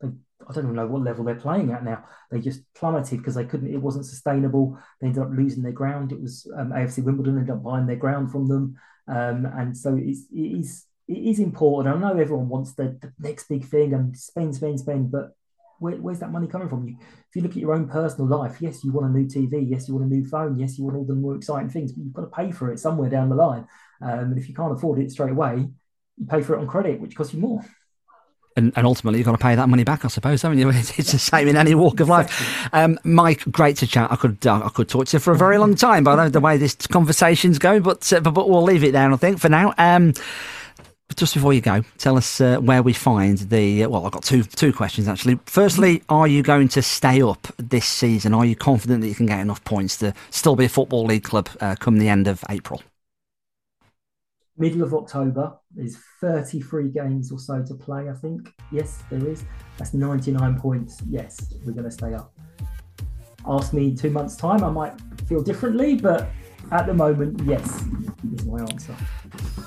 They, 0.00 0.08
I 0.48 0.52
don't 0.52 0.64
even 0.64 0.76
know 0.76 0.86
what 0.86 1.02
level 1.02 1.24
they're 1.24 1.34
playing 1.34 1.72
at 1.72 1.82
now. 1.82 2.04
They 2.30 2.38
just 2.38 2.60
plummeted 2.74 3.18
because 3.18 3.34
they 3.34 3.46
couldn't. 3.46 3.72
It 3.72 3.82
wasn't 3.82 4.06
sustainable. 4.06 4.78
They 5.00 5.08
ended 5.08 5.22
up 5.22 5.30
losing 5.32 5.62
their 5.62 5.72
ground. 5.72 6.12
It 6.12 6.20
was 6.20 6.46
um, 6.56 6.70
AFC 6.70 7.02
Wimbledon 7.02 7.38
ended 7.38 7.54
up 7.54 7.64
buying 7.64 7.86
their 7.86 7.96
ground 7.96 8.30
from 8.30 8.46
them, 8.46 8.76
um, 9.08 9.46
and 9.46 9.76
so 9.76 9.96
it's, 10.00 10.26
it 10.32 10.60
is 10.60 10.86
it 11.08 11.18
is 11.18 11.38
important. 11.38 11.94
I 11.94 11.98
know 11.98 12.18
everyone 12.18 12.48
wants 12.48 12.74
the, 12.74 12.98
the 13.00 13.12
next 13.18 13.48
big 13.48 13.64
thing 13.64 13.94
and 13.94 14.16
Spain, 14.16 14.52
Spain, 14.52 14.76
Spain, 14.76 15.08
but 15.08 15.36
where, 15.78 15.94
where's 15.96 16.18
that 16.18 16.32
money 16.32 16.48
coming 16.48 16.68
from? 16.68 16.86
You, 16.86 16.96
if 16.98 17.36
you 17.36 17.42
look 17.42 17.52
at 17.52 17.58
your 17.58 17.74
own 17.74 17.88
personal 17.88 18.26
life, 18.26 18.56
yes, 18.60 18.82
you 18.82 18.92
want 18.92 19.06
a 19.06 19.16
new 19.16 19.26
TV, 19.26 19.64
yes, 19.68 19.88
you 19.88 19.94
want 19.94 20.10
a 20.10 20.14
new 20.14 20.24
phone, 20.24 20.58
yes, 20.58 20.78
you 20.78 20.84
want 20.84 20.96
all 20.96 21.04
the 21.04 21.14
more 21.14 21.36
exciting 21.36 21.70
things, 21.70 21.92
but 21.92 22.02
you've 22.02 22.12
got 22.12 22.22
to 22.22 22.28
pay 22.28 22.50
for 22.50 22.72
it 22.72 22.78
somewhere 22.78 23.08
down 23.08 23.28
the 23.28 23.36
line. 23.36 23.66
Um, 24.02 24.18
and 24.18 24.38
if 24.38 24.48
you 24.48 24.54
can't 24.54 24.72
afford 24.72 24.98
it 24.98 25.10
straight 25.12 25.30
away, 25.30 25.68
you 26.16 26.26
pay 26.26 26.42
for 26.42 26.54
it 26.54 26.60
on 26.60 26.66
credit, 26.66 27.00
which 27.00 27.14
costs 27.14 27.34
you 27.34 27.40
more. 27.40 27.64
And, 28.56 28.72
and, 28.74 28.86
ultimately 28.86 29.18
you've 29.18 29.26
got 29.26 29.32
to 29.32 29.38
pay 29.38 29.54
that 29.54 29.68
money 29.68 29.84
back, 29.84 30.04
I 30.04 30.08
suppose, 30.08 30.42
haven't 30.42 30.58
you? 30.58 30.70
It's 30.74 31.12
the 31.12 31.18
same 31.18 31.48
in 31.48 31.56
any 31.56 31.74
walk 31.74 32.00
of 32.00 32.08
life. 32.08 32.68
Um, 32.72 32.98
Mike, 33.04 33.44
great 33.50 33.76
to 33.78 33.86
chat. 33.86 34.10
I 34.10 34.16
could 34.16 34.46
uh, 34.46 34.62
I 34.64 34.68
could 34.70 34.88
talk 34.88 35.06
to 35.08 35.16
you 35.16 35.20
for 35.20 35.32
a 35.32 35.36
very 35.36 35.58
long 35.58 35.74
time, 35.74 36.04
by 36.04 36.28
the 36.28 36.40
way 36.40 36.56
this 36.56 36.74
conversation's 36.74 37.58
going, 37.58 37.82
but, 37.82 38.10
uh, 38.12 38.20
but 38.20 38.30
but 38.30 38.48
we'll 38.48 38.62
leave 38.62 38.82
it 38.82 38.92
there, 38.92 39.12
I 39.12 39.16
think, 39.16 39.38
for 39.38 39.48
now. 39.48 39.74
Um, 39.76 40.14
just 41.14 41.34
before 41.34 41.52
you 41.52 41.60
go, 41.60 41.82
tell 41.98 42.16
us 42.16 42.40
uh, 42.40 42.58
where 42.58 42.82
we 42.82 42.92
find 42.92 43.38
the. 43.38 43.84
Uh, 43.84 43.88
well, 43.88 44.06
I've 44.06 44.12
got 44.12 44.24
two 44.24 44.42
two 44.42 44.72
questions 44.72 45.08
actually. 45.08 45.38
Firstly, 45.46 46.02
are 46.08 46.26
you 46.26 46.42
going 46.42 46.68
to 46.68 46.82
stay 46.82 47.22
up 47.22 47.46
this 47.58 47.86
season? 47.86 48.34
Are 48.34 48.44
you 48.44 48.56
confident 48.56 49.02
that 49.02 49.08
you 49.08 49.14
can 49.14 49.26
get 49.26 49.40
enough 49.40 49.62
points 49.64 49.96
to 49.98 50.12
still 50.30 50.56
be 50.56 50.64
a 50.64 50.68
football 50.68 51.04
league 51.04 51.24
club 51.24 51.48
uh, 51.60 51.76
come 51.78 51.98
the 51.98 52.08
end 52.08 52.26
of 52.26 52.44
April? 52.50 52.82
Middle 54.58 54.82
of 54.82 54.94
October. 54.94 55.56
There's 55.74 55.96
33 56.20 56.88
games 56.88 57.30
or 57.30 57.38
so 57.38 57.62
to 57.62 57.74
play. 57.74 58.08
I 58.08 58.14
think. 58.14 58.52
Yes, 58.72 59.02
there 59.10 59.26
is. 59.28 59.44
That's 59.78 59.94
99 59.94 60.58
points. 60.58 61.02
Yes, 61.08 61.54
we're 61.64 61.72
going 61.72 61.84
to 61.84 61.90
stay 61.90 62.14
up. 62.14 62.32
Ask 63.46 63.72
me 63.72 63.94
two 63.94 64.10
months' 64.10 64.34
time, 64.36 64.64
I 64.64 64.70
might 64.70 64.94
feel 65.28 65.40
differently, 65.40 65.94
but 65.94 66.28
at 66.72 66.86
the 66.86 66.94
moment, 66.94 67.40
yes, 67.44 67.84
is 68.34 68.44
my 68.44 68.60
answer. 68.60 68.94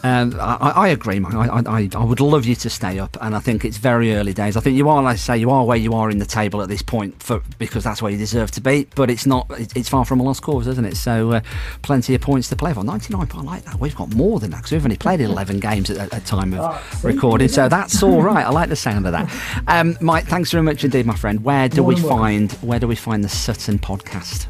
Um, 0.02 0.36
I, 0.40 0.72
I, 0.76 0.88
agree, 0.90 1.20
Mike. 1.20 1.34
I, 1.34 1.62
I, 1.66 1.90
I, 1.94 2.04
would 2.04 2.22
love 2.22 2.46
you 2.46 2.56
to 2.56 2.70
stay 2.70 3.00
up, 3.00 3.18
and 3.20 3.36
I 3.36 3.40
think 3.40 3.66
it's 3.66 3.76
very 3.78 4.16
early 4.16 4.34
days. 4.34 4.56
I 4.56 4.62
think 4.62 4.78
you 4.78 4.88
are, 4.88 5.04
like 5.04 5.14
I 5.14 5.18
say, 5.18 5.38
you 5.38 5.50
are 5.52 5.66
where 5.66 5.78
you 5.78 5.94
are 5.94 6.10
in 6.10 6.20
the 6.20 6.26
table 6.26 6.62
at 6.62 6.70
this 6.70 6.82
point 6.82 7.22
for 7.22 7.42
because 7.58 7.84
that's 7.84 8.02
where 8.02 8.10
you 8.10 8.18
deserve 8.18 8.50
to 8.52 8.62
be. 8.62 8.88
But 8.96 9.10
it's 9.10 9.26
not. 9.26 9.48
It's 9.76 9.90
far 9.90 10.06
from 10.06 10.22
a 10.22 10.24
lost 10.24 10.42
cause, 10.42 10.68
isn't 10.68 10.86
it? 10.86 10.96
So, 10.96 11.34
uh, 11.34 11.42
plenty 11.82 12.16
of 12.16 12.22
points 12.22 12.48
to 12.50 12.56
play 12.56 12.74
for. 12.74 12.84
Ninety-nine. 12.84 13.30
I 13.34 13.42
like 13.42 13.64
that. 13.64 13.80
We've 13.80 13.96
got 13.96 14.16
more 14.16 14.40
than 14.40 14.52
that 14.52 14.58
because 14.58 14.72
we've 14.72 14.86
only 14.86 14.98
played 14.98 15.20
eleven 15.20 15.60
games 15.60 15.90
at, 15.90 16.14
at 16.14 16.26
time 16.26 16.54
of 16.54 16.60
oh, 16.62 17.00
recording, 17.04 17.50
so 17.50 17.68
that's 17.68 18.02
all 18.02 18.22
right. 18.22 18.46
I 18.46 18.52
like 18.52 18.70
the 18.70 18.78
sound 18.78 19.06
of 19.06 19.12
that. 19.12 19.30
Um, 19.68 19.98
Mike, 20.00 20.26
thanks 20.26 20.52
very 20.52 20.64
much 20.64 20.86
indeed, 20.86 21.06
my 21.06 21.16
friend. 21.16 21.44
Where 21.44 21.68
do 21.68 21.82
more 21.82 21.90
we 21.90 21.96
find 21.98 22.52
Where 22.54 22.80
do 22.80 22.88
we 22.88 22.96
find 22.96 23.22
the 23.22 23.30
Sutton 23.30 23.80
podcast? 23.80 24.48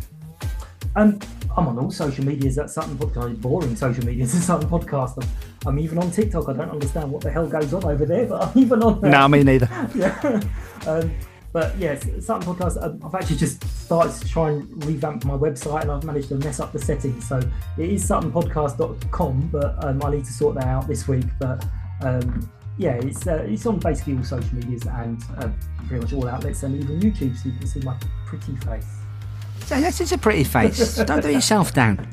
Um, 0.96 1.20
I'm 1.60 1.68
on 1.68 1.78
all 1.78 1.92
social 1.92 2.24
medias 2.24 2.58
at 2.58 2.70
Sutton 2.70 2.96
Podcast. 2.96 3.42
Boring 3.42 3.76
social 3.76 4.06
medias 4.06 4.34
at 4.34 4.44
Sutton 4.44 4.70
Podcast. 4.70 5.22
I'm, 5.22 5.68
I'm, 5.68 5.80
even 5.80 5.98
on 5.98 6.10
TikTok. 6.10 6.48
I 6.48 6.54
don't 6.54 6.70
understand 6.70 7.12
what 7.12 7.22
the 7.22 7.30
hell 7.30 7.48
goes 7.48 7.74
on 7.74 7.84
over 7.84 8.06
there, 8.06 8.28
but 8.28 8.42
I'm 8.42 8.58
even 8.58 8.82
on 8.82 9.02
there. 9.02 9.12
No, 9.12 9.28
me 9.28 9.44
neither. 9.44 9.68
yeah. 9.96 10.42
Um, 10.88 11.14
but 11.52 11.78
yes, 11.78 12.08
Sutton 12.26 12.56
Podcast. 12.56 12.82
Um, 12.82 13.02
I've 13.04 13.14
actually 13.14 13.36
just 13.36 13.62
started 13.78 14.14
to 14.22 14.30
try 14.30 14.52
and 14.52 14.86
revamp 14.86 15.26
my 15.26 15.34
website, 15.34 15.82
and 15.82 15.92
I've 15.92 16.06
managed 16.06 16.30
to 16.30 16.36
mess 16.36 16.62
up 16.62 16.72
the 16.72 16.80
settings. 16.80 17.28
So 17.28 17.42
it 17.78 17.90
is 17.90 18.10
SuttonPodcast.com, 18.10 19.50
but 19.52 19.84
um, 19.84 20.02
I 20.02 20.12
need 20.12 20.24
to 20.24 20.32
sort 20.32 20.56
that 20.56 20.66
out 20.66 20.88
this 20.88 21.10
week. 21.10 21.26
But 21.42 21.66
um, 22.02 22.50
yeah, 22.78 22.94
it's 22.94 23.28
uh, 23.28 23.46
it's 23.46 23.66
on 23.66 23.80
basically 23.80 24.16
all 24.16 24.24
social 24.24 24.56
medias 24.56 24.86
and 24.86 25.22
uh, 25.38 25.50
pretty 25.88 26.04
much 26.06 26.14
all 26.14 26.30
outlets, 26.30 26.64
and 26.64 26.82
even 26.82 27.02
YouTube, 27.02 27.36
so 27.36 27.50
you 27.50 27.58
can 27.58 27.68
see 27.68 27.82
my 27.82 27.98
pretty 28.26 28.56
face. 28.56 28.99
This 29.68 30.02
is 30.02 30.12
a 30.12 30.18
pretty 30.18 30.44
face. 30.44 30.96
don't 30.96 31.22
do 31.22 31.32
yourself 31.32 31.74
down. 31.74 32.08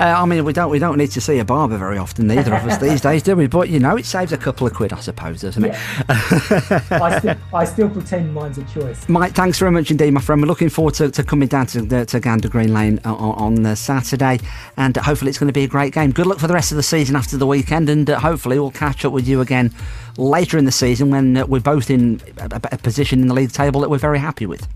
Uh, 0.00 0.14
I 0.16 0.26
mean, 0.26 0.44
we 0.44 0.52
don't 0.52 0.70
we 0.70 0.78
don't 0.78 0.96
need 0.96 1.10
to 1.12 1.20
see 1.20 1.38
a 1.40 1.44
barber 1.44 1.76
very 1.76 1.98
often, 1.98 2.28
neither 2.28 2.54
of 2.54 2.64
us 2.64 2.78
these 2.80 3.00
days, 3.00 3.22
do 3.22 3.34
we? 3.34 3.48
But 3.48 3.68
you 3.68 3.80
know, 3.80 3.96
it 3.96 4.06
saves 4.06 4.32
a 4.32 4.36
couple 4.36 4.64
of 4.66 4.72
quid, 4.72 4.92
I 4.92 5.00
suppose, 5.00 5.40
doesn't 5.40 5.64
it? 5.64 5.72
Yeah. 5.72 6.80
I, 6.90 7.18
still, 7.18 7.36
I 7.52 7.64
still 7.64 7.90
pretend 7.90 8.32
mine's 8.32 8.58
a 8.58 8.64
choice. 8.64 9.08
Mike, 9.08 9.34
thanks 9.34 9.58
very 9.58 9.72
much 9.72 9.90
indeed, 9.90 10.12
my 10.12 10.20
friend. 10.20 10.40
We're 10.40 10.46
looking 10.46 10.68
forward 10.68 10.94
to, 10.94 11.10
to 11.10 11.24
coming 11.24 11.48
down 11.48 11.66
to, 11.68 11.82
the, 11.82 12.06
to 12.06 12.20
Gander 12.20 12.48
Green 12.48 12.72
Lane 12.72 13.00
on, 13.04 13.56
on 13.56 13.66
uh, 13.66 13.74
Saturday, 13.74 14.38
and 14.76 14.96
hopefully 14.96 15.30
it's 15.30 15.38
going 15.38 15.48
to 15.48 15.52
be 15.52 15.64
a 15.64 15.68
great 15.68 15.92
game. 15.92 16.12
Good 16.12 16.26
luck 16.26 16.38
for 16.38 16.46
the 16.46 16.54
rest 16.54 16.70
of 16.70 16.76
the 16.76 16.84
season 16.84 17.16
after 17.16 17.36
the 17.36 17.46
weekend, 17.46 17.88
and 17.88 18.08
uh, 18.08 18.20
hopefully 18.20 18.60
we'll 18.60 18.70
catch 18.70 19.04
up 19.04 19.12
with 19.12 19.26
you 19.26 19.40
again 19.40 19.74
later 20.16 20.58
in 20.58 20.64
the 20.64 20.72
season 20.72 21.10
when 21.10 21.36
uh, 21.36 21.46
we're 21.46 21.60
both 21.60 21.90
in 21.90 22.20
a, 22.38 22.60
a 22.70 22.78
position 22.78 23.20
in 23.20 23.26
the 23.26 23.34
league 23.34 23.52
table 23.52 23.80
that 23.80 23.90
we're 23.90 23.98
very 23.98 24.20
happy 24.20 24.46
with. 24.46 24.68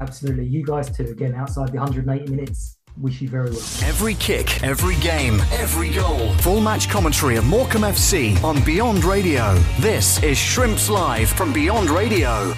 Absolutely. 0.00 0.46
You 0.46 0.64
guys 0.64 0.94
too. 0.94 1.04
Again, 1.04 1.34
outside 1.34 1.72
the 1.72 1.78
180 1.78 2.30
minutes. 2.30 2.78
Wish 2.98 3.20
you 3.20 3.28
very 3.28 3.50
well. 3.50 3.60
Every 3.84 4.14
kick, 4.14 4.62
every 4.62 4.96
game, 4.96 5.40
every 5.52 5.90
goal. 5.90 6.32
Full 6.38 6.60
match 6.60 6.88
commentary 6.88 7.36
of 7.36 7.44
Morecambe 7.44 7.82
FC 7.82 8.42
on 8.42 8.62
Beyond 8.64 9.04
Radio. 9.04 9.54
This 9.80 10.22
is 10.22 10.38
Shrimps 10.38 10.88
Live 10.88 11.28
from 11.28 11.52
Beyond 11.52 11.90
Radio. 11.90 12.54